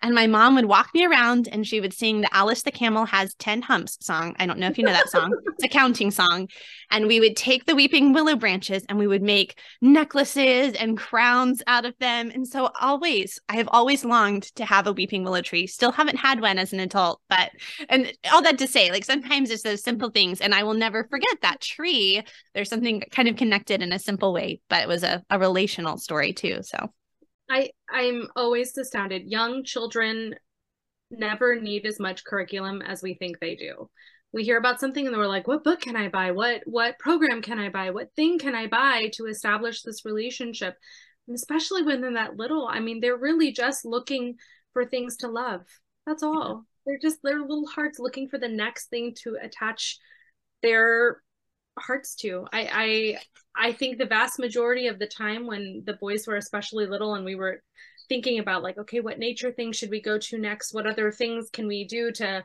And 0.03 0.13
my 0.13 0.27
mom 0.27 0.55
would 0.55 0.65
walk 0.65 0.93
me 0.93 1.05
around 1.05 1.47
and 1.49 1.65
she 1.65 1.79
would 1.79 1.93
sing 1.93 2.19
the 2.19 2.35
Alice 2.35 2.63
the 2.63 2.71
Camel 2.71 3.05
Has 3.05 3.33
10 3.35 3.61
Humps 3.61 3.97
song. 4.01 4.35
I 4.37 4.45
don't 4.45 4.59
know 4.59 4.67
if 4.67 4.77
you 4.77 4.83
know 4.83 4.91
that 4.91 5.09
song. 5.09 5.33
it's 5.45 5.63
a 5.63 5.69
counting 5.69 6.11
song. 6.11 6.49
And 6.91 7.07
we 7.07 7.21
would 7.21 7.37
take 7.37 7.65
the 7.65 7.73
weeping 7.73 8.11
willow 8.11 8.35
branches 8.35 8.83
and 8.89 8.99
we 8.99 9.07
would 9.07 9.21
make 9.21 9.57
necklaces 9.81 10.73
and 10.73 10.97
crowns 10.97 11.63
out 11.67 11.85
of 11.85 11.97
them. 11.99 12.31
And 12.31 12.45
so 12.45 12.69
always, 12.81 13.39
I 13.47 13.55
have 13.55 13.69
always 13.71 14.03
longed 14.03 14.43
to 14.55 14.65
have 14.65 14.87
a 14.87 14.91
weeping 14.91 15.23
willow 15.23 15.41
tree. 15.41 15.67
Still 15.67 15.93
haven't 15.93 16.17
had 16.17 16.41
one 16.41 16.59
as 16.59 16.73
an 16.73 16.81
adult, 16.81 17.21
but 17.29 17.51
and 17.87 18.11
all 18.33 18.41
that 18.41 18.57
to 18.57 18.67
say, 18.67 18.91
like 18.91 19.05
sometimes 19.05 19.51
it's 19.51 19.63
those 19.63 19.83
simple 19.83 20.09
things. 20.09 20.41
And 20.41 20.53
I 20.53 20.63
will 20.63 20.73
never 20.73 21.05
forget 21.05 21.37
that 21.43 21.61
tree. 21.61 22.21
There's 22.53 22.69
something 22.69 23.03
kind 23.11 23.29
of 23.29 23.37
connected 23.37 23.81
in 23.81 23.93
a 23.93 23.99
simple 23.99 24.33
way, 24.33 24.59
but 24.69 24.83
it 24.83 24.89
was 24.89 25.03
a, 25.03 25.23
a 25.29 25.39
relational 25.39 25.97
story 25.97 26.33
too. 26.33 26.59
So 26.61 26.89
I 27.49 27.71
I'm 27.89 28.27
always 28.35 28.77
astounded. 28.77 29.29
Young 29.29 29.63
children 29.63 30.35
never 31.11 31.59
need 31.59 31.85
as 31.85 31.99
much 31.99 32.23
curriculum 32.23 32.81
as 32.81 33.03
we 33.03 33.13
think 33.13 33.39
they 33.39 33.55
do. 33.55 33.89
We 34.31 34.43
hear 34.43 34.57
about 34.57 34.79
something 34.79 35.05
and 35.05 35.15
we're 35.15 35.27
like, 35.27 35.47
what 35.47 35.63
book 35.63 35.81
can 35.81 35.95
I 35.95 36.09
buy? 36.09 36.31
What 36.31 36.61
what 36.65 36.99
program 36.99 37.41
can 37.41 37.59
I 37.59 37.69
buy? 37.69 37.91
What 37.91 38.15
thing 38.15 38.39
can 38.39 38.55
I 38.55 38.67
buy 38.67 39.11
to 39.13 39.27
establish 39.27 39.81
this 39.81 40.05
relationship? 40.05 40.75
And 41.27 41.35
especially 41.35 41.83
when 41.83 42.01
they're 42.01 42.13
that 42.13 42.37
little, 42.37 42.67
I 42.67 42.79
mean, 42.79 42.99
they're 42.99 43.17
really 43.17 43.51
just 43.51 43.85
looking 43.85 44.35
for 44.73 44.85
things 44.85 45.17
to 45.17 45.27
love. 45.27 45.61
That's 46.05 46.23
all. 46.23 46.65
They're 46.85 46.99
just 46.99 47.19
their 47.23 47.39
little 47.39 47.67
hearts 47.67 47.99
looking 47.99 48.27
for 48.27 48.37
the 48.37 48.49
next 48.49 48.87
thing 48.89 49.13
to 49.23 49.37
attach 49.41 49.99
their 50.61 51.21
hearts 51.77 52.15
to. 52.15 52.45
I 52.51 52.69
I 52.71 53.17
I 53.55 53.71
think 53.71 53.97
the 53.97 54.05
vast 54.05 54.39
majority 54.39 54.87
of 54.87 54.99
the 54.99 55.07
time 55.07 55.45
when 55.47 55.83
the 55.85 55.93
boys 55.93 56.25
were 56.27 56.37
especially 56.37 56.85
little 56.85 57.15
and 57.15 57.25
we 57.25 57.35
were 57.35 57.61
thinking 58.09 58.39
about 58.39 58.63
like, 58.63 58.77
okay, 58.77 58.99
what 58.99 59.19
nature 59.19 59.51
things 59.51 59.77
should 59.77 59.89
we 59.89 60.01
go 60.01 60.17
to 60.17 60.37
next? 60.37 60.73
What 60.73 60.87
other 60.87 61.11
things 61.11 61.49
can 61.51 61.67
we 61.67 61.85
do 61.85 62.11
to 62.13 62.43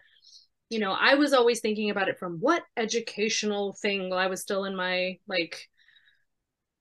you 0.70 0.80
know, 0.80 0.92
I 0.92 1.14
was 1.14 1.32
always 1.32 1.60
thinking 1.60 1.90
about 1.90 2.08
it 2.08 2.18
from 2.18 2.38
what 2.40 2.62
educational 2.76 3.72
thing 3.80 4.10
while 4.10 4.18
I 4.18 4.26
was 4.26 4.42
still 4.42 4.64
in 4.64 4.76
my 4.76 5.18
like 5.26 5.66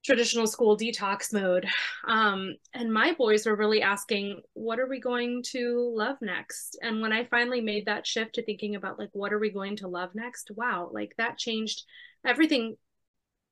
traditional 0.04 0.48
school 0.48 0.78
detox 0.78 1.34
mode. 1.34 1.66
Um, 2.08 2.56
and 2.74 2.92
my 2.92 3.14
boys 3.14 3.46
were 3.46 3.56
really 3.56 3.82
asking, 3.82 4.42
what 4.54 4.80
are 4.80 4.88
we 4.88 5.00
going 5.00 5.44
to 5.52 5.94
love 5.96 6.18
next? 6.22 6.78
And 6.82 7.02
when 7.02 7.14
I 7.14 7.26
finally 7.26 7.62
made 7.62 7.86
that 7.86 8.08
shift 8.08 8.36
to 8.36 8.44
thinking 8.44 8.76
about 8.76 9.00
like, 9.00 9.10
what 9.14 9.34
are 9.34 9.40
we 9.40 9.52
going 9.52 9.76
to 9.78 9.88
love 9.88 10.12
next? 10.16 10.52
Wow, 10.56 10.90
like 10.92 11.14
that 11.18 11.38
changed 11.38 11.84
everything 12.26 12.76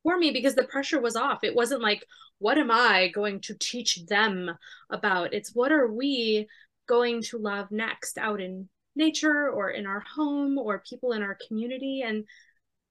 for 0.05 0.19
me 0.19 0.29
because 0.29 0.53
the 0.53 0.65
pressure 0.65 1.01
was 1.01 1.15
off. 1.15 1.39
It 1.43 1.55
wasn't 1.55 1.81
like, 1.81 2.05
what 2.37 2.59
am 2.59 2.69
I 2.69 3.07
going 3.07 3.41
to 3.41 3.55
teach 3.59 4.05
them 4.05 4.51
about? 4.91 5.33
It's 5.33 5.55
what 5.55 5.71
are 5.71 5.91
we 5.91 6.47
going 6.87 7.23
to 7.23 7.39
love 7.39 7.71
next 7.71 8.19
out 8.19 8.39
in 8.39 8.69
nature 8.95 9.49
or 9.49 9.71
in 9.71 9.87
our 9.87 10.01
home 10.01 10.59
or 10.59 10.83
people 10.87 11.13
in 11.13 11.23
our 11.23 11.35
community? 11.47 12.03
And 12.05 12.23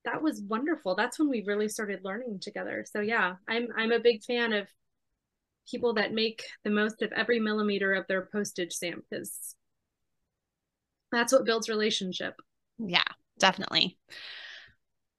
that 0.05 0.23
was 0.23 0.43
wonderful. 0.43 0.97
That's 0.97 1.17
when 1.17 1.31
we 1.31 1.45
really 1.47 1.69
started 1.69 2.01
learning 2.03 2.41
together. 2.41 2.85
So 2.91 3.01
yeah, 3.01 3.35
I'm 3.49 3.69
I'm 3.77 3.93
a 3.93 4.01
big 4.01 4.25
fan 4.25 4.53
of 4.53 4.67
people 5.71 5.95
that 5.95 6.13
make 6.13 6.43
the 6.65 6.71
most 6.71 7.01
of 7.01 7.13
every 7.13 7.39
millimeter 7.39 7.95
of 7.95 8.07
their 8.09 8.29
postage 8.33 8.73
stamp 8.73 9.05
because 9.09 9.55
that's 11.13 11.33
what 11.33 11.45
builds 11.45 11.69
relationship. 11.69 12.35
Yeah, 12.79 13.05
definitely. 13.39 13.99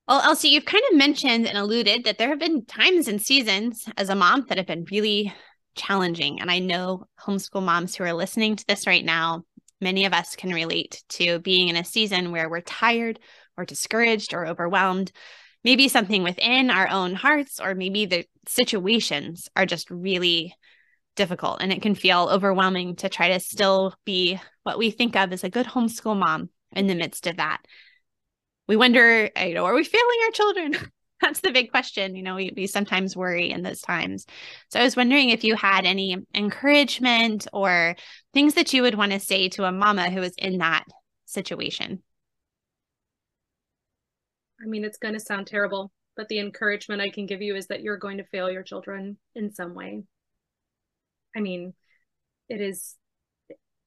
Well, 0.07 0.21
Elsie, 0.21 0.49
you've 0.49 0.65
kind 0.65 0.83
of 0.91 0.97
mentioned 0.97 1.47
and 1.47 1.57
alluded 1.57 2.03
that 2.03 2.19
there 2.19 2.29
have 2.29 2.37
been 2.37 2.63
times 2.65 3.07
and 3.07 3.19
seasons 3.19 3.85
as 3.97 4.09
a 4.09 4.15
mom 4.15 4.45
that 4.47 4.57
have 4.59 4.67
been 4.67 4.85
really 4.91 5.33
challenging. 5.73 6.39
And 6.39 6.51
I 6.51 6.59
know 6.59 7.05
homeschool 7.19 7.63
moms 7.63 7.95
who 7.95 8.03
are 8.03 8.13
listening 8.13 8.55
to 8.55 8.65
this 8.67 8.85
right 8.85 9.03
now, 9.03 9.45
many 9.81 10.05
of 10.05 10.13
us 10.13 10.35
can 10.35 10.53
relate 10.53 11.03
to 11.09 11.39
being 11.39 11.69
in 11.69 11.75
a 11.75 11.83
season 11.83 12.31
where 12.31 12.47
we're 12.47 12.61
tired 12.61 13.19
or 13.57 13.65
discouraged 13.65 14.35
or 14.35 14.45
overwhelmed. 14.45 15.11
Maybe 15.63 15.87
something 15.87 16.21
within 16.21 16.69
our 16.69 16.87
own 16.87 17.15
hearts, 17.15 17.59
or 17.59 17.73
maybe 17.73 18.05
the 18.05 18.25
situations 18.47 19.49
are 19.55 19.65
just 19.65 19.89
really 19.89 20.53
difficult. 21.15 21.63
And 21.63 21.73
it 21.73 21.81
can 21.81 21.95
feel 21.95 22.29
overwhelming 22.31 22.97
to 22.97 23.09
try 23.09 23.29
to 23.29 23.39
still 23.39 23.95
be 24.05 24.39
what 24.61 24.77
we 24.77 24.91
think 24.91 25.15
of 25.15 25.33
as 25.33 25.43
a 25.43 25.49
good 25.49 25.65
homeschool 25.65 26.15
mom 26.15 26.51
in 26.75 26.85
the 26.85 26.93
midst 26.93 27.25
of 27.25 27.37
that 27.37 27.63
we 28.67 28.75
wonder, 28.75 29.29
you 29.37 29.53
know, 29.53 29.65
are 29.65 29.75
we 29.75 29.83
failing 29.83 30.19
our 30.25 30.31
children? 30.31 30.75
That's 31.21 31.39
the 31.39 31.51
big 31.51 31.71
question. 31.71 32.15
You 32.15 32.23
know, 32.23 32.35
we, 32.35 32.51
we 32.55 32.67
sometimes 32.67 33.15
worry 33.15 33.49
in 33.49 33.63
those 33.63 33.81
times. 33.81 34.25
So 34.69 34.79
I 34.79 34.83
was 34.83 34.97
wondering 34.97 35.29
if 35.29 35.43
you 35.43 35.55
had 35.55 35.85
any 35.85 36.17
encouragement 36.33 37.47
or 37.53 37.95
things 38.33 38.55
that 38.55 38.73
you 38.73 38.81
would 38.81 38.95
want 38.95 39.13
to 39.13 39.19
say 39.19 39.49
to 39.49 39.63
a 39.63 39.71
mama 39.71 40.09
who 40.09 40.21
is 40.21 40.35
in 40.37 40.57
that 40.57 40.83
situation. 41.25 42.03
I 44.61 44.67
mean, 44.67 44.83
it's 44.83 44.97
going 44.97 45.13
to 45.13 45.19
sound 45.19 45.47
terrible, 45.47 45.91
but 46.15 46.27
the 46.27 46.39
encouragement 46.39 47.01
I 47.01 47.09
can 47.09 47.25
give 47.25 47.41
you 47.41 47.55
is 47.55 47.67
that 47.67 47.81
you're 47.81 47.97
going 47.97 48.17
to 48.17 48.25
fail 48.25 48.51
your 48.51 48.63
children 48.63 49.17
in 49.35 49.53
some 49.53 49.73
way. 49.73 50.03
I 51.35 51.39
mean, 51.39 51.73
it 52.49 52.61
is, 52.61 52.95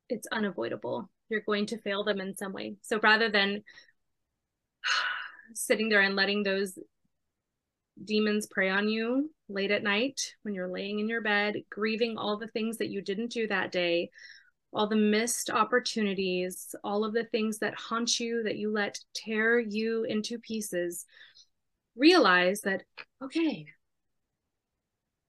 it's 0.09 0.27
unavoidable. 0.31 1.11
You're 1.29 1.41
going 1.41 1.67
to 1.67 1.79
fail 1.79 2.05
them 2.05 2.21
in 2.21 2.37
some 2.37 2.53
way. 2.53 2.77
So 2.83 3.01
rather 3.03 3.31
than 3.31 3.63
sitting 5.55 5.89
there 5.89 6.01
and 6.01 6.17
letting 6.17 6.43
those 6.43 6.79
demons 8.05 8.47
prey 8.47 8.71
on 8.71 8.89
you 8.89 9.31
late 9.49 9.71
at 9.71 9.83
night 9.83 10.35
when 10.43 10.55
you're 10.55 10.69
laying 10.69 11.01
in 11.01 11.09
your 11.09 11.23
bed, 11.23 11.57
grieving 11.71 12.17
all 12.17 12.37
the 12.39 12.49
things 12.49 12.79
that 12.79 12.91
you 12.91 13.03
didn't 13.03 13.33
do 13.33 13.47
that 13.49 13.73
day, 13.73 14.11
all 14.73 14.87
the 14.87 14.97
missed 14.97 15.51
opportunities, 15.51 16.75
all 16.85 17.05
of 17.05 17.13
the 17.13 17.25
things 17.25 17.59
that 17.59 17.75
haunt 17.75 18.21
you, 18.21 18.43
that 18.43 18.57
you 18.57 18.71
let 18.71 18.99
tear 19.15 19.59
you 19.59 20.05
into 20.05 20.39
pieces, 20.39 21.07
realize 21.97 22.61
that, 22.63 22.83
okay, 23.23 23.67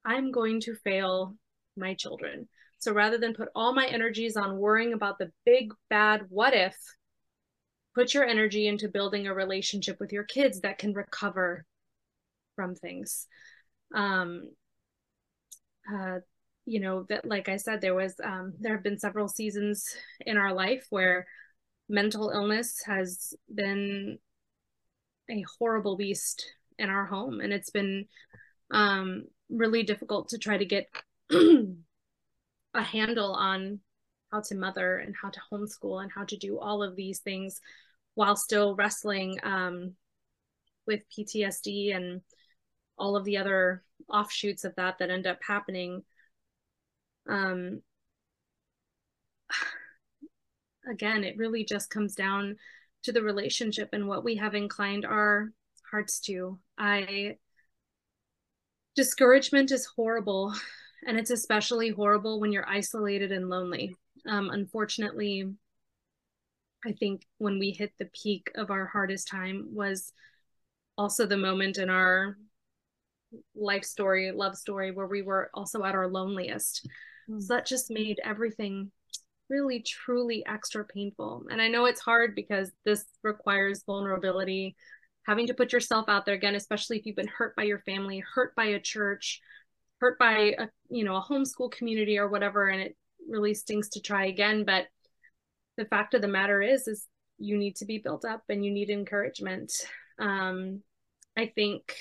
I'm 0.06 0.32
going 0.32 0.62
to 0.62 0.76
fail 0.76 1.36
my 1.78 1.94
children. 1.94 2.48
So 2.80 2.94
rather 2.94 3.18
than 3.18 3.34
put 3.34 3.50
all 3.56 3.74
my 3.74 3.86
energies 3.88 4.38
on 4.38 4.58
worrying 4.58 4.94
about 4.94 5.18
the 5.18 5.32
big 5.46 5.74
bad 5.90 6.26
what 6.30 6.54
if, 6.54 6.76
put 7.96 8.14
your 8.14 8.26
energy 8.26 8.68
into 8.68 8.88
building 8.88 9.28
a 9.28 9.34
relationship 9.34 10.00
with 10.00 10.12
your 10.12 10.24
kids 10.24 10.62
that 10.62 10.78
can 10.78 10.94
recover 10.94 11.66
from 12.56 12.76
things. 12.76 13.28
Um, 13.94 14.50
uh, 15.92 16.20
you 16.70 16.80
know 16.80 17.04
that 17.10 17.26
like 17.26 17.50
i 17.50 17.58
said 17.58 17.82
there 17.82 17.96
was 17.96 18.14
um, 18.24 18.54
there 18.60 18.74
have 18.74 18.84
been 18.84 19.00
several 19.00 19.28
seasons 19.28 19.96
in 20.22 20.38
our 20.38 20.54
life 20.54 20.86
where 20.92 21.26
mental 21.90 22.30
illness 22.30 22.84
has 22.86 23.34
been 23.54 24.20
a 25.32 25.44
horrible 25.58 25.98
beast 25.98 26.46
in 26.78 26.90
our 26.90 27.06
home 27.06 27.40
and 27.42 27.52
it's 27.52 27.72
been 27.72 28.06
um, 28.72 29.26
really 29.50 29.82
difficult 29.82 30.30
to 30.30 30.38
try 30.38 30.58
to 30.58 30.66
get 30.66 30.88
a 31.32 32.84
handle 32.84 33.34
on 33.34 33.80
how 34.32 34.42
to 34.42 34.56
mother 34.56 34.98
and 34.98 35.16
how 35.22 35.30
to 35.30 35.40
homeschool 35.52 36.02
and 36.02 36.12
how 36.12 36.24
to 36.26 36.38
do 36.38 36.60
all 36.60 36.84
of 36.84 36.96
these 36.96 37.20
things 37.20 37.62
while 38.16 38.36
still 38.36 38.76
wrestling 38.76 39.40
um, 39.44 39.94
with 40.86 41.02
PTSD 41.10 41.96
and 41.96 42.22
all 42.98 43.16
of 43.16 43.24
the 43.26 43.38
other 43.38 43.84
offshoots 44.10 44.64
of 44.66 44.76
that 44.76 44.98
that 45.00 45.10
end 45.10 45.26
up 45.26 45.40
happening 45.46 46.04
um, 47.30 47.82
again, 50.92 51.24
it 51.24 51.38
really 51.38 51.64
just 51.64 51.90
comes 51.90 52.16
down 52.16 52.58
to 53.04 53.12
the 53.12 53.22
relationship 53.22 53.90
and 53.94 54.08
what 54.08 54.24
we 54.24 54.36
have 54.36 54.56
inclined 54.56 55.06
our 55.06 55.52
hearts 55.90 56.20
to. 56.22 56.60
I 56.78 57.38
discouragement 58.96 59.72
is 59.72 59.86
horrible, 59.86 60.54
and 61.08 61.18
it's 61.18 61.32
especially 61.32 61.90
horrible 61.90 62.40
when 62.40 62.52
you're 62.52 62.68
isolated 62.68 63.32
and 63.32 63.50
lonely. 63.50 63.96
Um, 64.28 64.50
unfortunately, 64.50 65.54
I 66.86 66.94
think 66.94 67.26
when 67.38 67.60
we 67.60 67.72
hit 67.72 67.94
the 68.00 68.10
peak 68.14 68.52
of 68.56 68.72
our 68.72 68.86
hardest 68.86 69.28
time 69.28 69.68
was 69.72 70.14
also 70.98 71.26
the 71.26 71.38
moment 71.38 71.78
in 71.78 71.90
our 71.90 72.38
life 73.56 73.84
story, 73.84 74.32
love 74.32 74.56
story, 74.56 74.92
where 74.92 75.08
we 75.08 75.22
were 75.22 75.50
also 75.54 75.84
at 75.84 75.96
our 75.96 76.08
loneliest. 76.08 76.88
Mm. 77.30 77.42
So 77.42 77.54
that 77.54 77.66
just 77.66 77.92
made 77.92 78.20
everything 78.24 78.92
really, 79.50 79.82
truly 79.82 80.46
extra 80.46 80.86
painful. 80.86 81.46
And 81.52 81.62
I 81.62 81.68
know 81.68 81.86
it's 81.86 82.02
hard 82.02 82.36
because 82.36 82.72
this 82.86 83.06
requires 83.24 83.84
vulnerability, 83.86 84.76
having 85.24 85.48
to 85.48 85.54
put 85.54 85.74
yourself 85.74 86.08
out 86.08 86.26
there 86.26 86.36
again, 86.36 86.56
especially 86.56 86.98
if 86.98 87.06
you've 87.06 87.16
been 87.16 87.28
hurt 87.28 87.56
by 87.56 87.64
your 87.64 87.80
family, 87.80 88.24
hurt 88.34 88.56
by 88.56 88.66
a 88.66 88.80
church, 88.80 89.42
hurt 90.00 90.18
by 90.18 90.54
a 90.58 90.68
you 90.90 91.04
know 91.04 91.16
a 91.16 91.24
homeschool 91.24 91.72
community 91.72 92.18
or 92.18 92.30
whatever, 92.30 92.70
and 92.70 92.82
it 92.82 92.96
really 93.28 93.54
stings 93.54 93.90
to 93.90 94.02
try 94.02 94.26
again. 94.26 94.66
But 94.66 94.88
the 95.78 95.86
fact 95.86 96.14
of 96.14 96.22
the 96.22 96.28
matter 96.28 96.62
is, 96.62 96.88
is 96.88 97.08
you 97.38 97.58
need 97.58 97.78
to 97.78 97.86
be 97.86 98.00
built 98.00 98.26
up 98.26 98.44
and 98.50 98.64
you 98.64 98.72
need 98.72 98.90
encouragement. 98.90 99.72
Um, 100.20 100.82
I 101.38 101.52
think 101.56 101.96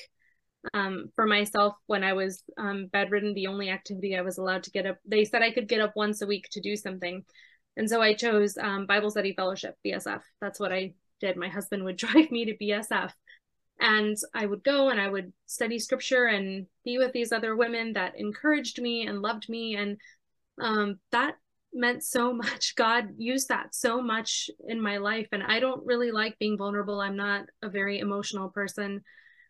um, 0.75 1.11
for 1.15 1.27
myself 1.27 1.75
when 1.87 2.03
I 2.03 2.13
was 2.13 2.43
um, 2.59 2.89
bedridden, 2.93 3.35
the 3.35 3.47
only 3.47 3.71
activity 3.71 4.17
I 4.17 4.23
was 4.23 4.39
allowed 4.39 4.65
to 4.65 4.71
get 4.71 4.87
up, 4.87 4.99
they 5.05 5.25
said 5.25 5.43
I 5.43 5.53
could 5.53 5.69
get 5.69 5.81
up 5.81 5.93
once 5.95 6.21
a 6.23 6.27
week 6.27 6.49
to 6.53 6.61
do 6.61 6.77
something. 6.77 7.25
And 7.77 7.89
so 7.89 8.03
I 8.03 8.15
chose 8.15 8.59
um, 8.59 8.87
Bible 8.87 9.11
Study 9.11 9.35
Fellowship, 9.35 9.77
BSF. 9.87 10.21
That's 10.41 10.59
what 10.59 10.73
I 10.73 10.95
did. 11.21 11.37
My 11.37 11.49
husband 11.49 11.85
would 11.85 11.97
drive 12.05 12.31
me 12.31 12.45
to 12.47 12.57
BSF. 12.57 13.13
And 13.81 14.17
I 14.35 14.45
would 14.45 14.65
go 14.65 14.89
and 14.89 15.01
I 15.01 15.09
would 15.09 15.33
study 15.47 15.79
scripture 15.79 16.25
and 16.25 16.67
be 16.85 16.99
with 16.99 17.13
these 17.13 17.31
other 17.31 17.55
women 17.55 17.93
that 17.93 18.19
encouraged 18.19 18.83
me 18.83 19.07
and 19.07 19.23
loved 19.23 19.49
me. 19.49 19.77
And 19.77 19.99
um, 20.61 20.99
that 21.13 21.37
meant 21.73 22.03
so 22.03 22.33
much. 22.35 22.75
God 22.77 23.09
used 23.17 23.49
that 23.49 23.75
so 23.75 24.01
much 24.01 24.51
in 24.67 24.81
my 24.81 24.99
life. 24.99 25.29
And 25.33 25.43
I 25.43 25.61
don't 25.61 25.85
really 25.87 26.11
like 26.11 26.39
being 26.39 26.59
vulnerable. 26.59 27.01
I'm 27.01 27.17
not 27.17 27.47
a 27.63 27.69
very 27.69 27.99
emotional 27.99 28.49
person. 28.49 29.03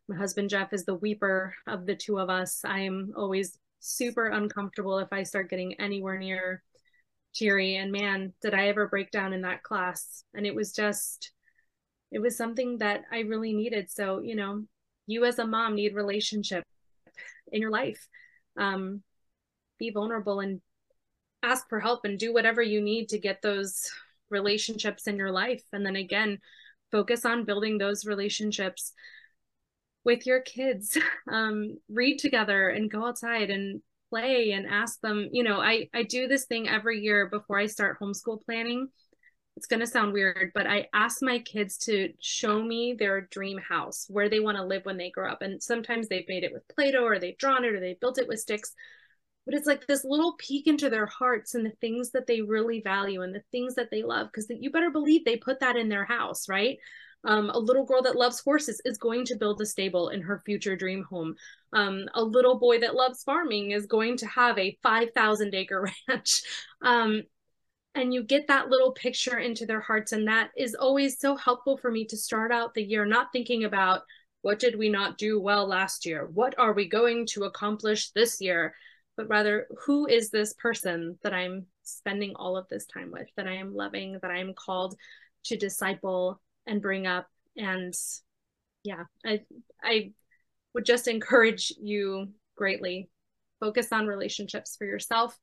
My 0.09 0.16
husband 0.16 0.50
Jeff 0.50 0.72
is 0.72 0.84
the 0.84 0.94
weeper 0.94 1.54
of 1.66 1.86
the 1.86 1.94
two 1.94 2.18
of 2.18 2.30
us. 2.30 2.62
I 2.64 2.80
am 2.80 3.12
always 3.16 3.59
super 3.80 4.26
uncomfortable 4.26 4.98
if 4.98 5.09
I 5.12 5.22
start 5.22 5.50
getting 5.50 5.74
anywhere 5.74 6.18
near 6.18 6.62
teary. 7.34 7.76
And 7.76 7.92
man, 7.92 8.32
did 8.40 8.54
I 8.54 8.68
ever 8.68 8.88
break 8.88 9.11
down 9.11 9.32
in 9.32 9.42
that 9.42 9.62
class. 9.62 10.24
And 10.34 10.46
it 10.46 10.54
was 10.54 10.72
just, 10.72 11.32
it 12.11 12.20
was 12.20 12.36
something 12.36 12.78
that 12.78 13.02
I 13.12 13.20
really 13.20 13.52
needed. 13.52 13.90
So, 13.90 14.20
you 14.20 14.34
know, 14.34 14.64
you 15.06 15.24
as 15.24 15.38
a 15.38 15.46
mom 15.46 15.74
need 15.74 15.94
relationship 15.94 16.64
in 17.52 17.61
your 17.61 17.70
life. 17.70 18.06
Um, 18.56 19.02
be 19.78 19.90
vulnerable 19.90 20.40
and 20.40 20.61
ask 21.43 21.68
for 21.68 21.80
help 21.80 22.05
and 22.05 22.18
do 22.18 22.32
whatever 22.32 22.62
you 22.62 22.80
need 22.80 23.09
to 23.11 23.18
get 23.18 23.43
those 23.43 23.91
relationships 24.30 25.07
in 25.07 25.16
your 25.16 25.30
life. 25.30 25.62
And 25.72 25.84
then 25.84 25.97
again, 25.97 26.39
focus 26.91 27.24
on 27.24 27.45
building 27.45 27.78
those 27.78 28.05
relationships 28.05 28.93
with 30.05 30.26
your 30.26 30.41
kids. 30.41 30.97
Um, 31.30 31.76
read 31.91 32.18
together 32.18 32.70
and 32.70 32.91
go 32.91 33.05
outside 33.05 33.51
and 33.51 33.82
play 34.09 34.53
and 34.53 34.66
ask 34.66 34.99
them 35.03 35.28
you 35.30 35.43
know 35.43 35.61
i 35.61 35.89
i 35.93 36.03
do 36.03 36.26
this 36.26 36.47
thing 36.47 36.66
every 36.66 37.01
year 37.01 37.28
before 37.28 37.59
i 37.59 37.66
start 37.66 38.01
homeschool 38.01 38.43
planning. 38.47 38.89
It's 39.57 39.66
going 39.66 39.80
to 39.80 39.86
sound 39.86 40.14
weird 40.14 40.53
but 40.55 40.66
i 40.66 40.86
ask 40.95 41.18
my 41.20 41.41
kids 41.41 41.76
to 41.78 42.14
show 42.20 42.62
me 42.62 42.95
their 42.99 43.20
dream 43.20 43.59
house 43.59 44.07
where 44.09 44.30
they 44.30 44.41
want 44.41 44.57
to 44.57 44.64
live 44.64 44.86
when 44.86 44.97
they 44.97 45.11
grow 45.11 45.30
up. 45.30 45.43
And 45.43 45.62
sometimes 45.62 46.09
they've 46.09 46.28
made 46.28 46.45
it 46.45 46.53
with 46.55 46.66
play-doh 46.68 47.05
or 47.05 47.18
they've 47.18 47.36
drawn 47.36 47.64
it 47.64 47.74
or 47.74 47.80
they 47.80 47.99
built 48.01 48.18
it 48.18 48.26
with 48.26 48.41
sticks 48.41 48.72
but 49.49 49.57
it's 49.57 49.66
like 49.66 49.86
this 49.86 50.05
little 50.05 50.34
peek 50.38 50.66
into 50.66 50.90
their 50.90 51.07
hearts 51.07 51.55
and 51.55 51.64
the 51.64 51.72
things 51.80 52.11
that 52.11 52.26
they 52.26 52.42
really 52.42 52.82
value 52.82 53.22
and 53.22 53.34
the 53.34 53.42
things 53.51 53.74
that 53.76 53.90
they 53.90 54.03
love 54.03 54.28
because 54.28 54.46
you 54.51 54.70
better 54.70 54.90
believe 54.90 55.24
they 55.24 55.36
put 55.36 55.59
that 55.61 55.76
in 55.76 55.88
their 55.88 56.05
house 56.05 56.51
right 56.51 56.76
um, 57.24 57.51
a 57.51 57.59
little 57.59 57.84
girl 57.84 58.03
that 58.03 58.16
loves 58.16 58.40
horses 58.40 58.80
is 58.84 58.99
going 58.99 59.24
to 59.26 59.36
build 59.36 59.61
a 59.61 59.66
stable 59.66 60.11
in 60.11 60.22
her 60.22 60.40
future 60.44 60.76
dream 60.76 61.03
home. 61.03 61.34
Um, 61.72 62.05
a 62.14 62.22
little 62.22 62.59
boy 62.59 62.80
that 62.80 62.94
loves 62.94 63.24
farming 63.24 63.72
is 63.72 63.86
going 63.86 64.18
to 64.18 64.26
have 64.26 64.57
a 64.59 64.78
5,000 64.82 65.55
acre 65.55 65.90
ranch. 66.09 66.42
Um, 66.82 67.22
and 67.94 68.14
you 68.14 68.22
get 68.22 68.46
that 68.46 68.68
little 68.68 68.92
picture 68.92 69.38
into 69.38 69.66
their 69.66 69.80
hearts. 69.80 70.12
And 70.12 70.28
that 70.28 70.51
is 70.57 70.74
always 70.74 71.18
so 71.18 71.34
helpful 71.34 71.76
for 71.76 71.90
me 71.90 72.05
to 72.07 72.16
start 72.16 72.53
out 72.53 72.74
the 72.74 72.84
year 72.84 73.05
not 73.05 73.32
thinking 73.32 73.64
about 73.64 74.03
what 74.42 74.61
did 74.61 74.78
we 74.78 74.88
not 74.88 75.18
do 75.18 75.40
well 75.40 75.66
last 75.66 76.07
year? 76.07 76.28
What 76.32 76.57
are 76.59 76.72
we 76.72 76.88
going 76.88 77.26
to 77.30 77.44
accomplish 77.44 78.12
this 78.12 78.40
year? 78.40 78.74
But 79.18 79.28
rather, 79.28 79.66
who 79.84 80.06
is 80.06 80.30
this 80.30 80.52
person 80.54 81.18
that 81.24 81.34
I'm 81.34 81.66
spending 81.82 82.36
all 82.36 82.56
of 82.56 82.68
this 82.68 82.86
time 82.86 83.10
with, 83.10 83.26
that 83.36 83.48
I 83.48 83.56
am 83.56 83.74
loving, 83.74 84.16
that 84.22 84.30
I 84.30 84.38
am 84.38 84.54
called 84.54 84.94
to 85.46 85.56
disciple 85.56 86.40
and 86.68 86.80
bring 86.80 87.06
up? 87.06 87.26
And 87.56 87.92
yeah 88.84 89.04
i 89.26 89.40
i 89.82 90.12
would 90.72 90.84
just 90.84 91.08
encourage 91.08 91.72
you 91.80 92.28
greatly. 92.56 93.10
Focus 93.58 93.88
on 93.90 94.06
relationships 94.06 94.76
for 94.76 94.84
yourself 94.84 95.36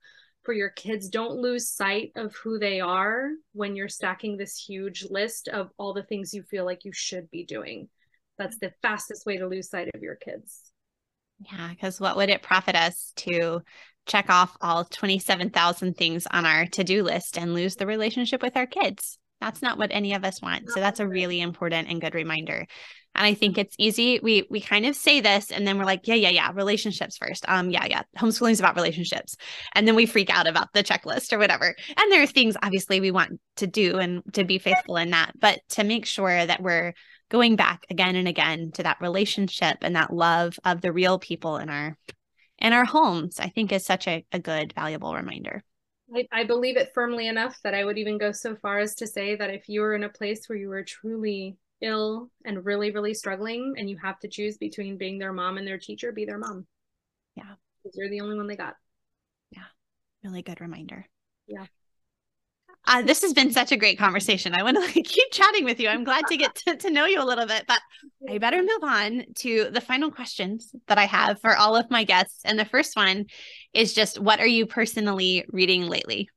for 0.43 0.53
your 0.53 0.69
kids. 0.69 1.09
Don't 1.09 1.41
lose 1.41 1.67
sight 1.67 2.11
of 2.15 2.33
who 2.35 2.57
they 2.57 2.79
are 2.79 3.31
when 3.51 3.75
you're 3.75 3.89
stacking 3.89 4.37
this 4.37 4.55
huge 4.57 5.05
list 5.09 5.49
of 5.49 5.71
all 5.77 5.93
the 5.93 6.03
things 6.03 6.33
you 6.33 6.43
feel 6.43 6.63
like 6.63 6.85
you 6.85 6.93
should 6.93 7.29
be 7.31 7.43
doing. 7.43 7.89
That's 8.37 8.57
the 8.59 8.71
fastest 8.81 9.25
way 9.25 9.37
to 9.37 9.47
lose 9.47 9.69
sight 9.69 9.89
of 9.93 10.01
your 10.01 10.15
kids 10.15 10.71
yeah 11.39 11.69
because 11.69 11.99
what 11.99 12.15
would 12.15 12.29
it 12.29 12.41
profit 12.41 12.75
us 12.75 13.13
to 13.15 13.61
check 14.05 14.29
off 14.29 14.55
all 14.61 14.85
27,000 14.85 15.97
things 15.97 16.27
on 16.29 16.45
our 16.45 16.67
to-do 16.67 17.03
list 17.03 17.37
and 17.37 17.53
lose 17.53 17.75
the 17.75 17.87
relationship 17.87 18.41
with 18.41 18.55
our 18.55 18.67
kids 18.67 19.17
that's 19.41 19.61
not 19.61 19.77
what 19.77 19.91
any 19.91 20.13
of 20.13 20.23
us 20.23 20.41
want. 20.41 20.69
So 20.71 20.79
that's 20.79 20.99
a 20.99 21.07
really 21.07 21.41
important 21.41 21.89
and 21.89 22.01
good 22.01 22.15
reminder. 22.15 22.65
And 23.13 23.25
I 23.25 23.33
think 23.33 23.57
it's 23.57 23.75
easy. 23.77 24.19
We 24.21 24.45
we 24.49 24.59
kind 24.59 24.85
of 24.85 24.95
say 24.95 25.21
this 25.21 25.51
and 25.51 25.67
then 25.67 25.77
we're 25.77 25.85
like, 25.85 26.07
yeah, 26.07 26.15
yeah, 26.15 26.29
yeah, 26.29 26.51
relationships 26.53 27.17
first. 27.17 27.45
Um, 27.47 27.69
yeah, 27.69 27.85
yeah. 27.85 28.01
Homeschooling 28.17 28.51
is 28.51 28.59
about 28.59 28.75
relationships. 28.75 29.35
And 29.73 29.87
then 29.87 29.95
we 29.95 30.05
freak 30.05 30.29
out 30.29 30.47
about 30.47 30.73
the 30.73 30.83
checklist 30.83 31.31
or 31.31 31.37
whatever. 31.37 31.75
And 31.95 32.11
there 32.11 32.23
are 32.23 32.27
things 32.27 32.57
obviously 32.61 32.99
we 32.99 33.11
want 33.11 33.39
to 33.57 33.67
do 33.67 33.99
and 33.99 34.21
to 34.33 34.43
be 34.43 34.57
faithful 34.57 34.97
in 34.97 35.11
that, 35.11 35.31
but 35.39 35.59
to 35.69 35.83
make 35.83 36.05
sure 36.05 36.45
that 36.45 36.61
we're 36.61 36.93
going 37.29 37.55
back 37.55 37.85
again 37.89 38.15
and 38.15 38.27
again 38.27 38.71
to 38.73 38.83
that 38.83 39.01
relationship 39.01 39.77
and 39.81 39.95
that 39.95 40.13
love 40.13 40.59
of 40.63 40.81
the 40.81 40.91
real 40.91 41.19
people 41.19 41.57
in 41.57 41.69
our 41.69 41.97
in 42.57 42.71
our 42.71 42.85
homes, 42.85 43.39
I 43.39 43.49
think 43.49 43.71
is 43.71 43.85
such 43.85 44.07
a, 44.07 44.25
a 44.31 44.39
good, 44.39 44.73
valuable 44.73 45.13
reminder. 45.13 45.63
I, 46.13 46.27
I 46.31 46.43
believe 46.45 46.77
it 46.77 46.91
firmly 46.93 47.27
enough 47.27 47.59
that 47.63 47.73
I 47.73 47.83
would 47.83 47.97
even 47.97 48.17
go 48.17 48.31
so 48.31 48.55
far 48.55 48.79
as 48.79 48.95
to 48.95 49.07
say 49.07 49.35
that 49.35 49.49
if 49.49 49.67
you 49.67 49.81
were 49.81 49.95
in 49.95 50.03
a 50.03 50.09
place 50.09 50.47
where 50.47 50.57
you 50.57 50.69
were 50.69 50.83
truly 50.83 51.57
ill 51.81 52.29
and 52.45 52.65
really, 52.65 52.91
really 52.91 53.13
struggling, 53.13 53.73
and 53.77 53.89
you 53.89 53.97
have 53.97 54.19
to 54.19 54.29
choose 54.29 54.57
between 54.57 54.97
being 54.97 55.19
their 55.19 55.33
mom 55.33 55.57
and 55.57 55.67
their 55.67 55.77
teacher, 55.77 56.11
be 56.11 56.25
their 56.25 56.37
mom. 56.37 56.65
Yeah. 57.35 57.55
Because 57.83 57.97
you're 57.97 58.09
the 58.09 58.21
only 58.21 58.37
one 58.37 58.47
they 58.47 58.55
got. 58.55 58.75
Yeah. 59.51 59.63
Really 60.23 60.41
good 60.41 60.61
reminder. 60.61 61.05
Yeah. 61.47 61.65
Uh, 62.87 63.01
this 63.01 63.21
has 63.21 63.33
been 63.33 63.51
such 63.51 63.71
a 63.71 63.77
great 63.77 63.97
conversation. 63.97 64.53
I 64.53 64.63
want 64.63 64.77
to 64.77 64.81
like, 64.95 65.05
keep 65.05 65.31
chatting 65.31 65.65
with 65.65 65.79
you. 65.79 65.89
I'm 65.89 66.03
glad 66.03 66.27
to 66.27 66.37
get 66.37 66.55
to, 66.55 66.75
to 66.77 66.89
know 66.89 67.05
you 67.05 67.21
a 67.21 67.25
little 67.25 67.45
bit, 67.45 67.65
but 67.67 67.81
I 68.29 68.37
better 68.37 68.61
move 68.61 68.83
on 68.83 69.25
to 69.39 69.69
the 69.71 69.81
final 69.81 70.11
questions 70.11 70.71
that 70.87 70.97
I 70.97 71.05
have 71.05 71.41
for 71.41 71.55
all 71.55 71.75
of 71.75 71.89
my 71.89 72.03
guests. 72.03 72.41
And 72.45 72.59
the 72.59 72.65
first 72.65 72.95
one 72.95 73.25
is 73.73 73.93
just 73.93 74.19
what 74.19 74.39
are 74.39 74.47
you 74.47 74.65
personally 74.65 75.45
reading 75.49 75.87
lately? 75.87 76.29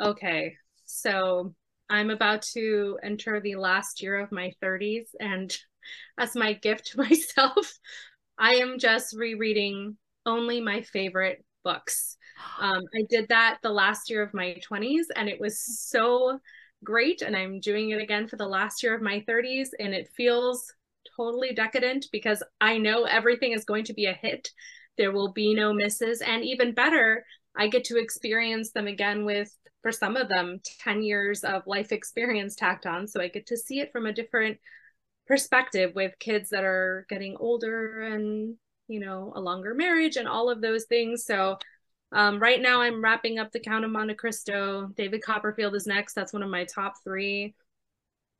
Okay. 0.00 0.54
So 0.86 1.54
I'm 1.88 2.10
about 2.10 2.42
to 2.54 2.98
enter 3.02 3.40
the 3.40 3.56
last 3.56 4.00
year 4.00 4.18
of 4.18 4.32
my 4.32 4.52
30s. 4.62 5.08
And 5.18 5.54
as 6.18 6.36
my 6.36 6.52
gift 6.52 6.92
to 6.92 6.98
myself, 7.08 7.78
I 8.38 8.54
am 8.56 8.78
just 8.78 9.14
rereading 9.16 9.96
only 10.24 10.60
my 10.60 10.82
favorite 10.82 11.44
books. 11.62 12.16
Um, 12.58 12.82
I 12.94 13.04
did 13.08 13.28
that 13.28 13.58
the 13.62 13.70
last 13.70 14.10
year 14.10 14.22
of 14.22 14.34
my 14.34 14.56
20s, 14.68 15.06
and 15.14 15.28
it 15.28 15.40
was 15.40 15.60
so 15.60 16.38
great. 16.82 17.22
And 17.22 17.36
I'm 17.36 17.60
doing 17.60 17.90
it 17.90 18.00
again 18.00 18.28
for 18.28 18.36
the 18.36 18.46
last 18.46 18.82
year 18.82 18.94
of 18.94 19.02
my 19.02 19.24
30s, 19.28 19.68
and 19.78 19.94
it 19.94 20.10
feels 20.16 20.72
totally 21.16 21.52
decadent 21.54 22.06
because 22.12 22.42
I 22.60 22.78
know 22.78 23.04
everything 23.04 23.52
is 23.52 23.64
going 23.64 23.84
to 23.84 23.94
be 23.94 24.06
a 24.06 24.12
hit. 24.12 24.50
There 24.96 25.12
will 25.12 25.32
be 25.32 25.54
no 25.54 25.72
misses. 25.72 26.20
And 26.20 26.44
even 26.44 26.74
better, 26.74 27.24
I 27.56 27.68
get 27.68 27.84
to 27.84 27.98
experience 27.98 28.72
them 28.72 28.86
again 28.86 29.24
with, 29.24 29.54
for 29.82 29.92
some 29.92 30.16
of 30.16 30.28
them, 30.28 30.60
10 30.80 31.02
years 31.02 31.42
of 31.44 31.66
life 31.66 31.92
experience 31.92 32.54
tacked 32.54 32.86
on. 32.86 33.06
So 33.06 33.20
I 33.20 33.28
get 33.28 33.46
to 33.46 33.56
see 33.56 33.80
it 33.80 33.92
from 33.92 34.06
a 34.06 34.12
different 34.12 34.58
perspective 35.26 35.92
with 35.94 36.18
kids 36.18 36.50
that 36.50 36.64
are 36.64 37.06
getting 37.08 37.36
older 37.38 38.02
and, 38.02 38.56
you 38.90 38.98
know, 38.98 39.32
a 39.36 39.40
longer 39.40 39.72
marriage 39.72 40.16
and 40.16 40.26
all 40.26 40.50
of 40.50 40.60
those 40.60 40.84
things. 40.84 41.24
So 41.24 41.58
um, 42.12 42.40
right 42.40 42.60
now, 42.60 42.80
I'm 42.80 43.02
wrapping 43.02 43.38
up 43.38 43.52
The 43.52 43.60
Count 43.60 43.84
of 43.84 43.90
Monte 43.92 44.14
Cristo. 44.14 44.90
David 44.96 45.22
Copperfield 45.22 45.76
is 45.76 45.86
next. 45.86 46.14
That's 46.14 46.32
one 46.32 46.42
of 46.42 46.50
my 46.50 46.64
top 46.64 46.94
three. 47.04 47.54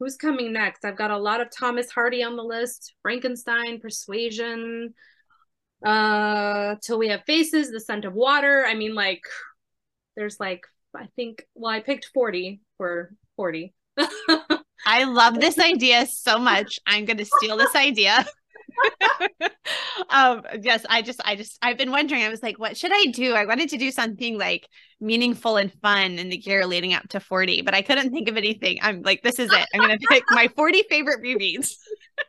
Who's 0.00 0.16
coming 0.16 0.52
next? 0.52 0.84
I've 0.84 0.96
got 0.96 1.12
a 1.12 1.18
lot 1.18 1.40
of 1.40 1.50
Thomas 1.56 1.88
Hardy 1.88 2.24
on 2.24 2.34
the 2.34 2.42
list. 2.42 2.94
Frankenstein, 3.02 3.78
Persuasion, 3.80 4.92
uh, 5.86 6.74
Till 6.82 6.98
We 6.98 7.08
Have 7.08 7.22
Faces, 7.26 7.70
The 7.70 7.78
Scent 7.78 8.04
of 8.04 8.14
Water. 8.14 8.64
I 8.66 8.74
mean, 8.74 8.96
like, 8.96 9.22
there's 10.16 10.40
like, 10.40 10.66
I 10.96 11.06
think, 11.14 11.46
well, 11.54 11.70
I 11.70 11.78
picked 11.78 12.10
40 12.12 12.60
for 12.76 13.14
40. 13.36 13.72
I 14.84 15.04
love 15.04 15.38
this 15.38 15.60
idea 15.60 16.06
so 16.06 16.38
much. 16.38 16.80
I'm 16.86 17.04
going 17.04 17.18
to 17.18 17.24
steal 17.24 17.56
this 17.56 17.76
idea. 17.76 18.26
um 20.10 20.42
yes 20.62 20.84
i 20.88 21.02
just 21.02 21.20
i 21.24 21.36
just 21.36 21.58
i've 21.62 21.76
been 21.76 21.90
wondering 21.90 22.22
i 22.22 22.28
was 22.28 22.42
like 22.42 22.58
what 22.58 22.76
should 22.76 22.92
i 22.92 23.06
do 23.12 23.34
i 23.34 23.44
wanted 23.44 23.68
to 23.68 23.76
do 23.76 23.90
something 23.90 24.38
like 24.38 24.66
meaningful 25.00 25.56
and 25.56 25.72
fun 25.80 26.18
in 26.18 26.28
the 26.28 26.38
year 26.38 26.66
leading 26.66 26.94
up 26.94 27.06
to 27.08 27.20
40 27.20 27.62
but 27.62 27.74
i 27.74 27.82
couldn't 27.82 28.10
think 28.10 28.28
of 28.28 28.36
anything 28.36 28.78
i'm 28.82 29.02
like 29.02 29.22
this 29.22 29.38
is 29.38 29.52
it 29.52 29.66
i'm 29.74 29.80
gonna 29.80 29.98
pick 30.08 30.24
my 30.30 30.48
40 30.48 30.84
favorite 30.88 31.22
movies 31.22 31.78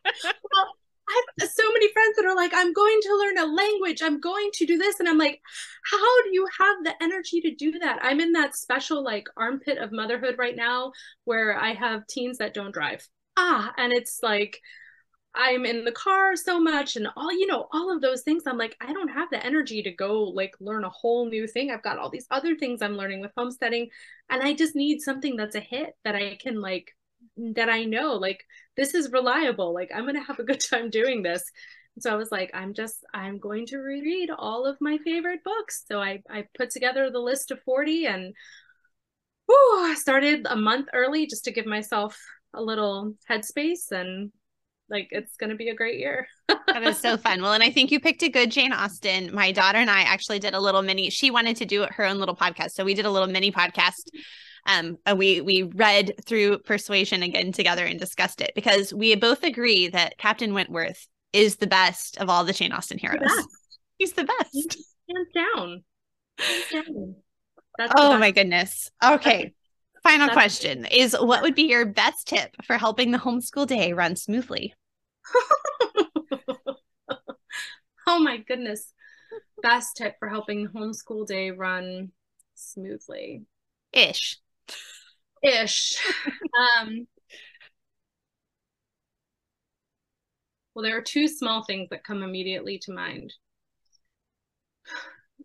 well, 0.24 0.68
I 1.10 1.24
have 1.39 1.49
so 1.49 1.64
many 1.74 1.91
friends 1.91 2.16
that 2.16 2.26
are 2.26 2.36
like, 2.36 2.52
I'm 2.54 2.72
going 2.72 2.99
to 3.02 3.18
learn 3.18 3.38
a 3.38 3.54
language. 3.54 4.02
I'm 4.02 4.20
going 4.20 4.49
to 4.54 4.66
do 4.66 4.78
this. 4.78 4.99
And 4.99 5.10
I'm 5.10 5.18
like, 5.18 5.41
how 5.84 6.24
do 6.24 6.30
you 6.32 6.47
have 6.60 6.84
the 6.84 7.04
energy 7.04 7.41
to 7.41 7.54
do 7.54 7.78
that? 7.80 7.99
I'm 8.02 8.20
in 8.20 8.32
that 8.34 8.56
special 8.56 9.04
like 9.04 9.28
armpit 9.36 9.78
of 9.78 9.91
motherhood 9.91 10.36
right 10.38 10.56
now 10.56 10.93
where 11.26 11.58
I 11.58 11.74
have 11.74 12.08
teens 12.08 12.38
that 12.38 12.54
don't 12.54 12.74
drive. 12.74 13.06
Ah, 13.36 13.74
and 13.78 13.91
it's 13.91 14.20
like 14.24 14.60
I'm 15.34 15.65
in 15.65 15.86
the 15.86 15.91
car 15.91 16.36
so 16.36 16.59
much 16.59 16.97
and 16.97 17.07
all 17.15 17.32
you 17.32 17.47
know 17.47 17.67
all 17.71 17.93
of 17.93 18.01
those 18.01 18.21
things 18.21 18.43
I'm 18.45 18.57
like 18.57 18.75
I 18.82 18.91
don't 18.91 19.07
have 19.09 19.29
the 19.29 19.43
energy 19.45 19.82
to 19.84 19.91
go 19.91 20.23
like 20.23 20.53
learn 20.59 20.84
a 20.84 20.89
whole 20.89 21.29
new 21.29 21.47
thing. 21.47 21.71
I've 21.71 21.84
got 21.84 21.97
all 21.97 22.09
these 22.09 22.27
other 22.32 22.55
things 22.55 22.82
I'm 22.82 22.97
learning 22.97 23.21
with 23.21 23.32
homesteading 23.38 23.89
and 24.29 24.41
I 24.43 24.53
just 24.53 24.75
need 24.75 25.01
something 25.01 25.36
that's 25.38 25.55
a 25.55 25.61
hit 25.61 25.93
that 26.03 26.15
I 26.15 26.38
can 26.41 26.59
like 26.59 26.95
that 27.38 27.69
I 27.69 27.86
know 27.86 28.15
like 28.15 28.43
this 28.75 28.93
is 28.93 29.11
reliable 29.11 29.73
like 29.73 29.89
I'm 29.93 30.03
going 30.03 30.15
to 30.15 30.21
have 30.21 30.39
a 30.39 30.43
good 30.43 30.59
time 30.69 30.89
doing 30.89 31.23
this. 31.23 31.43
So 31.99 32.11
I 32.11 32.15
was 32.15 32.32
like 32.32 32.51
I'm 32.53 32.73
just 32.73 33.05
I'm 33.13 33.39
going 33.39 33.67
to 33.67 33.77
reread 33.77 34.32
all 34.38 34.65
of 34.65 34.77
my 34.82 34.97
favorite 34.97 35.43
books. 35.45 35.86
So 35.89 36.01
I 36.01 36.21
I 36.29 36.45
put 36.57 36.71
together 36.71 37.09
the 37.09 37.19
list 37.19 37.51
of 37.51 37.61
40 37.63 38.05
and 38.05 38.34
whew, 39.45 39.79
I 39.79 39.95
started 39.95 40.45
a 40.49 40.55
month 40.57 40.89
early 40.93 41.25
just 41.25 41.45
to 41.45 41.51
give 41.51 41.65
myself 41.65 42.19
a 42.53 42.61
little 42.61 43.13
headspace 43.29 43.91
and 43.91 44.32
like 44.91 45.07
it's 45.11 45.35
going 45.37 45.49
to 45.49 45.55
be 45.55 45.69
a 45.69 45.75
great 45.75 45.99
year. 45.99 46.27
that 46.67 46.83
is 46.83 46.99
so 46.99 47.17
fun. 47.17 47.41
Well, 47.41 47.53
and 47.53 47.63
I 47.63 47.71
think 47.71 47.91
you 47.91 47.99
picked 47.99 48.21
a 48.23 48.29
good 48.29 48.51
Jane 48.51 48.73
Austen. 48.73 49.33
My 49.33 49.51
daughter 49.51 49.77
and 49.77 49.89
I 49.89 50.01
actually 50.01 50.39
did 50.39 50.53
a 50.53 50.59
little 50.59 50.81
mini. 50.81 51.09
She 51.09 51.31
wanted 51.31 51.55
to 51.57 51.65
do 51.65 51.87
her 51.89 52.05
own 52.05 52.19
little 52.19 52.35
podcast, 52.35 52.71
so 52.71 52.83
we 52.83 52.93
did 52.93 53.05
a 53.05 53.11
little 53.11 53.27
mini 53.27 53.51
podcast. 53.51 54.09
Um, 54.67 54.97
and 55.05 55.17
we 55.17 55.41
we 55.41 55.63
read 55.63 56.13
through 56.25 56.59
Persuasion 56.59 57.23
again 57.23 57.51
together 57.51 57.85
and 57.85 57.99
discussed 57.99 58.41
it 58.41 58.51
because 58.53 58.93
we 58.93 59.15
both 59.15 59.43
agree 59.43 59.87
that 59.87 60.17
Captain 60.17 60.53
Wentworth 60.53 61.07
is 61.33 61.55
the 61.55 61.67
best 61.67 62.17
of 62.17 62.29
all 62.29 62.43
the 62.43 62.53
Jane 62.53 62.71
Austen 62.71 62.99
heroes. 62.99 63.21
The 63.21 63.47
He's 63.97 64.13
the 64.13 64.23
best, 64.23 64.77
hands 65.09 65.27
down. 65.33 65.83
Hands 66.37 66.85
down. 66.87 67.15
oh 67.95 68.17
my 68.17 68.31
goodness. 68.31 68.89
Okay. 69.03 69.53
Final 70.03 70.27
That's 70.27 70.35
question 70.35 70.85
is 70.85 71.15
what 71.19 71.43
would 71.43 71.53
be 71.53 71.69
your 71.69 71.85
best 71.85 72.27
tip 72.27 72.55
for 72.63 72.77
helping 72.77 73.11
the 73.11 73.19
homeschool 73.19 73.67
day 73.67 73.93
run 73.93 74.15
smoothly? 74.15 74.73
oh 78.07 78.19
my 78.19 78.38
goodness. 78.38 78.93
Best 79.61 79.97
tip 79.97 80.15
for 80.19 80.28
helping 80.28 80.67
homeschool 80.67 81.26
day 81.28 81.51
run 81.51 82.11
smoothly. 82.55 83.45
Ish. 83.93 84.38
Ish. 85.43 85.97
um 86.78 87.07
Well, 90.74 90.84
there 90.84 90.97
are 90.97 91.01
two 91.01 91.28
small 91.28 91.63
things 91.63 91.89
that 91.89 92.03
come 92.03 92.24
immediately 92.24 92.80
to 92.80 92.93
mind. 92.93 93.34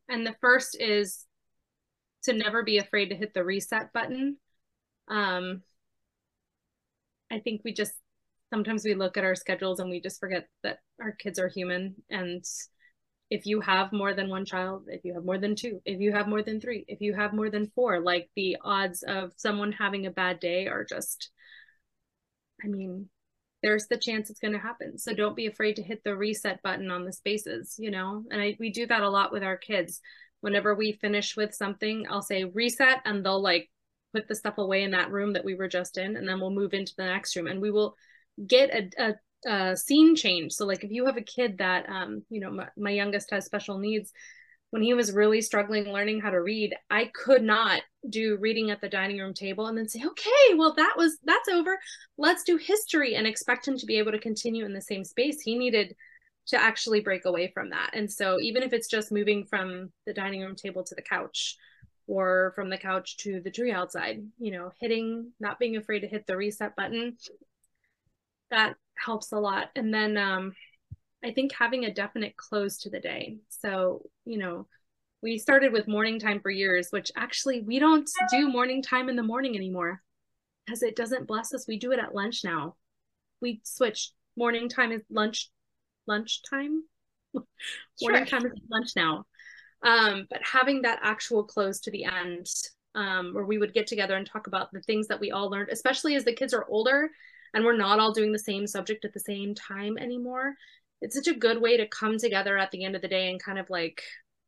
And 0.08 0.24
the 0.24 0.36
first 0.40 0.76
is 0.80 1.26
to 2.24 2.32
never 2.32 2.62
be 2.62 2.78
afraid 2.78 3.08
to 3.08 3.16
hit 3.16 3.34
the 3.34 3.44
reset 3.44 3.92
button. 3.92 4.36
Um, 5.08 5.62
I 7.30 7.40
think 7.40 7.62
we 7.64 7.72
just 7.72 7.92
sometimes 8.50 8.84
we 8.84 8.94
look 8.94 9.16
at 9.16 9.24
our 9.24 9.34
schedules 9.34 9.80
and 9.80 9.90
we 9.90 10.00
just 10.00 10.20
forget 10.20 10.46
that 10.62 10.78
our 11.00 11.12
kids 11.12 11.38
are 11.38 11.48
human. 11.48 11.96
And 12.10 12.44
if 13.30 13.46
you 13.46 13.60
have 13.60 13.92
more 13.92 14.14
than 14.14 14.28
one 14.28 14.44
child 14.44 14.84
if 14.86 15.04
you 15.04 15.14
have 15.14 15.24
more 15.24 15.38
than 15.38 15.56
two 15.56 15.80
if 15.84 16.00
you 16.00 16.12
have 16.12 16.28
more 16.28 16.42
than 16.42 16.60
three 16.60 16.84
if 16.86 17.00
you 17.00 17.12
have 17.12 17.32
more 17.32 17.50
than 17.50 17.70
four 17.74 18.00
like 18.00 18.30
the 18.36 18.56
odds 18.62 19.02
of 19.02 19.32
someone 19.36 19.72
having 19.72 20.06
a 20.06 20.10
bad 20.10 20.38
day 20.38 20.68
are 20.68 20.84
just 20.84 21.30
i 22.62 22.68
mean 22.68 23.08
there's 23.62 23.88
the 23.88 23.98
chance 23.98 24.30
it's 24.30 24.38
going 24.38 24.52
to 24.52 24.60
happen. 24.60 24.98
So 24.98 25.12
don't 25.12 25.34
be 25.34 25.46
afraid 25.46 25.76
to 25.76 25.82
hit 25.82 26.04
the 26.04 26.14
reset 26.14 26.62
button 26.62 26.90
on 26.90 27.04
the 27.04 27.12
spaces 27.12 27.76
you 27.78 27.90
know? 27.90 28.22
And 28.30 28.40
i 28.40 28.56
we 28.60 28.70
do 28.70 28.86
that 28.86 29.02
a 29.02 29.10
lot 29.10 29.32
with 29.32 29.42
our 29.42 29.56
kids. 29.56 30.00
Whenever 30.40 30.74
we 30.74 30.92
finish 30.92 31.36
with 31.36 31.54
something 31.54 32.06
i'll 32.08 32.22
say 32.22 32.44
reset 32.44 33.00
and 33.04 33.24
they'll 33.24 33.42
like 33.42 33.68
put 34.14 34.28
the 34.28 34.34
stuff 34.36 34.58
away 34.58 34.84
in 34.84 34.92
that 34.92 35.10
room 35.10 35.32
that 35.32 35.44
we 35.44 35.54
were 35.54 35.68
just 35.68 35.98
in 35.98 36.16
and 36.16 36.28
then 36.28 36.38
we'll 36.38 36.50
move 36.50 36.74
into 36.74 36.92
the 36.96 37.04
next 37.04 37.34
room. 37.34 37.48
And 37.48 37.60
we 37.60 37.72
will 37.72 37.96
get 38.46 38.70
a, 38.70 39.14
a, 39.46 39.50
a 39.50 39.76
scene 39.76 40.16
change. 40.16 40.52
So 40.52 40.66
like 40.66 40.84
if 40.84 40.90
you 40.90 41.06
have 41.06 41.16
a 41.16 41.22
kid 41.22 41.58
that, 41.58 41.88
um, 41.88 42.22
you 42.28 42.40
know, 42.40 42.50
my, 42.50 42.68
my 42.76 42.90
youngest 42.90 43.30
has 43.30 43.44
special 43.44 43.78
needs, 43.78 44.12
when 44.70 44.82
he 44.82 44.94
was 44.94 45.12
really 45.12 45.40
struggling 45.40 45.84
learning 45.84 46.20
how 46.20 46.30
to 46.30 46.42
read, 46.42 46.74
I 46.90 47.10
could 47.14 47.42
not 47.42 47.82
do 48.10 48.36
reading 48.40 48.70
at 48.70 48.80
the 48.80 48.88
dining 48.88 49.18
room 49.18 49.32
table 49.32 49.68
and 49.68 49.78
then 49.78 49.88
say, 49.88 50.02
okay, 50.04 50.54
well, 50.56 50.74
that 50.74 50.94
was, 50.96 51.18
that's 51.24 51.48
over. 51.48 51.78
Let's 52.18 52.42
do 52.42 52.56
history 52.56 53.14
and 53.14 53.26
expect 53.26 53.66
him 53.66 53.78
to 53.78 53.86
be 53.86 53.98
able 53.98 54.12
to 54.12 54.18
continue 54.18 54.64
in 54.64 54.74
the 54.74 54.80
same 54.80 55.04
space. 55.04 55.40
He 55.40 55.56
needed 55.56 55.94
to 56.48 56.60
actually 56.60 57.00
break 57.00 57.24
away 57.24 57.50
from 57.54 57.70
that. 57.70 57.90
And 57.94 58.10
so 58.10 58.38
even 58.40 58.62
if 58.64 58.72
it's 58.72 58.88
just 58.88 59.12
moving 59.12 59.46
from 59.46 59.92
the 60.04 60.12
dining 60.12 60.42
room 60.42 60.56
table 60.56 60.82
to 60.84 60.94
the 60.94 61.02
couch 61.02 61.56
or 62.06 62.52
from 62.54 62.68
the 62.68 62.76
couch 62.78 63.16
to 63.18 63.40
the 63.40 63.50
tree 63.50 63.72
outside, 63.72 64.24
you 64.38 64.50
know, 64.50 64.72
hitting, 64.80 65.32
not 65.40 65.58
being 65.58 65.76
afraid 65.76 66.00
to 66.00 66.08
hit 66.08 66.26
the 66.26 66.36
reset 66.36 66.74
button 66.76 67.16
that 68.50 68.76
helps 68.96 69.32
a 69.32 69.38
lot. 69.38 69.68
And 69.76 69.92
then 69.92 70.16
um, 70.16 70.52
I 71.24 71.32
think 71.32 71.52
having 71.52 71.84
a 71.84 71.92
definite 71.92 72.36
close 72.36 72.78
to 72.78 72.90
the 72.90 73.00
day. 73.00 73.38
So, 73.48 74.02
you 74.24 74.38
know, 74.38 74.66
we 75.22 75.38
started 75.38 75.72
with 75.72 75.88
morning 75.88 76.18
time 76.18 76.40
for 76.40 76.50
years, 76.50 76.88
which 76.90 77.10
actually 77.16 77.62
we 77.62 77.78
don't 77.78 78.08
do 78.30 78.48
morning 78.48 78.82
time 78.82 79.08
in 79.08 79.16
the 79.16 79.22
morning 79.22 79.56
anymore 79.56 80.02
because 80.64 80.82
it 80.82 80.96
doesn't 80.96 81.26
bless 81.26 81.54
us. 81.54 81.66
We 81.66 81.78
do 81.78 81.92
it 81.92 81.98
at 81.98 82.14
lunch 82.14 82.44
now. 82.44 82.76
We 83.40 83.60
switch 83.64 84.10
morning 84.36 84.68
time 84.68 84.92
is 84.92 85.02
lunch, 85.10 85.50
lunch 86.06 86.42
time. 86.48 86.84
morning 88.00 88.26
time 88.26 88.46
is 88.46 88.52
lunch 88.70 88.90
now. 88.94 89.24
Um, 89.82 90.26
but 90.30 90.40
having 90.44 90.82
that 90.82 91.00
actual 91.02 91.44
close 91.44 91.80
to 91.80 91.90
the 91.90 92.04
end 92.04 92.46
um, 92.94 93.34
where 93.34 93.44
we 93.44 93.58
would 93.58 93.74
get 93.74 93.86
together 93.86 94.16
and 94.16 94.26
talk 94.26 94.46
about 94.46 94.72
the 94.72 94.80
things 94.80 95.08
that 95.08 95.20
we 95.20 95.30
all 95.30 95.50
learned, 95.50 95.68
especially 95.70 96.14
as 96.14 96.24
the 96.24 96.32
kids 96.32 96.54
are 96.54 96.66
older 96.68 97.10
and 97.56 97.64
we're 97.64 97.76
not 97.76 97.98
all 97.98 98.12
doing 98.12 98.30
the 98.30 98.38
same 98.38 98.68
subject 98.68 99.04
at 99.04 99.12
the 99.12 99.18
same 99.18 99.52
time 99.56 99.98
anymore 99.98 100.54
it's 101.00 101.14
such 101.14 101.28
a 101.28 101.34
good 101.34 101.60
way 101.60 101.76
to 101.76 101.88
come 101.88 102.18
together 102.18 102.56
at 102.56 102.70
the 102.70 102.84
end 102.84 102.96
of 102.96 103.02
the 103.02 103.08
day 103.08 103.30
and 103.30 103.42
kind 103.42 103.58
of 103.58 103.68
like 103.68 104.02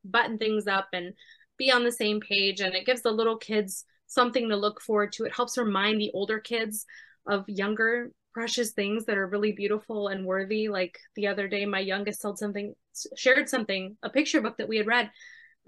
button 0.05 0.39
things 0.39 0.67
up 0.67 0.89
and 0.93 1.15
be 1.59 1.71
on 1.71 1.85
the 1.85 1.93
same 1.93 2.21
page. 2.21 2.61
And 2.61 2.75
it 2.75 2.87
gives 2.87 3.03
the 3.03 3.11
little 3.11 3.37
kids 3.37 3.85
something 4.07 4.49
to 4.49 4.57
look 4.57 4.81
forward 4.81 5.13
to. 5.13 5.25
It 5.25 5.35
helps 5.35 5.59
remind 5.59 6.01
the 6.01 6.11
older 6.15 6.39
kids 6.39 6.87
of 7.27 7.45
younger 7.49 8.11
precious 8.33 8.71
things 8.71 9.05
that 9.07 9.19
are 9.19 9.27
really 9.27 9.53
beautiful 9.53 10.09
and 10.09 10.25
worthy. 10.25 10.69
Like 10.69 10.99
the 11.17 11.27
other 11.27 11.49
day 11.49 11.67
my 11.67 11.81
youngest 11.81 12.23
told 12.23 12.39
something 12.39 12.75
shared 13.17 13.49
something 13.49 13.97
a 14.03 14.11
picture 14.11 14.41
book 14.41 14.57
that 14.59 14.69
we 14.69 14.77
had 14.77 14.87
read 14.87 15.11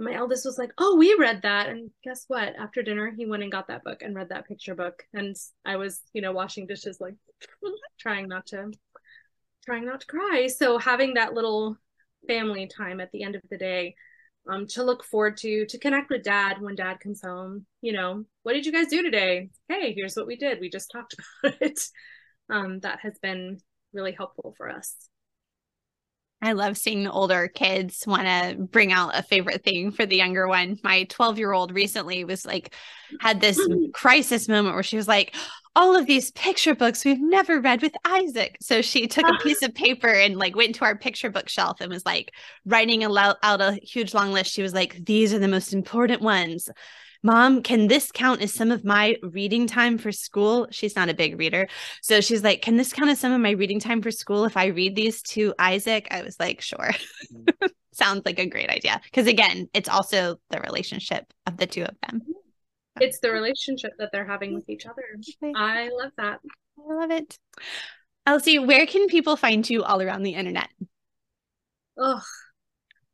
and 0.00 0.06
my 0.06 0.14
eldest 0.14 0.46
was 0.46 0.56
like 0.56 0.72
oh 0.78 0.96
we 0.96 1.14
read 1.18 1.42
that 1.42 1.68
and 1.68 1.90
guess 2.02 2.24
what 2.26 2.56
after 2.56 2.82
dinner 2.82 3.12
he 3.14 3.26
went 3.26 3.42
and 3.42 3.52
got 3.52 3.68
that 3.68 3.84
book 3.84 4.00
and 4.00 4.16
read 4.16 4.30
that 4.30 4.48
picture 4.48 4.74
book 4.74 5.02
and 5.12 5.36
i 5.66 5.76
was 5.76 6.00
you 6.14 6.22
know 6.22 6.32
washing 6.32 6.66
dishes 6.66 6.98
like 7.00 7.14
trying 8.00 8.26
not 8.26 8.46
to 8.46 8.70
trying 9.64 9.84
not 9.84 10.00
to 10.00 10.06
cry 10.06 10.46
so 10.46 10.78
having 10.78 11.14
that 11.14 11.34
little 11.34 11.76
family 12.26 12.66
time 12.66 12.98
at 12.98 13.12
the 13.12 13.22
end 13.22 13.34
of 13.34 13.42
the 13.50 13.58
day 13.58 13.94
um, 14.48 14.66
to 14.68 14.82
look 14.82 15.04
forward 15.04 15.36
to, 15.38 15.66
to 15.66 15.78
connect 15.78 16.10
with 16.10 16.24
dad 16.24 16.60
when 16.60 16.74
dad 16.74 16.98
comes 17.00 17.20
home. 17.22 17.66
You 17.82 17.92
know, 17.92 18.24
what 18.42 18.54
did 18.54 18.66
you 18.66 18.72
guys 18.72 18.88
do 18.88 19.02
today? 19.02 19.50
Hey, 19.68 19.92
here's 19.94 20.14
what 20.14 20.26
we 20.26 20.36
did. 20.36 20.60
We 20.60 20.70
just 20.70 20.90
talked 20.90 21.14
about 21.44 21.60
it. 21.60 21.78
Um, 22.48 22.80
that 22.80 23.00
has 23.02 23.18
been 23.22 23.60
really 23.92 24.12
helpful 24.12 24.54
for 24.56 24.68
us. 24.68 24.94
I 26.42 26.52
love 26.52 26.78
seeing 26.78 27.04
the 27.04 27.12
older 27.12 27.48
kids 27.48 28.06
want 28.06 28.22
to 28.22 28.56
bring 28.58 28.92
out 28.92 29.18
a 29.18 29.22
favorite 29.22 29.62
thing 29.62 29.90
for 29.90 30.06
the 30.06 30.16
younger 30.16 30.48
one. 30.48 30.78
My 30.82 31.04
12 31.04 31.38
year 31.38 31.52
old 31.52 31.72
recently 31.72 32.24
was 32.24 32.46
like, 32.46 32.74
had 33.20 33.40
this 33.40 33.58
mm. 33.58 33.92
crisis 33.92 34.48
moment 34.48 34.74
where 34.74 34.82
she 34.82 34.96
was 34.96 35.08
like, 35.08 35.34
all 35.76 35.96
of 35.96 36.06
these 36.06 36.30
picture 36.32 36.74
books 36.74 37.04
we've 37.04 37.20
never 37.20 37.60
read 37.60 37.82
with 37.82 37.92
Isaac. 38.04 38.56
So 38.60 38.82
she 38.82 39.06
took 39.06 39.26
a 39.26 39.42
piece 39.42 39.62
of 39.62 39.74
paper 39.74 40.08
and 40.08 40.36
like 40.36 40.56
went 40.56 40.74
to 40.76 40.84
our 40.84 40.96
picture 40.96 41.30
book 41.30 41.48
shelf 41.48 41.80
and 41.80 41.92
was 41.92 42.04
like 42.04 42.32
writing 42.64 43.04
out 43.04 43.38
a 43.42 43.78
huge 43.82 44.14
long 44.14 44.32
list. 44.32 44.52
She 44.52 44.62
was 44.62 44.74
like, 44.74 45.04
these 45.04 45.32
are 45.32 45.38
the 45.38 45.46
most 45.46 45.72
important 45.72 46.22
ones. 46.22 46.68
Mom, 47.22 47.62
can 47.62 47.88
this 47.88 48.10
count 48.10 48.40
as 48.40 48.54
some 48.54 48.70
of 48.70 48.84
my 48.84 49.16
reading 49.22 49.66
time 49.66 49.98
for 49.98 50.10
school? 50.10 50.66
She's 50.70 50.96
not 50.96 51.10
a 51.10 51.14
big 51.14 51.38
reader. 51.38 51.68
So 52.02 52.20
she's 52.20 52.42
like, 52.42 52.62
Can 52.62 52.76
this 52.76 52.92
count 52.92 53.10
as 53.10 53.20
some 53.20 53.32
of 53.32 53.40
my 53.40 53.50
reading 53.50 53.78
time 53.80 54.00
for 54.00 54.10
school 54.10 54.44
if 54.44 54.56
I 54.56 54.66
read 54.66 54.96
these 54.96 55.22
to 55.22 55.54
Isaac? 55.58 56.08
I 56.10 56.22
was 56.22 56.38
like, 56.40 56.60
Sure. 56.60 56.90
Mm-hmm. 57.32 57.66
Sounds 57.92 58.22
like 58.24 58.38
a 58.38 58.46
great 58.46 58.70
idea. 58.70 59.00
Because 59.04 59.26
again, 59.26 59.68
it's 59.74 59.88
also 59.88 60.36
the 60.48 60.60
relationship 60.60 61.24
of 61.46 61.56
the 61.58 61.66
two 61.66 61.82
of 61.82 61.94
them. 62.06 62.22
It's 63.00 63.18
the 63.20 63.32
relationship 63.32 63.92
that 63.98 64.10
they're 64.12 64.26
having 64.26 64.54
with 64.54 64.68
each 64.68 64.86
other. 64.86 65.02
I 65.54 65.90
love 65.92 66.12
that. 66.16 66.40
I 66.78 66.94
love 66.94 67.10
it. 67.10 67.38
Elsie, 68.26 68.58
where 68.58 68.86
can 68.86 69.08
people 69.08 69.36
find 69.36 69.68
you 69.68 69.82
all 69.82 70.00
around 70.00 70.22
the 70.22 70.34
internet? 70.34 70.68
Oh, 71.98 72.22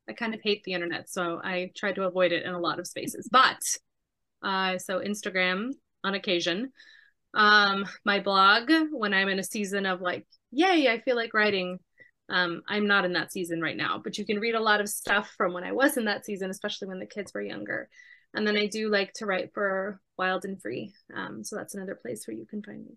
I 0.09 0.13
kind 0.13 0.35
of 0.35 0.41
hate 0.43 0.63
the 0.65 0.75
internet, 0.75 1.09
so 1.09 1.41
I 1.43 1.71
try 1.77 1.93
to 1.93 2.05
avoid 2.05 2.33
it 2.33 2.45
in 2.45 2.53
a 2.53 2.61
lot 2.61 2.79
of 2.79 2.87
spaces. 2.87 3.29
But 3.31 3.59
uh, 4.43 4.79
so 4.79 5.01
Instagram 5.01 5.71
on 6.05 6.15
occasion. 6.15 6.73
Um, 7.35 7.85
my 8.05 8.21
blog 8.21 8.71
when 8.91 9.13
I'm 9.13 9.29
in 9.29 9.39
a 9.39 9.45
season 9.45 9.87
of 9.87 10.01
like, 10.01 10.27
yay, 10.51 10.89
I 10.89 11.01
feel 11.01 11.17
like 11.17 11.35
writing. 11.35 11.79
Um, 12.29 12.63
I'm 12.67 12.87
not 12.87 13.05
in 13.05 13.13
that 13.13 13.33
season 13.33 13.61
right 13.61 13.77
now, 13.77 14.01
but 14.03 14.19
you 14.19 14.27
can 14.27 14.41
read 14.41 14.55
a 14.55 14.61
lot 14.61 14.81
of 14.81 14.89
stuff 14.89 15.33
from 15.37 15.53
when 15.53 15.65
I 15.65 15.73
was 15.73 15.97
in 15.97 16.07
that 16.07 16.25
season, 16.25 16.51
especially 16.51 16.89
when 16.89 16.99
the 16.99 17.07
kids 17.07 17.33
were 17.35 17.43
younger. 17.43 17.89
And 18.35 18.47
then 18.47 18.57
I 18.57 18.67
do 18.67 18.89
like 18.89 19.13
to 19.15 19.27
write 19.27 19.53
for 19.55 20.01
Wild 20.19 20.45
and 20.45 20.61
Free. 20.61 20.93
Um, 21.15 21.45
so 21.45 21.57
that's 21.57 21.75
another 21.75 21.95
place 21.95 22.27
where 22.27 22.37
you 22.37 22.47
can 22.47 22.63
find 22.63 22.85
me. 22.85 22.97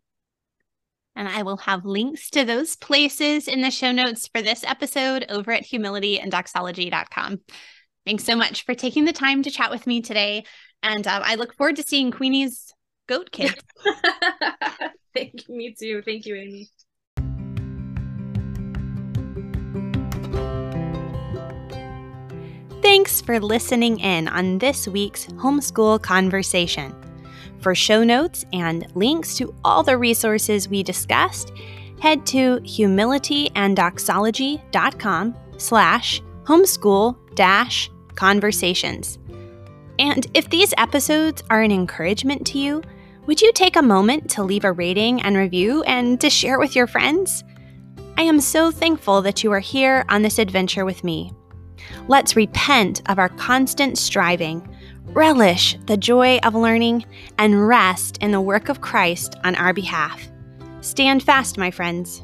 And 1.15 1.27
I 1.27 1.43
will 1.43 1.57
have 1.57 1.85
links 1.85 2.29
to 2.31 2.45
those 2.45 2.75
places 2.75 3.47
in 3.47 3.61
the 3.61 3.71
show 3.71 3.91
notes 3.91 4.27
for 4.27 4.41
this 4.41 4.63
episode 4.63 5.25
over 5.29 5.51
at 5.51 5.65
humilityanddoxology.com. 5.65 7.39
Thanks 8.05 8.23
so 8.23 8.35
much 8.35 8.65
for 8.65 8.73
taking 8.73 9.05
the 9.05 9.13
time 9.13 9.43
to 9.43 9.51
chat 9.51 9.69
with 9.69 9.85
me 9.85 10.01
today. 10.01 10.45
And 10.81 11.05
um, 11.07 11.21
I 11.25 11.35
look 11.35 11.53
forward 11.55 11.75
to 11.77 11.83
seeing 11.83 12.11
Queenie's 12.11 12.73
goat 13.07 13.31
kid. 13.31 13.55
Thank 15.13 15.47
you. 15.47 15.55
Me 15.55 15.75
too. 15.77 16.01
Thank 16.03 16.25
you, 16.25 16.35
Amy. 16.35 16.69
Thanks 22.81 23.21
for 23.21 23.39
listening 23.39 23.99
in 23.99 24.27
on 24.27 24.57
this 24.57 24.87
week's 24.87 25.27
Homeschool 25.27 26.01
Conversation. 26.01 26.95
For 27.59 27.75
show 27.75 28.03
notes 28.03 28.43
and 28.53 28.87
links 28.95 29.35
to 29.35 29.53
all 29.63 29.83
the 29.83 29.95
resources 29.97 30.67
we 30.69 30.81
discussed, 30.81 31.51
head 32.01 32.25
to 32.27 32.59
humilityanddoxology.com 32.61 35.35
slash 35.57 36.21
homeschool 36.43 37.35
dash 37.35 37.91
conversations. 38.15 39.19
And 39.99 40.25
if 40.33 40.49
these 40.49 40.73
episodes 40.77 41.43
are 41.49 41.61
an 41.61 41.71
encouragement 41.71 42.47
to 42.47 42.57
you, 42.57 42.81
would 43.25 43.41
you 43.41 43.51
take 43.51 43.75
a 43.75 43.81
moment 43.81 44.29
to 44.31 44.43
leave 44.43 44.63
a 44.63 44.71
rating 44.71 45.21
and 45.21 45.35
review 45.35 45.83
and 45.83 46.19
to 46.21 46.29
share 46.29 46.55
it 46.55 46.59
with 46.59 46.75
your 46.75 46.87
friends? 46.87 47.43
I 48.17 48.23
am 48.23 48.39
so 48.39 48.71
thankful 48.71 49.21
that 49.21 49.43
you 49.43 49.51
are 49.51 49.59
here 49.59 50.05
on 50.09 50.21
this 50.21 50.39
adventure 50.39 50.85
with 50.85 51.03
me. 51.03 51.33
Let's 52.07 52.37
repent 52.37 53.01
of 53.09 53.19
our 53.19 53.29
constant 53.29 53.97
striving, 53.97 54.67
relish 55.07 55.77
the 55.85 55.97
joy 55.97 56.37
of 56.43 56.55
learning, 56.55 57.05
and 57.37 57.67
rest 57.67 58.17
in 58.19 58.31
the 58.31 58.41
work 58.41 58.69
of 58.69 58.81
Christ 58.81 59.35
on 59.43 59.53
our 59.55 59.73
behalf. 59.73 60.29
Stand 60.81 61.23
fast, 61.23 61.57
my 61.57 61.71
friends. 61.71 62.23